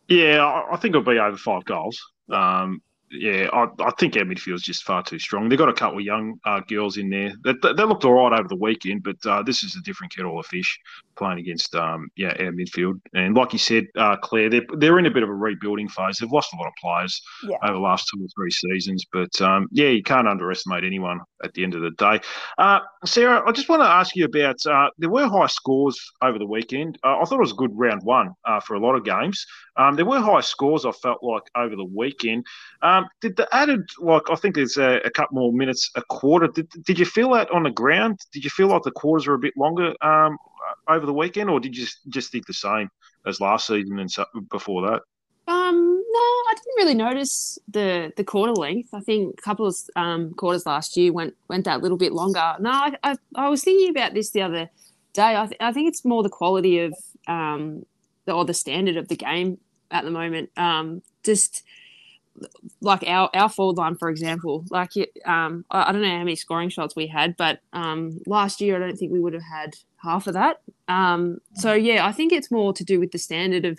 Yeah, 0.06 0.64
I 0.70 0.76
think 0.76 0.94
it'll 0.94 1.02
be 1.02 1.18
over 1.18 1.36
five 1.36 1.64
goals. 1.64 2.00
Um, 2.30 2.80
yeah, 3.10 3.48
I, 3.52 3.68
I 3.78 3.90
think 3.98 4.16
our 4.16 4.24
midfield 4.24 4.54
is 4.54 4.62
just 4.62 4.84
far 4.84 5.02
too 5.02 5.18
strong. 5.18 5.48
They've 5.48 5.58
got 5.58 5.68
a 5.68 5.74
couple 5.74 5.98
of 5.98 6.04
young 6.04 6.38
uh, 6.44 6.60
girls 6.60 6.96
in 6.96 7.08
there. 7.08 7.32
They, 7.44 7.54
they, 7.62 7.84
looked 7.84 8.04
all 8.04 8.12
right 8.12 8.38
over 8.38 8.48
the 8.48 8.56
weekend, 8.56 9.02
but 9.02 9.16
uh, 9.24 9.42
this 9.42 9.62
is 9.62 9.76
a 9.76 9.82
different 9.82 10.14
kettle 10.14 10.38
of 10.38 10.46
fish 10.46 10.78
playing 11.16 11.38
against 11.38 11.74
um, 11.74 12.08
yeah 12.16 12.34
our 12.38 12.52
midfield. 12.52 13.00
And 13.14 13.34
like 13.34 13.52
you 13.52 13.58
said, 13.58 13.86
uh, 13.96 14.16
Clare, 14.16 14.50
they're, 14.50 14.66
they're 14.76 14.98
in 14.98 15.06
a 15.06 15.10
bit 15.10 15.22
of 15.22 15.28
a 15.28 15.34
rebuilding 15.34 15.88
phase. 15.88 16.18
They've 16.18 16.30
lost 16.30 16.52
a 16.52 16.56
lot 16.56 16.68
of 16.68 16.74
players 16.80 17.20
yeah. 17.44 17.56
over 17.62 17.74
the 17.74 17.80
last 17.80 18.08
two 18.08 18.22
or 18.22 18.28
three 18.36 18.50
seasons, 18.50 19.04
but 19.12 19.40
um, 19.40 19.68
yeah, 19.72 19.88
you 19.88 20.02
can't 20.02 20.28
underestimate 20.28 20.84
anyone 20.84 21.20
at 21.42 21.54
the 21.54 21.64
end 21.64 21.74
of 21.74 21.82
the 21.82 21.90
day. 21.92 22.20
Uh, 22.58 22.80
Sarah, 23.04 23.42
I 23.46 23.52
just 23.52 23.68
want 23.68 23.82
to 23.82 23.88
ask 23.88 24.14
you 24.16 24.24
about 24.26 24.64
uh, 24.66 24.90
there 24.98 25.10
were 25.10 25.28
high 25.28 25.46
scores 25.46 25.98
over 26.22 26.38
the 26.38 26.46
weekend. 26.46 26.98
Uh, 27.02 27.18
I 27.20 27.24
thought 27.24 27.36
it 27.36 27.40
was 27.40 27.52
a 27.52 27.56
good 27.56 27.72
round 27.74 28.02
one 28.02 28.34
for 28.64 28.74
a 28.74 28.80
lot 28.80 28.94
of 28.94 29.04
games. 29.04 29.46
Um, 29.76 29.94
there 29.94 30.04
were 30.04 30.20
high 30.20 30.40
scores. 30.40 30.84
I 30.84 30.90
felt 30.90 31.22
like 31.22 31.44
over 31.54 31.76
the 31.76 31.84
weekend. 31.84 32.44
Um, 32.82 32.97
did 33.20 33.36
the 33.36 33.48
added 33.54 33.88
like 33.98 34.22
I 34.30 34.34
think 34.34 34.54
there's 34.54 34.76
a, 34.76 35.00
a, 35.04 35.10
couple 35.10 35.38
more 35.38 35.52
minutes 35.52 35.90
a 35.94 36.02
quarter? 36.02 36.48
Did, 36.48 36.68
did 36.84 36.98
you 36.98 37.04
feel 37.04 37.30
that 37.32 37.50
on 37.50 37.64
the 37.64 37.70
ground? 37.70 38.20
Did 38.32 38.44
you 38.44 38.50
feel 38.50 38.68
like 38.68 38.82
the 38.82 38.90
quarters 38.90 39.26
were 39.26 39.34
a 39.34 39.38
bit 39.38 39.54
longer 39.56 39.94
um, 40.02 40.36
over 40.88 41.06
the 41.06 41.12
weekend, 41.12 41.50
or 41.50 41.60
did 41.60 41.76
you 41.76 41.84
just, 41.84 41.98
just 42.08 42.32
think 42.32 42.46
the 42.46 42.52
same 42.52 42.88
as 43.26 43.40
last 43.40 43.66
season 43.66 43.98
and 43.98 44.10
so, 44.10 44.24
before 44.50 44.82
that? 44.82 45.02
Um, 45.48 46.04
no, 46.10 46.18
I 46.18 46.54
didn't 46.56 46.76
really 46.76 46.94
notice 46.94 47.58
the 47.68 48.12
the 48.16 48.24
quarter 48.24 48.52
length. 48.52 48.92
I 48.92 49.00
think 49.00 49.34
a 49.38 49.42
couple 49.42 49.66
of 49.66 49.76
um, 49.96 50.34
quarters 50.34 50.66
last 50.66 50.96
year 50.96 51.12
went 51.12 51.34
went 51.48 51.64
that 51.64 51.80
little 51.80 51.96
bit 51.96 52.12
longer. 52.12 52.56
No, 52.60 52.70
I, 52.70 52.96
I, 53.02 53.16
I 53.34 53.48
was 53.48 53.64
thinking 53.64 53.90
about 53.90 54.14
this 54.14 54.30
the 54.30 54.42
other 54.42 54.70
day. 55.14 55.36
I, 55.36 55.46
th- 55.46 55.60
I 55.60 55.72
think 55.72 55.88
it's 55.88 56.04
more 56.04 56.22
the 56.22 56.28
quality 56.28 56.80
of 56.80 56.94
um, 57.26 57.86
the, 58.26 58.32
or 58.32 58.44
the 58.44 58.54
standard 58.54 58.96
of 58.96 59.08
the 59.08 59.16
game 59.16 59.58
at 59.90 60.04
the 60.04 60.10
moment. 60.10 60.50
Um, 60.56 61.02
just 61.24 61.62
like 62.80 63.02
our 63.06 63.30
our 63.34 63.48
forward 63.48 63.76
line, 63.76 63.96
for 63.96 64.08
example, 64.08 64.64
like 64.70 64.92
um, 65.24 65.64
I, 65.70 65.88
I, 65.88 65.92
don't 65.92 66.02
know 66.02 66.08
how 66.08 66.18
many 66.18 66.36
scoring 66.36 66.68
shots 66.68 66.96
we 66.96 67.06
had, 67.06 67.36
but 67.36 67.60
um, 67.72 68.20
last 68.26 68.60
year 68.60 68.76
I 68.76 68.78
don't 68.78 68.96
think 68.96 69.12
we 69.12 69.20
would 69.20 69.34
have 69.34 69.42
had 69.42 69.76
half 69.96 70.26
of 70.26 70.34
that. 70.34 70.60
Um, 70.88 71.38
so 71.54 71.72
yeah, 71.72 72.06
I 72.06 72.12
think 72.12 72.32
it's 72.32 72.50
more 72.50 72.72
to 72.72 72.84
do 72.84 73.00
with 73.00 73.12
the 73.12 73.18
standard 73.18 73.64
of 73.64 73.78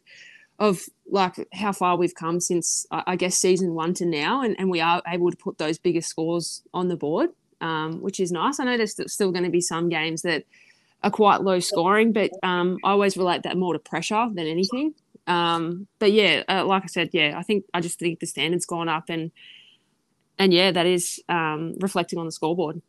of 0.60 0.82
like 1.10 1.48
how 1.54 1.72
far 1.72 1.98
we've 1.98 2.16
come 2.16 2.40
since 2.40 2.86
I 2.92 3.16
guess 3.16 3.38
season 3.38 3.74
one 3.74 3.94
to 3.96 4.06
now, 4.06 4.42
and, 4.42 4.56
and 4.60 4.70
we 4.70 4.82
are 4.82 5.02
able 5.08 5.32
to 5.32 5.38
put 5.38 5.58
those 5.58 5.78
bigger 5.78 6.02
scores 6.02 6.62
on 6.74 6.90
the 6.90 6.98
board, 6.98 7.30
um, 7.62 8.02
which 8.02 8.20
is 8.20 8.32
nice. 8.32 8.60
I 8.60 8.66
know 8.66 8.78
there's 8.78 9.00
still 9.12 9.32
going 9.32 9.46
to 9.46 9.50
be 9.50 9.62
some 9.62 9.90
games 9.90 10.22
that 10.24 10.44
are 11.04 11.12
quite 11.12 11.42
low 11.42 11.60
scoring, 11.60 12.12
but 12.12 12.32
um, 12.44 12.78
I 12.84 12.92
always 12.92 13.16
relate 13.16 13.44
that 13.44 13.58
more 13.58 13.74
to 13.74 13.80
pressure 13.80 14.28
than 14.34 14.48
anything. 14.48 14.94
Um, 15.30 15.88
but 16.00 16.12
yeah, 16.12 16.44
uh, 16.50 16.66
like 16.66 16.84
I 16.84 16.88
said, 16.88 17.10
yeah, 17.14 17.36
I 17.38 17.44
think 17.44 17.66
I 17.74 17.80
just 17.80 18.00
think 18.00 18.20
the 18.20 18.26
standards 18.26 18.66
gone 18.66 18.90
up, 18.90 19.06
and 19.10 19.32
and 20.38 20.54
yeah, 20.54 20.72
that 20.72 20.86
is 20.86 21.22
um, 21.30 21.76
reflecting 21.80 22.20
on 22.20 22.26
the 22.26 22.32
scoreboard. 22.32 22.82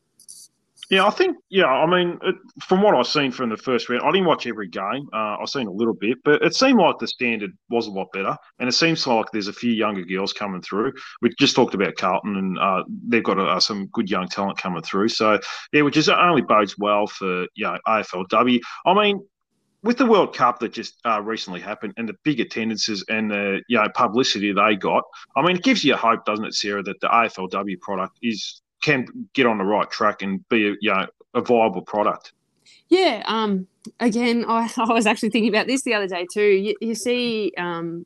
Yeah, 0.91 1.07
I 1.07 1.11
think, 1.11 1.37
yeah, 1.51 1.67
I 1.67 1.87
mean, 1.87 2.19
it, 2.23 2.35
from 2.65 2.83
what 2.83 2.97
I've 2.97 3.07
seen 3.07 3.31
from 3.31 3.49
the 3.51 3.57
first 3.57 3.89
round, 3.89 4.03
I 4.03 4.11
didn't 4.11 4.27
watch 4.27 4.49
every 4.49 4.67
game. 4.67 5.09
Uh, 5.13 5.37
I've 5.41 5.49
seen 5.49 5.69
a 5.69 5.71
little 5.71 5.95
bit, 5.95 6.19
but 6.25 6.43
it 6.43 6.57
seemed 6.57 6.81
like 6.81 6.99
the 6.99 7.07
standard 7.07 7.57
was 7.69 7.87
a 7.87 7.93
lot 7.93 8.11
better. 8.13 8.37
And 8.59 8.69
it 8.69 8.73
seems 8.73 9.07
like 9.07 9.27
there's 9.33 9.47
a 9.47 9.53
few 9.53 9.71
younger 9.71 10.03
girls 10.03 10.33
coming 10.33 10.61
through. 10.61 10.93
We 11.23 11.31
just 11.39 11.55
talked 11.55 11.75
about 11.75 11.95
Carlton, 11.95 12.35
and 12.35 12.59
uh, 12.59 12.83
they've 13.07 13.23
got 13.23 13.39
uh, 13.39 13.61
some 13.61 13.87
good 13.93 14.11
young 14.11 14.27
talent 14.27 14.59
coming 14.59 14.83
through. 14.83 15.11
So, 15.11 15.39
yeah, 15.73 15.83
which 15.83 15.97
is 15.97 16.09
only 16.09 16.43
bodes 16.43 16.77
well 16.77 17.07
for, 17.07 17.47
you 17.55 17.67
know, 17.67 17.79
AFLW. 17.87 18.59
I 18.85 18.95
mean, 18.95 19.25
with 19.83 19.97
the 19.97 20.07
World 20.07 20.35
Cup 20.35 20.59
that 20.61 20.73
just 20.73 20.99
uh, 21.07 21.21
recently 21.23 21.61
happened 21.61 21.95
and 21.97 22.09
the 22.09 22.17
big 22.23 22.41
attendances 22.41 23.05
and 23.09 23.31
the 23.31 23.63
you 23.69 23.79
know 23.79 23.89
publicity 23.95 24.53
they 24.53 24.77
got, 24.77 25.05
I 25.37 25.43
mean, 25.43 25.57
it 25.57 25.63
gives 25.63 25.85
you 25.85 25.95
hope, 25.97 26.25
doesn't 26.25 26.45
it, 26.45 26.55
Sarah, 26.55 26.83
that 26.83 27.01
the 27.01 27.09
AFLW 27.09 27.81
product 27.81 28.19
is 28.23 28.61
can 28.83 29.07
get 29.35 29.47
on 29.47 29.59
the 29.59 29.65
right 29.65 29.91
track 29.91 30.23
and 30.23 30.47
be 30.49 30.69
a, 30.69 30.75
you 30.81 30.93
know 30.93 31.07
a 31.35 31.41
viable 31.41 31.83
product. 31.83 32.33
Yeah. 32.89 33.23
Um. 33.27 33.67
Again, 34.01 34.45
I, 34.49 34.71
I 34.77 34.93
was 34.93 35.07
actually 35.07 35.31
thinking 35.31 35.51
about 35.51 35.67
this 35.67 35.83
the 35.83 35.95
other 35.95 36.09
day 36.09 36.27
too. 36.31 36.43
You, 36.43 36.75
you 36.81 36.95
see, 36.95 37.53
um, 37.57 38.05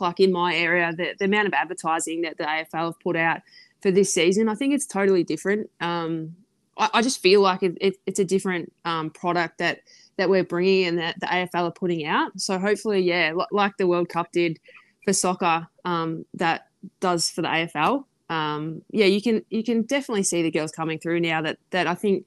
like 0.00 0.20
in 0.20 0.32
my 0.32 0.54
area, 0.54 0.92
the, 0.94 1.14
the 1.18 1.24
amount 1.24 1.48
of 1.48 1.54
advertising 1.54 2.22
that 2.22 2.38
the 2.38 2.44
AFL 2.44 2.86
have 2.86 3.00
put 3.00 3.16
out 3.16 3.40
for 3.80 3.90
this 3.90 4.12
season, 4.12 4.48
I 4.48 4.54
think 4.54 4.74
it's 4.74 4.86
totally 4.86 5.24
different. 5.24 5.70
Um, 5.80 6.36
I, 6.76 6.90
I, 6.94 7.02
just 7.02 7.20
feel 7.20 7.40
like 7.40 7.62
it, 7.62 7.76
it, 7.80 7.96
it's 8.06 8.18
a 8.18 8.24
different 8.24 8.72
um, 8.84 9.10
product 9.10 9.58
that 9.58 9.80
that 10.16 10.30
we're 10.30 10.44
bringing 10.44 10.86
and 10.86 10.98
that 10.98 11.20
the 11.20 11.26
AFL 11.26 11.68
are 11.68 11.72
putting 11.72 12.06
out. 12.06 12.38
So 12.40 12.58
hopefully, 12.58 13.00
yeah, 13.00 13.32
like 13.50 13.76
the 13.76 13.86
World 13.86 14.08
Cup 14.08 14.32
did 14.32 14.58
for 15.04 15.12
soccer, 15.12 15.66
um, 15.84 16.24
that 16.34 16.68
does 17.00 17.30
for 17.30 17.42
the 17.42 17.48
AFL. 17.48 18.04
Um, 18.28 18.82
yeah, 18.90 19.06
you 19.06 19.22
can 19.22 19.44
you 19.50 19.62
can 19.62 19.82
definitely 19.82 20.24
see 20.24 20.42
the 20.42 20.50
girls 20.50 20.72
coming 20.72 20.98
through 20.98 21.20
now. 21.20 21.42
That 21.42 21.58
that 21.70 21.86
I 21.86 21.94
think 21.94 22.26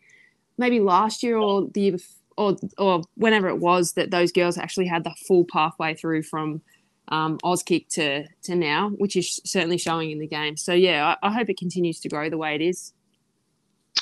maybe 0.58 0.80
last 0.80 1.24
year 1.24 1.38
or 1.38 1.68
the 1.74 1.82
year 1.82 1.92
before, 1.94 2.16
or 2.38 2.56
or 2.78 3.02
whenever 3.16 3.50
it 3.50 3.60
was 3.60 3.94
that 3.94 4.12
those 4.12 4.32
girls 4.32 4.58
actually 4.58 4.88
had 4.88 5.04
the 5.04 5.14
full 5.28 5.46
pathway 5.52 5.94
through 5.94 6.24
from 6.24 6.62
um, 7.10 7.38
Auskick 7.44 7.88
to 7.90 8.26
to 8.44 8.56
now, 8.56 8.90
which 8.92 9.16
is 9.16 9.42
certainly 9.44 9.78
showing 9.78 10.12
in 10.12 10.20
the 10.20 10.28
game. 10.28 10.56
So 10.56 10.74
yeah, 10.74 11.16
I, 11.22 11.28
I 11.28 11.34
hope 11.34 11.50
it 11.50 11.58
continues 11.58 12.00
to 12.02 12.10
grow 12.10 12.30
the 12.30 12.38
way 12.38 12.56
it 12.56 12.62
is. 12.62 12.94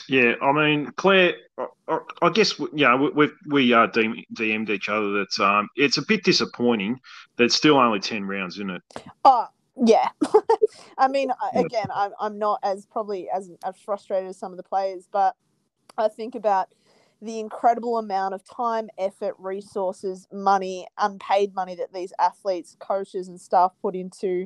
Yeah, 0.10 0.36
I 0.42 0.52
mean, 0.54 0.92
Clare, 0.96 1.36
I, 1.88 2.00
I 2.22 2.30
guess 2.30 2.60
yeah, 2.74 2.96
we 2.96 3.30
we 3.48 3.74
uh, 3.74 3.88
DM'd 3.88 4.70
each 4.70 4.90
other 4.90 5.12
that 5.12 5.40
um, 5.40 5.68
it's 5.76 5.98
a 5.98 6.06
bit 6.06 6.24
disappointing 6.24 7.00
that 7.36 7.46
it's 7.46 7.56
still 7.56 7.78
only 7.78 8.00
ten 8.00 8.26
rounds, 8.26 8.56
isn't 8.56 8.70
it? 8.70 8.82
Oh 9.26 9.48
yeah, 9.86 10.10
I 10.98 11.08
mean, 11.08 11.32
again, 11.54 11.88
I'm 11.94 12.12
I'm 12.20 12.40
not 12.40 12.60
as 12.64 12.86
probably 12.86 13.30
as, 13.30 13.52
as 13.66 13.76
frustrated 13.78 14.30
as 14.30 14.38
some 14.38 14.52
of 14.52 14.58
the 14.58 14.64
players, 14.64 15.08
but 15.12 15.36
I 15.98 16.08
think 16.08 16.36
about 16.36 16.70
the 17.22 17.40
incredible 17.40 17.98
amount 17.98 18.34
of 18.34 18.44
time, 18.44 18.90
effort, 18.98 19.36
resources, 19.40 20.28
money, 20.32 20.88
unpaid 20.98 21.54
money 21.56 21.76
that 21.76 21.92
these 21.94 22.14
athletes, 22.20 22.78
coaches, 22.80 23.28
and 23.28 23.42
staff 23.42 23.74
put 23.82 23.96
into 23.96 24.46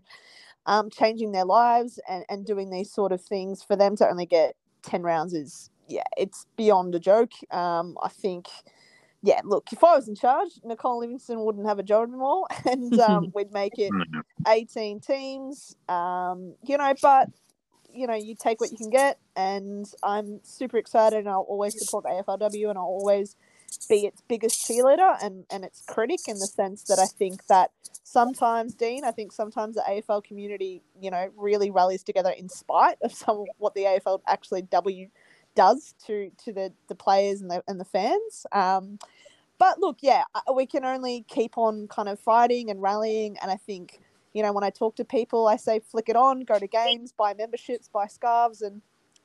um, 0.66 0.90
changing 0.90 1.32
their 1.32 1.46
lives 1.46 2.00
and, 2.08 2.24
and 2.30 2.46
doing 2.46 2.70
these 2.70 2.92
sort 2.92 3.12
of 3.12 3.22
things 3.22 3.64
for 3.64 3.76
them 3.76 3.96
to 3.98 4.08
only 4.08 4.26
get 4.26 4.56
10 4.84 5.04
rounds 5.04 5.34
is, 5.34 5.70
yeah, 5.88 6.04
it's 6.18 6.46
beyond 6.58 6.96
a 6.96 7.00
joke. 7.00 7.32
Um, 7.52 7.98
I 8.02 8.10
think, 8.10 8.48
yeah, 9.24 9.42
look, 9.44 9.68
if 9.72 9.84
I 9.84 9.96
was 9.96 10.08
in 10.08 10.16
charge, 10.16 10.50
Nicole 10.64 11.00
Livingstone 11.00 11.44
wouldn't 11.46 11.68
have 11.68 11.80
a 11.80 11.84
job 11.84 12.10
anymore 12.10 12.48
and 12.66 12.98
um, 13.00 13.32
we'd 13.36 13.52
make 13.52 13.78
it 13.78 13.92
18 14.48 15.00
teams, 15.00 15.76
um, 15.90 16.56
you 16.64 16.78
know, 16.78 16.94
but 17.02 17.30
you 17.94 18.08
know, 18.08 18.16
you 18.16 18.36
take 18.36 18.62
what 18.62 18.72
you 18.72 18.78
can 18.78 18.90
get, 18.90 19.20
and 19.36 19.86
I'm 20.02 20.40
super 20.44 20.78
excited, 20.78 21.20
and 21.20 21.30
I'll 21.30 21.42
always 21.42 21.78
support 21.78 22.06
the 22.06 22.10
AFLW, 22.10 22.70
and 22.70 22.78
I'll 22.78 22.86
always 22.86 23.36
be 23.90 24.06
its 24.06 24.22
biggest 24.28 24.68
cheerleader 24.68 25.18
and, 25.24 25.46
and 25.52 25.64
its 25.64 25.84
critic 25.88 26.22
in 26.28 26.40
the 26.40 26.48
sense 26.48 26.84
that 26.84 27.00
I 27.00 27.06
think 27.06 27.46
that 27.48 27.72
sometimes, 28.04 28.74
Dean, 28.74 29.04
I 29.06 29.12
think 29.12 29.32
sometimes 29.32 29.76
the 29.76 29.84
AFL 29.88 30.24
community, 30.24 30.84
you 31.00 31.12
know, 31.12 31.30
really 31.38 31.72
rallies 31.72 32.04
together 32.04 32.32
in 32.32 32.50
spite 32.50 32.98
of 33.02 33.14
some 33.14 33.42
of 33.42 33.48
what 33.58 33.74
the 33.76 33.84
AFL 33.84 34.22
actually 34.28 34.64
W 34.64 35.08
does 35.56 35.94
to 36.06 36.32
to 36.46 36.54
the, 36.54 36.74
the 36.88 36.96
players 36.96 37.42
and 37.42 37.52
the 37.52 37.64
and 37.68 37.80
the 37.80 37.86
fans. 37.86 38.46
Um, 38.52 39.00
but 39.60 39.80
look, 39.80 39.98
yeah, 40.02 40.24
uh, 40.34 40.54
we 40.54 40.66
can 40.66 40.86
only 40.86 41.26
keep 41.28 41.58
on 41.58 41.88
kind 41.88 42.10
of 42.10 42.20
fighting 42.20 42.70
and 42.70 42.82
rallying, 42.82 43.38
and 43.42 43.52
I 43.52 43.58
think 43.58 44.00
you 44.34 44.44
know, 44.44 44.54
when 44.54 44.64
I 44.64 44.70
talk 44.70 44.96
to 44.96 45.06
people, 45.06 45.48
I 45.48 45.58
say 45.58 45.80
flick 45.80 46.08
it 46.10 46.16
on, 46.16 46.42
go 46.42 46.58
to 46.58 46.68
games, 46.68 47.12
buy 47.12 47.34
memberships, 47.34 47.90
buy 47.90 48.08
scarves, 48.08 48.62
and 48.62 48.82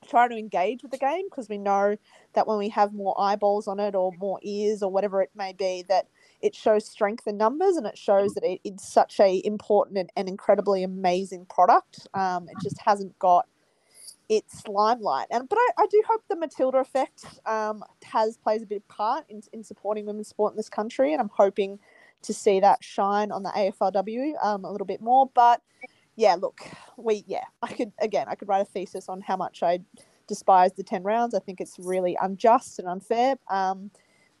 try 0.07 0.27
to 0.27 0.35
engage 0.35 0.81
with 0.81 0.91
the 0.91 0.97
game 0.97 1.25
because 1.29 1.49
we 1.49 1.57
know 1.57 1.97
that 2.33 2.47
when 2.47 2.57
we 2.57 2.69
have 2.69 2.93
more 2.93 3.19
eyeballs 3.19 3.67
on 3.67 3.79
it 3.79 3.95
or 3.95 4.11
more 4.19 4.39
ears 4.41 4.81
or 4.81 4.91
whatever 4.91 5.21
it 5.21 5.31
may 5.35 5.53
be, 5.53 5.83
that 5.87 6.07
it 6.41 6.55
shows 6.55 6.87
strength 6.87 7.27
in 7.27 7.37
numbers 7.37 7.77
and 7.77 7.85
it 7.85 7.97
shows 7.97 8.33
that 8.33 8.43
it, 8.43 8.59
it's 8.63 8.87
such 8.87 9.19
a 9.19 9.41
important 9.43 9.97
and, 9.97 10.11
and 10.15 10.27
incredibly 10.27 10.83
amazing 10.83 11.45
product. 11.45 12.07
Um, 12.13 12.47
it 12.49 12.57
just 12.61 12.79
hasn't 12.79 13.17
got 13.19 13.47
its 14.29 14.67
limelight. 14.67 15.27
And 15.31 15.47
but 15.47 15.57
I, 15.57 15.69
I 15.79 15.87
do 15.87 16.03
hope 16.07 16.23
the 16.27 16.35
Matilda 16.35 16.79
effect 16.79 17.25
um, 17.45 17.83
has 18.03 18.37
plays 18.37 18.61
a 18.61 18.65
big 18.65 18.87
part 18.87 19.25
in, 19.29 19.41
in 19.53 19.63
supporting 19.63 20.05
women's 20.05 20.27
sport 20.27 20.53
in 20.53 20.57
this 20.57 20.69
country, 20.69 21.13
and 21.13 21.21
I'm 21.21 21.31
hoping 21.33 21.79
to 22.23 22.33
see 22.33 22.59
that 22.59 22.83
shine 22.83 23.31
on 23.31 23.43
the 23.43 23.49
AFLW 23.49 24.43
um, 24.43 24.65
a 24.65 24.71
little 24.71 24.87
bit 24.87 25.01
more. 25.01 25.29
But 25.33 25.61
yeah, 26.17 26.35
look, 26.35 26.59
we 26.97 27.23
yeah, 27.27 27.45
I 27.61 27.71
could 27.71 27.93
again, 27.99 28.25
I 28.27 28.35
could 28.35 28.49
write 28.49 28.61
a 28.61 28.65
thesis 28.65 29.07
on 29.07 29.21
how 29.21 29.37
much 29.37 29.63
I 29.63 29.79
despise 30.27 30.73
the 30.73 30.83
ten 30.83 31.03
rounds. 31.03 31.35
I 31.35 31.39
think 31.39 31.61
it's 31.61 31.77
really 31.79 32.17
unjust 32.19 32.79
and 32.79 32.87
unfair. 32.87 33.35
Um, 33.49 33.91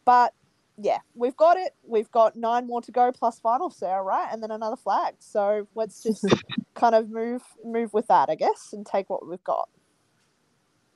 but 0.03 0.33
yeah, 0.77 0.99
we've 1.13 1.37
got 1.37 1.55
it. 1.57 1.75
We've 1.83 2.11
got 2.11 2.35
nine 2.35 2.67
more 2.67 2.81
to 2.81 2.91
go 2.91 3.11
plus 3.11 3.39
final, 3.39 3.69
Sarah, 3.69 4.01
right? 4.03 4.27
And 4.31 4.41
then 4.41 4.51
another 4.51 4.75
flag. 4.75 5.15
So 5.19 5.67
let's 5.75 6.01
just 6.01 6.25
kind 6.73 6.95
of 6.95 7.09
move 7.11 7.43
move 7.63 7.93
with 7.93 8.07
that, 8.07 8.29
I 8.29 8.35
guess, 8.35 8.73
and 8.73 8.85
take 8.85 9.09
what 9.09 9.27
we've 9.27 9.43
got. 9.43 9.69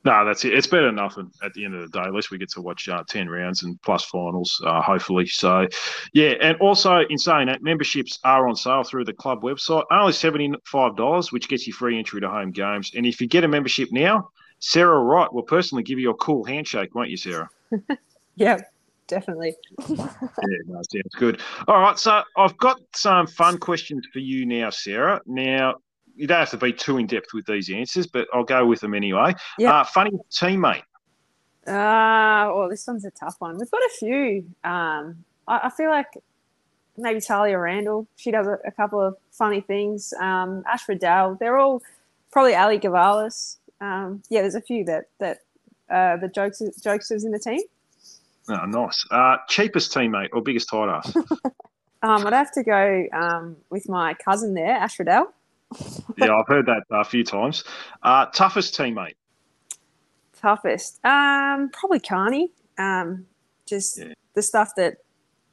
No, 0.04 0.26
that's 0.26 0.44
it. 0.46 0.54
It's 0.54 0.66
better 0.66 0.88
than 0.88 0.96
nothing 0.96 1.32
at 1.44 1.54
the 1.54 1.64
end 1.64 1.76
of 1.76 1.82
the 1.82 2.00
day. 2.00 2.04
At 2.04 2.14
least 2.14 2.32
we 2.32 2.40
get 2.40 2.50
to 2.52 2.62
watch 2.62 2.90
uh, 2.90 3.04
10 3.08 3.30
rounds 3.30 3.62
and 3.62 3.80
plus 3.84 4.04
finals, 4.06 4.60
uh, 4.66 4.82
hopefully. 4.82 5.28
So, 5.28 5.68
yeah. 6.14 6.34
And 6.42 6.58
also, 6.58 7.02
in 7.10 7.20
saying 7.20 7.48
that, 7.48 7.62
memberships 7.62 8.18
are 8.24 8.48
on 8.48 8.56
sale 8.56 8.84
through 8.84 9.06
the 9.06 9.14
club 9.14 9.44
website. 9.44 9.84
Only 9.92 10.14
$75, 10.14 11.32
which 11.32 11.48
gets 11.48 11.68
you 11.68 11.74
free 11.74 12.00
entry 12.00 12.20
to 12.20 12.30
home 12.30 12.52
games. 12.52 12.92
And 12.96 13.06
if 13.06 13.22
you 13.22 13.28
get 13.28 13.44
a 13.44 13.48
membership 13.48 13.90
now, 13.92 14.30
Sarah 14.58 15.00
Wright 15.00 15.32
will 15.32 15.44
personally 15.44 15.84
give 15.84 16.00
you 16.00 16.10
a 16.10 16.16
cool 16.16 16.44
handshake, 16.44 16.96
won't 16.96 17.12
you, 17.12 17.18
Sarah? 17.18 17.50
yeah, 18.36 18.58
definitely. 19.08 19.56
yeah, 19.88 20.08
no, 20.66 20.82
sounds 20.82 21.16
good. 21.16 21.42
All 21.68 21.80
right. 21.80 22.00
So, 22.00 22.24
I've 22.38 22.58
got 22.58 22.80
some 22.96 23.28
fun 23.28 23.60
questions 23.60 24.08
for 24.12 24.20
you 24.20 24.48
now, 24.48 24.72
Sarah. 24.72 25.22
Now, 25.28 25.76
you 26.22 26.28
don't 26.28 26.38
have 26.38 26.52
to 26.52 26.58
be 26.58 26.72
too 26.72 27.00
in 27.00 27.08
depth 27.08 27.34
with 27.34 27.48
these 27.48 27.68
answers, 27.72 28.06
but 28.06 28.28
I'll 28.32 28.44
go 28.44 28.64
with 28.64 28.80
them 28.80 28.94
anyway. 28.94 29.34
Yeah. 29.58 29.80
Uh, 29.80 29.84
funny 29.84 30.12
teammate. 30.30 30.84
Ah, 31.68 32.46
uh, 32.46 32.56
well, 32.56 32.70
this 32.70 32.86
one's 32.86 33.06
a 33.06 33.12
tough 33.12 33.38
one. 33.40 33.58
We've 33.58 33.72
got 33.72 33.82
a 33.82 33.90
few. 33.98 34.46
Um, 34.64 35.26
I, 35.48 35.62
I, 35.64 35.70
feel 35.76 35.90
like 35.90 36.06
maybe 36.96 37.22
Tahlia 37.22 37.58
Randall. 37.58 38.08
She 38.18 38.30
does 38.30 38.46
a, 38.46 38.60
a 38.68 38.72
couple 38.72 39.02
of 39.02 39.16
funny 39.32 39.62
things. 39.62 40.14
Um, 40.22 40.64
Ash 40.72 40.88
Riddell. 40.88 41.38
They're 41.40 41.58
all 41.58 41.82
probably 42.32 42.54
Ellie 42.54 42.80
Gavalas. 42.80 43.58
Um, 43.80 44.22
yeah, 44.30 44.42
there's 44.42 44.56
a 44.56 44.62
few 44.62 44.86
that 44.86 45.06
that 45.20 45.40
uh, 45.90 46.18
the 46.18 46.28
jokes 46.28 46.62
jokesters 46.86 47.26
in 47.26 47.32
the 47.32 47.40
team. 47.40 47.62
Oh, 48.48 48.66
nice. 48.66 49.04
Uh, 49.10 49.38
cheapest 49.50 49.92
teammate 49.92 50.30
or 50.34 50.44
biggest 50.44 50.70
tight 50.70 50.90
ass? 50.90 51.16
um, 52.04 52.28
I'd 52.28 52.34
have 52.34 52.52
to 52.52 52.64
go 52.64 53.08
um, 53.12 53.58
with 53.72 53.90
my 53.90 54.14
cousin 54.14 54.54
there, 54.54 54.76
Ash 54.76 55.00
Riddell 55.00 55.34
yeah, 56.18 56.36
I've 56.36 56.48
heard 56.48 56.66
that 56.68 56.84
a 56.92 57.04
few 57.04 57.24
times. 57.24 57.64
Uh, 58.04 58.26
toughest 58.28 58.76
teammate? 58.78 59.16
Toughest? 60.40 61.04
Um, 61.06 61.70
probably 61.70 62.00
Kearney. 62.00 62.52
Um, 62.78 63.26
just 63.66 64.00
yeah. 64.00 64.14
the 64.34 64.42
stuff 64.42 64.72
that 64.78 64.98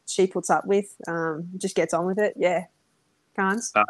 she 0.07 0.27
puts 0.27 0.51
up 0.51 0.67
with, 0.67 0.95
um, 1.07 1.49
just 1.57 1.75
gets 1.77 1.95
on 1.95 2.07
with 2.07 2.19
it. 2.19 2.35
Yeah, 2.37 2.65
Carnes. 3.37 3.73
Uh, 3.75 3.85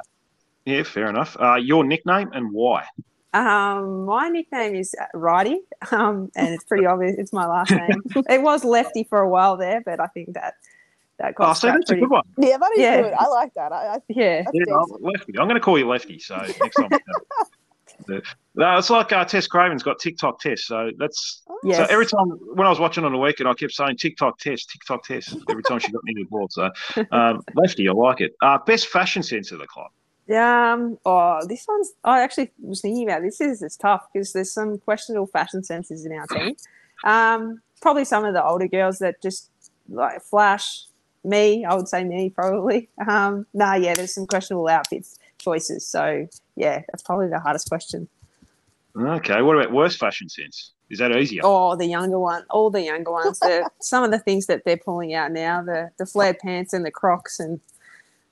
yeah, 0.64 0.82
fair 0.82 1.08
enough. 1.08 1.36
Uh, 1.40 1.54
your 1.54 1.84
nickname 1.84 2.30
and 2.32 2.52
why? 2.52 2.84
Um, 3.32 4.04
my 4.04 4.28
nickname 4.28 4.74
is 4.74 4.94
Righty, 5.14 5.60
um, 5.92 6.30
and 6.36 6.48
it's 6.48 6.64
pretty 6.64 6.86
obvious. 6.86 7.16
It's 7.18 7.32
my 7.32 7.46
last 7.46 7.70
name. 7.70 8.02
it 8.28 8.42
was 8.42 8.64
Lefty 8.64 9.04
for 9.04 9.20
a 9.20 9.28
while 9.28 9.56
there, 9.56 9.82
but 9.84 10.00
I 10.00 10.06
think 10.08 10.34
that 10.34 10.54
that 11.18 11.34
oh, 11.38 11.52
so 11.52 11.66
that's 11.66 11.86
pretty... 11.86 12.00
a 12.00 12.04
good 12.04 12.10
one. 12.10 12.22
Yeah, 12.38 12.58
that 12.58 12.70
is 12.74 12.80
yeah. 12.80 13.02
good. 13.02 13.12
I 13.12 13.26
like 13.26 13.52
that. 13.54 13.72
I, 13.72 13.94
I 13.94 13.98
yeah, 14.08 14.44
yeah 14.52 14.64
lefty. 15.00 15.38
I'm 15.38 15.48
going 15.48 15.54
to 15.54 15.60
call 15.60 15.78
you 15.78 15.88
Lefty. 15.88 16.18
So 16.18 16.36
next 16.60 16.76
time. 16.76 16.90
no, 18.54 18.78
it's 18.78 18.90
like 18.90 19.12
uh, 19.12 19.24
Tess 19.24 19.48
Craven's 19.48 19.82
got 19.82 19.98
TikTok 19.98 20.40
Tess. 20.40 20.64
So 20.64 20.92
that's 20.96 21.42
yes. 21.64 21.78
so 21.78 21.86
every 21.90 22.06
time 22.06 22.28
when 22.54 22.66
I 22.66 22.70
was 22.70 22.78
watching 22.78 23.04
on 23.04 23.12
the 23.12 23.18
weekend, 23.18 23.48
I 23.48 23.54
kept 23.54 23.72
saying 23.72 23.96
TikTok 23.96 24.38
Tess, 24.38 24.64
TikTok 24.64 25.04
Tess 25.04 25.34
every 25.50 25.62
time 25.64 25.80
she 25.80 25.90
got 25.90 26.04
me 26.04 26.14
the 26.14 26.24
ball. 26.24 26.46
So 26.50 26.70
um, 27.10 27.42
Lefty, 27.54 27.88
I 27.88 27.92
like 27.92 28.20
it. 28.20 28.34
Uh, 28.40 28.58
best 28.58 28.86
fashion 28.86 29.24
sense 29.24 29.50
of 29.50 29.58
the 29.58 29.66
club. 29.66 29.90
Yeah. 30.28 30.74
Um, 30.74 30.98
oh, 31.04 31.40
this 31.48 31.64
one's. 31.66 31.92
I 32.04 32.20
actually 32.20 32.52
was 32.60 32.80
thinking 32.80 33.08
about 33.08 33.22
this. 33.22 33.40
Is 33.40 33.60
it's 33.62 33.76
tough 33.76 34.06
because 34.12 34.32
there's 34.32 34.52
some 34.52 34.78
questionable 34.78 35.26
fashion 35.26 35.64
senses 35.64 36.06
in 36.06 36.12
our 36.12 36.26
team. 36.26 36.54
Um, 37.02 37.60
probably 37.80 38.04
some 38.04 38.24
of 38.24 38.34
the 38.34 38.44
older 38.44 38.68
girls 38.68 38.98
that 38.98 39.20
just 39.20 39.50
like 39.88 40.22
flash 40.22 40.84
me, 41.24 41.64
I 41.64 41.74
would 41.74 41.88
say 41.88 42.04
me 42.04 42.30
probably. 42.30 42.88
Um, 43.06 43.46
nah, 43.54 43.74
yeah, 43.74 43.94
there's 43.94 44.14
some 44.14 44.26
questionable 44.26 44.68
outfits 44.68 45.18
choices. 45.38 45.86
So 45.86 46.28
yeah, 46.56 46.82
that's 46.88 47.02
probably 47.02 47.28
the 47.28 47.40
hardest 47.40 47.68
question. 47.68 48.08
Okay, 48.96 49.42
what 49.42 49.56
about 49.56 49.72
worst 49.72 49.98
fashion 49.98 50.28
sense? 50.28 50.72
Is 50.90 50.98
that 50.98 51.14
easier? 51.14 51.42
Oh, 51.44 51.76
the 51.76 51.86
younger 51.86 52.18
one, 52.18 52.44
all 52.50 52.70
the 52.70 52.82
younger 52.82 53.12
ones. 53.12 53.38
the, 53.40 53.68
some 53.80 54.04
of 54.04 54.10
the 54.10 54.18
things 54.18 54.46
that 54.46 54.64
they're 54.64 54.78
pulling 54.78 55.14
out 55.14 55.32
now, 55.32 55.62
the 55.62 55.90
the 55.98 56.06
flared 56.06 56.38
pants 56.38 56.72
and 56.72 56.84
the 56.84 56.90
Crocs, 56.90 57.38
and 57.38 57.60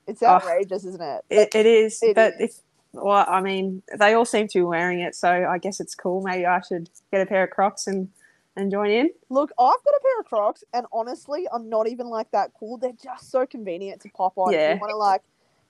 it's 0.07 0.23
outrageous, 0.23 0.83
oh, 0.85 0.89
isn't 0.89 1.01
it? 1.01 1.25
It, 1.29 1.55
it 1.55 1.65
is. 1.65 1.99
It 2.01 2.15
but 2.15 2.33
is. 2.39 2.55
if 2.55 2.61
well, 2.93 3.25
I 3.27 3.41
mean, 3.41 3.83
they 3.97 4.13
all 4.13 4.25
seem 4.25 4.47
to 4.47 4.59
be 4.59 4.63
wearing 4.63 5.01
it, 5.01 5.15
so 5.15 5.29
I 5.29 5.57
guess 5.59 5.79
it's 5.79 5.93
cool. 5.93 6.21
Maybe 6.23 6.45
I 6.45 6.61
should 6.61 6.89
get 7.11 7.21
a 7.21 7.25
pair 7.25 7.43
of 7.43 7.51
Crocs 7.51 7.85
and 7.85 8.09
and 8.57 8.71
join 8.71 8.89
in? 8.89 9.09
Look, 9.29 9.51
I've 9.51 9.83
got 9.83 9.93
a 9.95 9.99
pair 10.01 10.19
of 10.19 10.25
Crocs, 10.25 10.63
and 10.73 10.85
honestly, 10.91 11.47
I'm 11.53 11.69
not 11.69 11.87
even 11.87 12.07
like 12.07 12.31
that 12.31 12.51
cool. 12.59 12.77
They're 12.77 12.91
just 12.91 13.31
so 13.31 13.45
convenient 13.45 14.01
to 14.01 14.09
pop 14.09 14.33
on. 14.37 14.53
Yeah. 14.53 14.71
If 14.71 14.75
you 14.75 14.81
want 14.81 14.91
to 14.91 14.97
like 14.97 15.21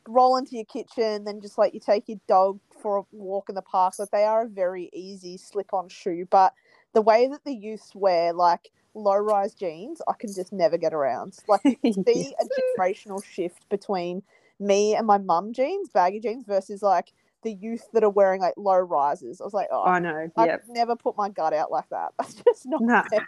roll 0.08 0.38
into 0.38 0.56
your 0.56 0.66
kitchen, 0.66 1.26
then 1.26 1.42
just 1.42 1.58
like 1.58 1.74
you 1.74 1.80
take 1.80 2.08
your 2.08 2.20
dog 2.28 2.60
for 2.82 2.98
a 2.98 3.04
walk 3.12 3.50
in 3.50 3.56
the 3.56 3.62
park. 3.62 3.96
Like 4.00 4.12
they 4.12 4.24
are 4.24 4.44
a 4.44 4.48
very 4.48 4.90
easy 4.94 5.38
slip 5.38 5.74
on 5.74 5.90
shoe, 5.90 6.28
but 6.30 6.54
the 6.94 7.02
way 7.02 7.28
that 7.28 7.44
the 7.44 7.54
youths 7.54 7.94
wear 7.94 8.34
like 8.34 8.72
low 8.94 9.18
rise 9.18 9.54
jeans, 9.54 10.02
I 10.08 10.14
can 10.18 10.34
just 10.34 10.54
never 10.54 10.78
get 10.78 10.94
around. 10.94 11.38
Like 11.48 11.62
you 11.84 11.94
can 11.94 12.06
see 12.06 12.34
a 12.40 12.80
generational 12.80 13.24
shift 13.24 13.68
between 13.70 14.24
me 14.60 14.96
and 14.96 15.06
my 15.06 15.18
mum 15.18 15.54
jeans, 15.54 15.90
baggy 15.90 16.20
jeans, 16.20 16.46
versus 16.46 16.82
like 16.82 17.12
the 17.48 17.54
youth 17.54 17.88
that 17.94 18.04
are 18.04 18.10
wearing 18.10 18.42
like 18.42 18.54
low 18.58 18.78
rises. 18.78 19.40
I 19.40 19.46
was 19.46 19.54
like, 19.54 19.70
oh, 19.72 19.84
I 19.86 20.00
know. 20.00 20.30
I 20.36 20.46
Yeah, 20.46 20.58
could 20.58 20.70
never 20.70 20.96
put 20.98 21.16
my 21.16 21.30
gut 21.30 21.54
out 21.54 21.72
like 21.72 21.88
that. 21.92 22.10
That's 22.18 22.34
just 22.34 22.66
not 22.66 22.82
No. 22.82 23.02
fair. 23.10 23.26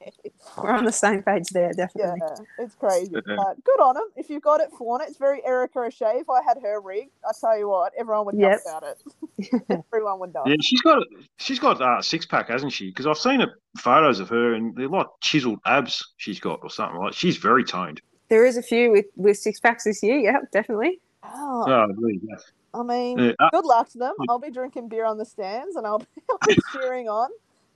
we're 0.58 0.72
on 0.72 0.84
the 0.84 0.92
same 0.92 1.24
page 1.24 1.48
there, 1.52 1.72
Yeah, 1.78 1.86
definitely. 1.88 2.20
it's 2.58 2.76
crazy. 2.76 3.14
But 3.14 3.64
good 3.64 3.80
on 3.80 3.96
them. 3.96 4.10
If 4.18 4.30
you've 4.30 4.42
got 4.44 4.60
it, 4.60 4.70
flaunt 4.78 5.04
it. 5.04 5.10
It's 5.10 5.18
very 5.18 5.40
Erika 5.46 5.80
O'Shea. 5.80 6.18
If 6.20 6.30
I 6.30 6.44
had 6.44 6.58
her 6.62 6.82
rig, 6.82 7.08
I 7.26 7.32
tell 7.40 7.58
you 7.58 7.70
what, 7.70 7.94
everyone 7.98 8.26
would 8.26 8.36
know 8.36 8.50
Yep. 8.50 8.60
about 8.66 8.84
it. 8.84 9.72
everyone 9.94 10.20
would 10.20 10.34
know. 10.34 10.44
Yeah, 10.46 10.56
she's 10.62 10.82
got 10.82 11.02
she's 11.38 11.60
got 11.60 11.82
uh, 11.82 12.02
six 12.02 12.26
pack, 12.26 12.50
hasn't 12.50 12.74
she? 12.74 12.90
Because 12.90 13.08
I've 13.08 13.18
seen 13.18 13.40
her 13.40 13.54
photos 13.78 14.20
of 14.20 14.28
her, 14.30 14.54
and 14.54 14.76
they're 14.76 14.90
like 14.90 15.08
chiseled 15.22 15.60
abs 15.66 16.04
she's 16.18 16.40
got, 16.42 16.60
or 16.62 16.70
something 16.70 17.00
like. 17.00 17.14
She's 17.14 17.38
very 17.38 17.64
toned. 17.64 18.02
There 18.30 18.46
is 18.46 18.58
a 18.58 18.62
few 18.62 18.92
with, 18.92 19.06
with 19.16 19.38
six 19.38 19.60
packs 19.62 19.86
this 19.86 20.04
year. 20.04 20.18
Yeah, 20.20 20.40
definitely. 20.52 21.00
Oh, 21.24 21.64
Oh, 21.68 21.88
really? 21.98 22.20
Yeah. 22.24 22.36
I 22.74 22.84
mean, 22.84 23.18
Yeah, 23.20 23.32
uh, 23.40 23.50
good 23.52 23.66
luck 23.66 23.90
to 23.92 23.98
them. 23.98 24.14
I'll 24.28 24.40
be 24.40 24.52
drinking 24.52 24.90
beer 24.90 25.06
on 25.06 25.18
the 25.18 25.26
stands 25.26 25.76
and 25.76 25.86
I'll 25.88 26.00
be, 26.16 26.22
I'll 26.30 26.40
be 26.48 26.58
cheering 26.72 27.10
on. 27.10 27.30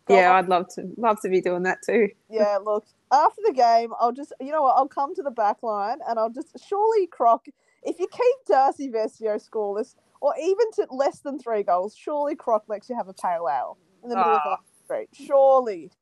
God, 0.07 0.19
Yeah, 0.19 0.33
I'd 0.33 0.47
love 0.49 0.67
to 0.75 0.83
love 0.97 1.21
to 1.21 1.29
be 1.29 1.41
doing 1.41 1.63
that 1.63 1.79
too. 1.85 2.09
yeah, 2.29 2.57
look, 2.63 2.85
after 3.11 3.41
the 3.45 3.53
game, 3.53 3.93
I'll 3.99 4.11
just, 4.11 4.33
you 4.41 4.51
know 4.51 4.61
what, 4.63 4.75
I'll 4.77 4.87
come 4.87 5.15
to 5.15 5.23
the 5.23 5.31
back 5.31 5.63
line 5.63 5.99
and 6.07 6.19
I'll 6.19 6.29
just, 6.29 6.57
surely, 6.67 7.07
Croc, 7.07 7.45
if 7.83 7.99
you 7.99 8.07
keep 8.07 8.35
Darcy 8.47 8.89
Vescio 8.89 9.41
scoreless 9.41 9.95
or 10.21 10.33
even 10.41 10.71
to 10.73 10.87
less 10.91 11.19
than 11.19 11.39
three 11.39 11.63
goals, 11.63 11.95
surely 11.95 12.35
Croc 12.35 12.63
lets 12.67 12.89
you 12.89 12.95
have 12.95 13.07
a 13.07 13.13
pale 13.13 13.47
ale 13.49 13.77
in 14.03 14.09
the 14.09 14.15
middle 14.17 14.35
of 14.35 14.41
Ah. 14.45 14.57
the 14.57 14.57
street. 14.85 15.09
Surely. 15.13 15.91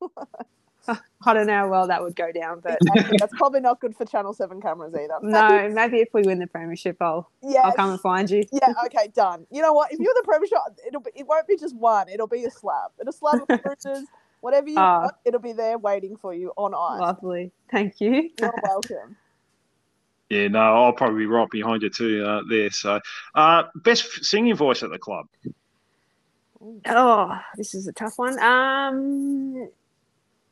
I 0.88 1.34
don't 1.34 1.46
know 1.46 1.52
how 1.54 1.68
well 1.68 1.86
that 1.86 2.02
would 2.02 2.16
go 2.16 2.32
down, 2.32 2.60
but 2.60 2.78
Exactly. 2.82 3.16
That's 3.20 3.32
probably 3.36 3.60
not 3.60 3.80
good 3.80 3.96
for 3.96 4.04
Channel 4.04 4.32
7 4.32 4.60
cameras 4.60 4.94
either. 4.94 5.14
no, 5.22 5.68
maybe 5.72 5.98
if 5.98 6.08
we 6.12 6.22
win 6.22 6.38
the 6.40 6.46
premiership, 6.46 6.96
I'll 7.00 7.30
Yeah. 7.42 7.60
I'll 7.64 7.72
come 7.72 7.90
and 7.90 8.00
find 8.00 8.28
you. 8.30 8.42
Yeah, 8.52 8.72
okay, 8.86 9.08
done. 9.14 9.46
You 9.50 9.62
know 9.62 9.72
what? 9.72 9.92
If 9.92 10.00
you're 10.00 10.14
the 10.14 10.22
premiership, 10.24 10.58
it'll 10.86 11.00
be, 11.00 11.10
it 11.14 11.26
won't 11.26 11.46
be 11.46 11.56
just 11.56 11.76
one. 11.76 12.08
It'll 12.08 12.26
be 12.26 12.44
a 12.44 12.50
slab. 12.50 12.90
It'll 13.00 13.12
slab 13.12 13.42
of 13.48 13.48
bruises, 13.62 14.06
whatever 14.40 14.68
you 14.68 14.78
Ah. 14.78 15.00
want. 15.02 15.14
It'll 15.24 15.40
be 15.40 15.52
there 15.52 15.78
waiting 15.78 16.16
for 16.16 16.34
you 16.34 16.52
on 16.56 16.74
ice. 16.74 17.00
Lovely, 17.00 17.52
thank 17.70 18.00
you. 18.00 18.30
You're 18.38 18.54
welcome. 18.62 19.16
Yeah, 20.30 20.48
no, 20.48 20.60
I'll 20.60 20.94
probably 20.94 21.18
be 21.18 21.26
right 21.26 21.50
behind 21.50 21.82
you 21.82 21.90
too 21.90 22.24
uh, 22.26 22.40
there. 22.48 22.70
So, 22.70 23.00
uh, 23.34 23.64
best 23.74 24.24
singing 24.24 24.54
voice 24.54 24.82
at 24.82 24.88
the 24.88 24.96
club. 24.98 25.26
Oh, 26.86 27.38
this 27.58 27.74
is 27.74 27.86
a 27.86 27.92
tough 27.92 28.14
one. 28.16 28.38
Um, 28.42 29.68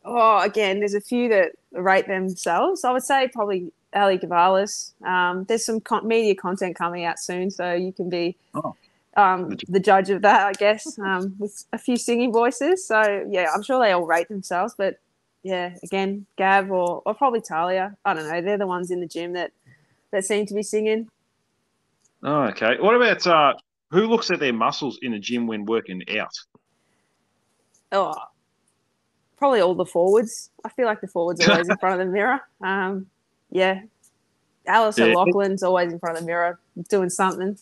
oh, 0.05 0.41
again, 0.41 0.79
there's 0.81 0.95
a 0.95 1.01
few 1.01 1.29
that 1.29 1.53
rate 1.73 2.07
themselves. 2.07 2.85
I 2.85 2.93
would 2.93 3.03
say 3.03 3.29
probably 3.29 3.73
Ellie 3.93 4.19
Gavalas. 4.19 4.93
Um, 5.05 5.45
there's 5.45 5.65
some 5.65 5.81
con- 5.81 6.07
media 6.07 6.35
content 6.35 6.77
coming 6.77 7.05
out 7.05 7.19
soon, 7.19 7.51
so 7.51 7.73
you 7.73 7.93
can 7.93 8.09
be 8.09 8.37
Oh. 8.55 8.75
um, 9.17 9.57
the 9.69 9.81
judge 9.81 10.11
of 10.11 10.23
that, 10.23 10.47
I 10.47 10.53
guess, 10.53 10.99
um, 10.99 11.35
with 11.39 11.65
a 11.73 11.79
few 11.79 11.97
singing 11.97 12.33
voices. 12.33 12.87
So 12.87 13.27
yeah, 13.29 13.47
I'm 13.55 13.63
sure 13.63 13.81
they 13.81 13.93
all 13.93 14.07
rate 14.07 14.29
themselves, 14.29 14.75
but 14.77 14.99
yeah, 15.43 15.75
again, 15.83 16.27
Gav 16.37 16.71
or, 16.71 17.03
or 17.05 17.15
probably 17.15 17.41
Tahlia. 17.41 17.97
I 18.05 18.15
don't 18.15 18.29
know. 18.29 18.41
They're 18.43 18.59
the 18.59 18.67
ones 18.67 18.91
in 18.91 19.01
the 19.01 19.07
gym 19.07 19.33
that 19.33 19.53
that 20.11 20.25
seem 20.25 20.45
to 20.47 20.55
be 20.55 20.63
singing. 20.63 21.09
Oh, 22.23 22.43
okay. 22.49 22.77
What 22.79 22.95
about 22.95 23.27
uh, 23.27 23.55
who 23.91 24.07
looks 24.07 24.31
at 24.31 24.39
their 24.41 24.53
muscles 24.53 24.99
in 25.03 25.13
the 25.13 25.19
gym 25.19 25.47
when 25.47 25.65
working 25.65 26.03
out? 26.19 26.35
Oh, 27.93 28.15
probably 29.41 29.61
all 29.61 29.75
the 29.75 29.87
forwards. 29.87 30.51
I 30.65 30.69
feel 30.69 30.85
like 30.87 31.01
the 31.01 31.09
forwards 31.09 31.45
are 31.45 31.51
always 31.51 31.69
in 31.69 31.77
front 31.81 32.01
of 32.01 32.07
the 32.07 32.13
mirror. 32.13 32.41
Um, 32.63 33.07
yeah. 33.51 33.81
Alice 34.67 34.99
Yeah. 34.99 35.07
O'Loughlin's 35.07 35.63
always 35.65 35.93
in 35.93 35.99
front 35.99 36.17
of 36.19 36.23
the 36.23 36.27
mirror 36.27 36.61
doing 36.91 37.09
something. 37.11 37.59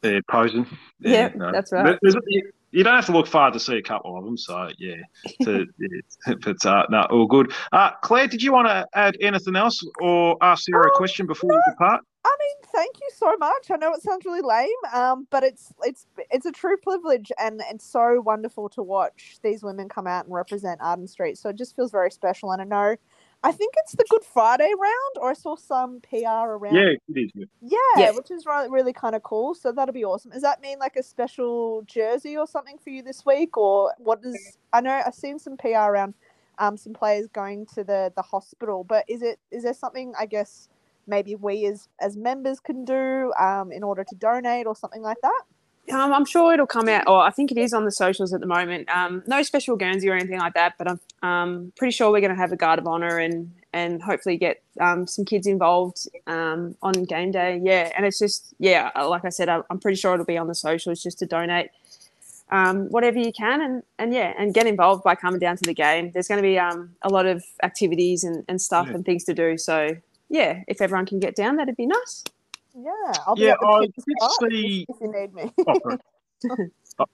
They're 0.00 0.22
posing. 0.30 0.66
Yeah, 1.00 1.28
that's 1.36 1.72
right. 1.72 1.84
But 1.84 1.98
there's- 2.00 2.16
you- 2.28 2.52
don't 2.84 2.94
have 2.94 3.04
to 3.06 3.12
look 3.12 3.26
far 3.26 3.50
to 3.50 3.60
see 3.60 3.76
a 3.76 3.82
couple 3.82 4.16
of 4.16 4.24
them. 4.24 4.38
So 4.38 4.70
yeah, 4.78 4.94
to, 5.42 5.66
yeah. 5.78 6.34
but 6.40 6.64
uh, 6.64 6.86
no, 6.88 7.02
all 7.10 7.26
good. 7.26 7.52
Uh, 7.72 7.90
Clare, 8.02 8.28
did 8.28 8.42
you 8.42 8.50
want 8.52 8.66
to 8.68 8.86
add 8.94 9.14
anything 9.20 9.56
else 9.56 9.84
or 10.00 10.38
ask 10.40 10.64
Sarah 10.64 10.84
a 10.86 10.90
Um, 10.90 10.94
question 10.94 11.26
before 11.26 11.50
we 11.50 11.60
depart? 11.70 12.00
I 12.24 12.36
mean, 12.38 12.70
thank 12.72 13.00
you 13.00 13.08
so 13.16 13.36
much. 13.38 13.70
I 13.70 13.76
know 13.76 13.92
it 13.94 14.02
sounds 14.02 14.24
really 14.24 14.42
lame, 14.42 14.68
um, 14.94 15.26
but 15.30 15.42
it's 15.42 15.72
it's 15.82 16.06
it's 16.30 16.46
a 16.46 16.52
true 16.52 16.76
privilege 16.76 17.32
and 17.38 17.60
it's 17.70 17.84
so 17.84 18.20
wonderful 18.20 18.68
to 18.70 18.82
watch 18.82 19.38
these 19.42 19.62
women 19.64 19.88
come 19.88 20.06
out 20.06 20.26
and 20.26 20.34
represent 20.34 20.80
Arden 20.80 21.08
Street. 21.08 21.36
So 21.36 21.48
it 21.48 21.56
just 21.56 21.74
feels 21.74 21.90
very 21.90 22.12
special. 22.12 22.52
And 22.52 22.62
I 22.62 22.64
know, 22.64 22.96
I 23.42 23.50
think 23.50 23.74
it's 23.78 23.96
the 23.96 24.04
Good 24.08 24.24
Friday 24.24 24.70
round, 24.78 25.16
or 25.20 25.30
I 25.30 25.34
saw 25.34 25.56
some 25.56 26.00
PR 26.08 26.26
around. 26.26 26.76
Yeah, 26.76 26.92
it 27.08 27.20
is. 27.20 27.30
yeah. 27.34 27.44
Yeah, 27.60 27.78
Yeah. 27.96 28.10
which 28.12 28.30
is 28.30 28.46
really, 28.46 28.70
really 28.70 28.92
kind 28.92 29.16
of 29.16 29.24
cool. 29.24 29.54
So 29.54 29.72
that'll 29.72 29.92
be 29.92 30.04
awesome. 30.04 30.30
Does 30.30 30.42
that 30.42 30.60
mean 30.60 30.78
like 30.78 30.94
a 30.96 31.02
special 31.02 31.82
jersey 31.86 32.36
or 32.36 32.46
something 32.46 32.78
for 32.78 32.90
you 32.90 33.02
this 33.02 33.26
week, 33.26 33.56
or 33.56 33.94
what 33.98 34.20
is? 34.24 34.58
I 34.72 34.80
know 34.80 35.02
I've 35.04 35.14
seen 35.14 35.40
some 35.40 35.56
PR 35.56 35.90
around 35.90 36.14
um, 36.58 36.76
some 36.76 36.92
players 36.92 37.26
going 37.32 37.66
to 37.74 37.82
the 37.82 38.12
the 38.14 38.22
hospital, 38.22 38.84
but 38.84 39.04
is 39.08 39.22
it 39.22 39.40
is 39.50 39.64
there 39.64 39.74
something 39.74 40.12
I 40.18 40.26
guess 40.26 40.68
maybe 41.06 41.34
we 41.34 41.66
as 41.66 41.88
as 42.00 42.16
members 42.16 42.60
can 42.60 42.84
do 42.84 43.32
um, 43.38 43.72
in 43.72 43.82
order 43.82 44.04
to 44.04 44.14
donate 44.16 44.66
or 44.66 44.76
something 44.76 45.02
like 45.02 45.18
that? 45.22 45.42
Um, 45.92 46.12
I'm 46.12 46.24
sure 46.24 46.54
it'll 46.54 46.66
come 46.66 46.88
out, 46.88 47.08
or 47.08 47.20
I 47.20 47.30
think 47.30 47.50
it 47.50 47.58
is 47.58 47.72
on 47.72 47.84
the 47.84 47.90
socials 47.90 48.32
at 48.32 48.40
the 48.40 48.46
moment. 48.46 48.88
Um, 48.88 49.24
no 49.26 49.42
special 49.42 49.76
Guernsey 49.76 50.08
or 50.08 50.14
anything 50.14 50.38
like 50.38 50.54
that, 50.54 50.74
but 50.78 50.88
I'm 50.88 51.00
um, 51.28 51.72
pretty 51.76 51.90
sure 51.90 52.12
we're 52.12 52.20
going 52.20 52.30
to 52.30 52.36
have 52.36 52.52
a 52.52 52.56
guard 52.56 52.78
of 52.78 52.86
honour 52.86 53.18
and 53.18 53.52
and 53.72 54.02
hopefully 54.02 54.36
get 54.36 54.62
um, 54.80 55.06
some 55.06 55.24
kids 55.24 55.46
involved 55.46 56.06
um, 56.26 56.76
on 56.82 56.92
game 57.04 57.32
day. 57.32 57.60
Yeah, 57.62 57.90
and 57.96 58.06
it's 58.06 58.18
just 58.18 58.54
yeah, 58.60 58.90
like 58.96 59.24
I 59.24 59.28
said, 59.30 59.48
I- 59.48 59.62
I'm 59.70 59.80
pretty 59.80 59.96
sure 59.96 60.14
it'll 60.14 60.24
be 60.24 60.38
on 60.38 60.46
the 60.46 60.54
socials 60.54 61.02
just 61.02 61.18
to 61.18 61.26
donate 61.26 61.70
um, 62.50 62.88
whatever 62.90 63.18
you 63.18 63.32
can, 63.32 63.60
and 63.60 63.82
and 63.98 64.14
yeah, 64.14 64.34
and 64.38 64.54
get 64.54 64.66
involved 64.68 65.02
by 65.02 65.14
coming 65.16 65.40
down 65.40 65.56
to 65.56 65.62
the 65.64 65.74
game. 65.74 66.12
There's 66.12 66.28
going 66.28 66.40
to 66.40 66.46
be 66.46 66.58
um, 66.60 66.94
a 67.02 67.08
lot 67.08 67.26
of 67.26 67.42
activities 67.64 68.22
and, 68.22 68.44
and 68.46 68.60
stuff 68.62 68.86
Yeah. 68.86 68.94
and 68.94 69.04
things 69.04 69.24
to 69.24 69.34
do. 69.34 69.58
So 69.58 69.96
yeah, 70.32 70.62
if 70.66 70.80
everyone 70.80 71.06
can 71.06 71.20
get 71.20 71.36
down, 71.36 71.54
that'd 71.56 71.76
be 71.76 71.86
nice. 71.86 72.24
Yeah, 72.74 72.90
I'll 73.26 73.36
be 73.36 73.42
Yeah, 73.42 73.52
at 73.52 73.60
the 73.60 73.66
I 73.66 73.86
kids' 73.86 74.04
did 74.04 74.16
park 74.18 74.32
if- 74.40 74.50
see- 74.52 74.86
if 74.88 74.96
you 75.00 75.12
need 75.12 75.32
me. 75.34 75.52
Oh, 75.68 75.78
sorry. 76.40 76.70
oh, 76.98 77.04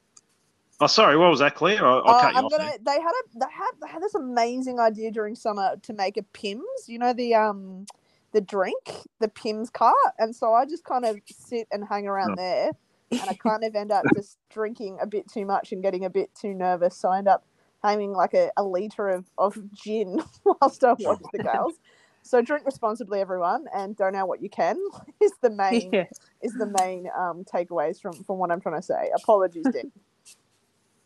oh, 0.81 0.87
sorry. 0.87 1.17
What 1.19 1.29
was 1.31 1.41
that, 1.41 1.55
Clare? 1.57 1.85
I, 1.85 1.99
I'll 1.99 2.09
Uh, 2.15 2.21
cut 2.23 2.33
you 2.33 2.39
I'm 2.39 2.45
off. 2.47 2.51
gonna. 2.53 2.65
there. 2.65 2.79
They 2.83 3.01
had 3.03 3.11
a. 3.13 3.39
They 3.39 3.53
had. 3.53 3.71
They 3.83 3.89
had 3.89 4.03
this 4.03 4.15
amazing 4.15 4.79
idea 4.81 5.11
during 5.11 5.35
summer 5.35 5.75
to 5.83 5.93
make 5.93 6.17
a 6.17 6.23
Pimm's. 6.23 6.87
You 6.89 6.99
know 7.01 7.13
the 7.13 7.35
um, 7.35 7.87
the 8.33 8.41
drink, 8.41 8.77
the 9.19 9.29
Pimm's 9.29 9.69
cart, 9.71 9.97
and 10.19 10.35
so 10.35 10.55
I 10.55 10.65
just 10.65 10.85
kind 10.85 11.05
of 11.05 11.19
sit 11.29 11.67
and 11.73 11.85
hang 11.85 12.07
around 12.07 12.33
Oh. 12.33 12.37
there, 12.37 12.71
and 13.11 13.21
I 13.29 13.35
kind 13.35 13.65
of 13.65 13.75
end 13.75 13.91
up 13.91 14.05
just 14.15 14.39
drinking 14.51 14.99
a 15.03 15.07
bit 15.07 15.29
too 15.29 15.45
much 15.45 15.73
and 15.73 15.83
getting 15.83 16.05
a 16.05 16.11
bit 16.11 16.31
too 16.35 16.55
nervous. 16.55 16.97
So 16.97 17.09
I 17.09 17.19
end 17.19 17.27
up 17.29 17.45
having 17.83 18.13
like 18.13 18.35
a, 18.35 18.51
a 18.57 18.63
liter 18.63 19.09
of 19.09 19.25
of 19.39 19.59
gin 19.73 20.23
whilst 20.45 20.85
I 20.85 20.93
watch 21.01 21.21
the 21.33 21.43
girls. 21.43 21.75
So 22.29 22.43
drink 22.43 22.67
responsibly, 22.67 23.21
everyone, 23.23 23.65
and 23.75 23.97
donate 23.97 24.29
what 24.29 24.43
you 24.43 24.51
can. 24.51 24.77
Is 25.23 25.33
the 25.41 25.49
main 25.49 25.91
Yeah. 25.95 26.05
is 26.43 26.53
the 26.53 26.67
main 26.67 27.09
um 27.19 27.43
takeaways 27.43 28.03
from 28.03 28.13
from 28.25 28.37
what 28.37 28.51
I'm 28.51 28.61
trying 28.61 28.77
to 28.77 28.83
say. 28.83 29.11
Apologies, 29.15 29.67
Dick. 29.73 29.87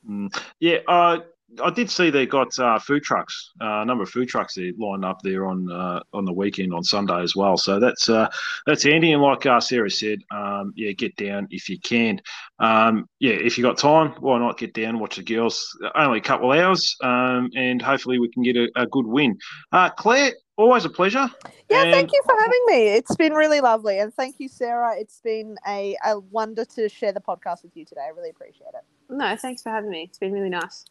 Mm. 0.09 0.37
Yeah, 0.59 0.79
uh, 0.89 1.19
I 1.63 1.71
did 1.71 1.91
see 1.91 2.11
they 2.11 2.27
got 2.27 2.59
uh, 2.59 2.79
food 2.79 3.03
trucks, 3.03 3.51
uh, 3.61 3.83
a 3.83 3.85
number 3.85 4.05
of 4.05 4.11
food 4.11 4.29
trucks 4.29 4.55
there 4.55 4.73
lined 4.79 5.05
up 5.05 5.21
there 5.23 5.47
on 5.47 5.71
uh, 5.71 6.01
on 6.13 6.25
the 6.25 6.33
weekend 6.33 6.73
on 6.73 6.83
Sunday 6.83 7.21
as 7.21 7.37
well. 7.37 7.57
So 7.57 7.79
that's 7.79 8.09
uh, 8.09 8.29
that's 8.67 8.85
handy. 8.85 9.13
And 9.13 9.23
like 9.23 9.45
uh, 9.45 9.61
Sarah 9.61 9.91
said, 9.91 10.21
um, 10.31 10.73
yeah, 10.77 10.93
get 10.93 11.15
down 11.17 11.49
if 11.51 11.69
you 11.69 11.79
can. 11.81 12.21
Um, 12.59 13.09
yeah, 13.19 13.35
if 13.35 13.59
you 13.59 13.65
got 13.65 13.77
time, 13.77 14.13
why 14.21 14.39
not 14.39 14.59
get 14.59 14.73
down, 14.73 14.99
watch 14.99 15.17
the 15.17 15.23
girls? 15.23 15.77
Only 15.95 16.19
a 16.19 16.23
couple 16.23 16.53
of 16.53 16.59
hours, 16.59 16.97
um, 17.03 17.51
and 17.55 17.83
hopefully 17.83 18.19
we 18.19 18.31
can 18.31 18.43
get 18.43 18.57
a, 18.57 18.71
a 18.77 18.87
good 18.87 19.07
win. 19.07 19.37
Uh, 19.73 19.91
Clare, 19.91 20.33
always 20.57 20.85
a 20.85 20.91
pleasure. 20.91 21.29
Yeah, 21.69 21.83
And- 21.83 21.93
thank 21.93 22.13
you 22.13 22.23
for 22.25 22.35
having 22.39 22.63
me. 22.67 22.89
It's 22.89 23.17
been 23.17 23.33
really 23.35 23.61
lovely. 23.61 23.99
And 23.99 24.13
thank 24.15 24.37
you, 24.39 24.49
Sarah. 24.49 24.95
It's 24.97 25.21
been 25.21 25.57
a, 25.67 25.97
a 26.05 26.19
wonder 26.21 26.65
to 26.65 26.89
share 26.89 27.13
the 27.13 27.21
podcast 27.21 27.63
with 27.63 27.77
you 27.77 27.85
today. 27.85 28.03
I 28.07 28.11
really 28.11 28.31
appreciate 28.31 28.69
it. 28.75 28.85
No, 29.11 29.37
thanks 29.37 29.63
for 29.63 29.71
having 29.71 29.91
me. 29.91 30.05
It's 30.05 30.19
been 30.19 30.33
really 30.33 30.51
nice. 30.51 30.85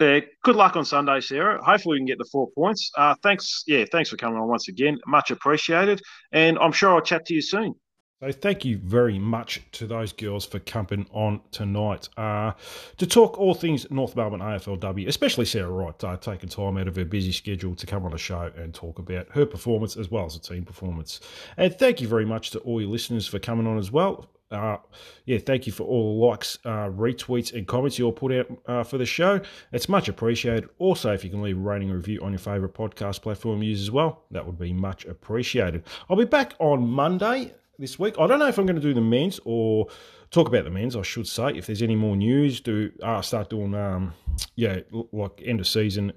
Uh, 0.00 0.20
good 0.42 0.56
luck 0.56 0.76
on 0.76 0.84
Sunday, 0.84 1.20
Sarah. 1.20 1.62
Hopefully 1.64 1.94
we 1.94 1.98
can 2.00 2.06
get 2.06 2.18
the 2.18 2.28
four 2.30 2.48
points. 2.50 2.90
Uh, 2.96 3.14
thanks, 3.22 3.64
yeah, 3.66 3.84
thanks 3.90 4.10
for 4.10 4.16
coming 4.16 4.38
on 4.38 4.48
once 4.48 4.68
again. 4.68 4.98
Much 5.06 5.30
appreciated, 5.30 6.02
and 6.32 6.58
I'm 6.58 6.72
sure 6.72 6.94
I'll 6.94 7.00
chat 7.00 7.26
to 7.26 7.34
you 7.34 7.42
soon. 7.42 7.74
So 8.22 8.32
thank 8.32 8.64
you 8.64 8.78
very 8.78 9.18
much 9.18 9.60
to 9.72 9.86
those 9.86 10.10
girls 10.10 10.46
for 10.46 10.58
coming 10.58 11.06
on 11.12 11.42
tonight 11.50 12.08
uh, 12.16 12.52
to 12.96 13.06
talk 13.06 13.38
all 13.38 13.52
things 13.52 13.90
North 13.90 14.16
Melbourne 14.16 14.40
AFLW, 14.40 15.06
especially 15.06 15.44
Sarah 15.44 15.70
Wright, 15.70 16.02
uh, 16.02 16.16
taking 16.16 16.48
time 16.48 16.78
out 16.78 16.88
of 16.88 16.96
her 16.96 17.04
busy 17.04 17.30
schedule 17.30 17.74
to 17.74 17.84
come 17.84 18.06
on 18.06 18.12
the 18.12 18.18
show 18.18 18.50
and 18.56 18.72
talk 18.72 18.98
about 18.98 19.28
her 19.32 19.44
performance 19.44 19.98
as 19.98 20.10
well 20.10 20.24
as 20.24 20.32
the 20.32 20.40
team 20.40 20.64
performance. 20.64 21.20
And 21.58 21.74
thank 21.78 22.00
you 22.00 22.08
very 22.08 22.24
much 22.24 22.52
to 22.52 22.58
all 22.60 22.80
your 22.80 22.88
listeners 22.88 23.26
for 23.26 23.38
coming 23.38 23.66
on 23.66 23.76
as 23.76 23.92
well. 23.92 24.30
Uh, 24.50 24.76
yeah, 25.24 25.38
thank 25.38 25.66
you 25.66 25.72
for 25.72 25.82
all 25.82 26.20
the 26.20 26.26
likes, 26.26 26.58
uh, 26.64 26.88
retweets, 26.88 27.52
and 27.52 27.66
comments 27.66 27.98
you 27.98 28.04
all 28.04 28.12
put 28.12 28.32
out 28.32 28.46
uh, 28.66 28.84
for 28.84 28.96
the 28.96 29.06
show. 29.06 29.40
It's 29.72 29.88
much 29.88 30.08
appreciated. 30.08 30.68
Also, 30.78 31.12
if 31.12 31.24
you 31.24 31.30
can 31.30 31.42
leave 31.42 31.56
a 31.56 31.60
rating 31.60 31.88
and 31.88 31.96
review 31.96 32.20
on 32.22 32.30
your 32.30 32.38
favourite 32.38 32.74
podcast 32.74 33.22
platform 33.22 33.62
use 33.62 33.82
as 33.82 33.90
well, 33.90 34.22
that 34.30 34.46
would 34.46 34.58
be 34.58 34.72
much 34.72 35.04
appreciated. 35.04 35.82
I'll 36.08 36.16
be 36.16 36.24
back 36.24 36.54
on 36.60 36.86
Monday 36.86 37.54
this 37.78 37.98
week. 37.98 38.14
I 38.20 38.26
don't 38.26 38.38
know 38.38 38.46
if 38.46 38.58
I'm 38.58 38.66
going 38.66 38.76
to 38.76 38.82
do 38.82 38.94
the 38.94 39.00
men's 39.00 39.40
or 39.44 39.88
talk 40.30 40.46
about 40.48 40.64
the 40.64 40.70
men's. 40.70 40.94
I 40.94 41.02
should 41.02 41.26
say, 41.26 41.48
if 41.48 41.66
there's 41.66 41.82
any 41.82 41.96
more 41.96 42.16
news, 42.16 42.60
do 42.60 42.92
uh, 43.02 43.22
start 43.22 43.50
doing 43.50 43.74
um, 43.74 44.14
yeah, 44.54 44.80
like 45.12 45.42
end 45.44 45.58
of 45.58 45.66
season 45.66 46.12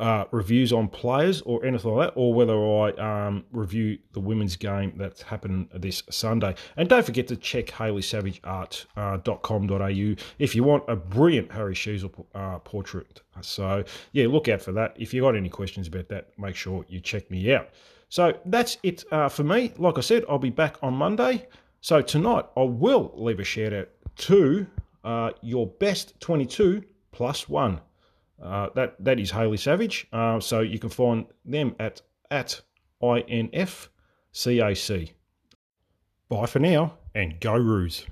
uh, 0.00 0.24
reviews 0.30 0.72
on 0.72 0.88
players 0.88 1.42
or 1.42 1.64
anything 1.64 1.92
like 1.92 2.08
that, 2.08 2.14
or 2.18 2.34
whether 2.34 2.54
I 2.54 3.26
um, 3.26 3.44
review 3.52 3.98
the 4.12 4.20
women's 4.20 4.56
game 4.56 4.94
that's 4.96 5.22
happened 5.22 5.68
this 5.74 6.02
Sunday. 6.10 6.54
And 6.76 6.88
don't 6.88 7.04
forget 7.04 7.28
to 7.28 7.36
check 7.36 7.66
HayleySavageArt.com.au 7.66 9.80
uh, 9.80 10.14
if 10.38 10.54
you 10.54 10.64
want 10.64 10.84
a 10.88 10.96
brilliant 10.96 11.52
Harry 11.52 11.74
Sheezel 11.74 12.24
uh, 12.34 12.58
portrait. 12.60 13.20
So, 13.42 13.84
yeah, 14.12 14.26
look 14.26 14.48
out 14.48 14.62
for 14.62 14.72
that. 14.72 14.94
If 14.96 15.14
you've 15.14 15.22
got 15.22 15.36
any 15.36 15.48
questions 15.48 15.86
about 15.86 16.08
that, 16.08 16.30
make 16.38 16.56
sure 16.56 16.84
you 16.88 17.00
check 17.00 17.30
me 17.30 17.54
out. 17.54 17.68
So 18.08 18.36
that's 18.46 18.78
it 18.82 19.04
uh, 19.12 19.28
for 19.28 19.44
me. 19.44 19.72
Like 19.78 19.98
I 19.98 20.00
said, 20.00 20.24
I'll 20.28 20.38
be 20.38 20.50
back 20.50 20.76
on 20.82 20.94
Monday. 20.94 21.46
So 21.80 22.02
tonight, 22.02 22.46
I 22.56 22.62
will 22.62 23.12
leave 23.14 23.38
a 23.38 23.44
shout 23.44 23.72
out 23.72 23.88
to 24.16 24.66
uh, 25.04 25.30
your 25.42 25.66
best 25.66 26.18
22 26.20 26.82
plus 27.12 27.48
one. 27.48 27.80
Uh, 28.42 28.68
that 28.74 28.96
that 29.04 29.20
is 29.20 29.30
Hayley 29.30 29.56
Savage. 29.58 30.06
Uh, 30.12 30.40
so 30.40 30.60
you 30.60 30.78
can 30.78 30.90
find 30.90 31.26
them 31.44 31.74
at 31.78 32.00
at 32.30 32.60
infcac. 33.02 33.90
Bye 36.28 36.46
for 36.46 36.58
now, 36.60 36.94
and 37.14 37.40
go 37.40 37.54
Roos. 37.56 38.06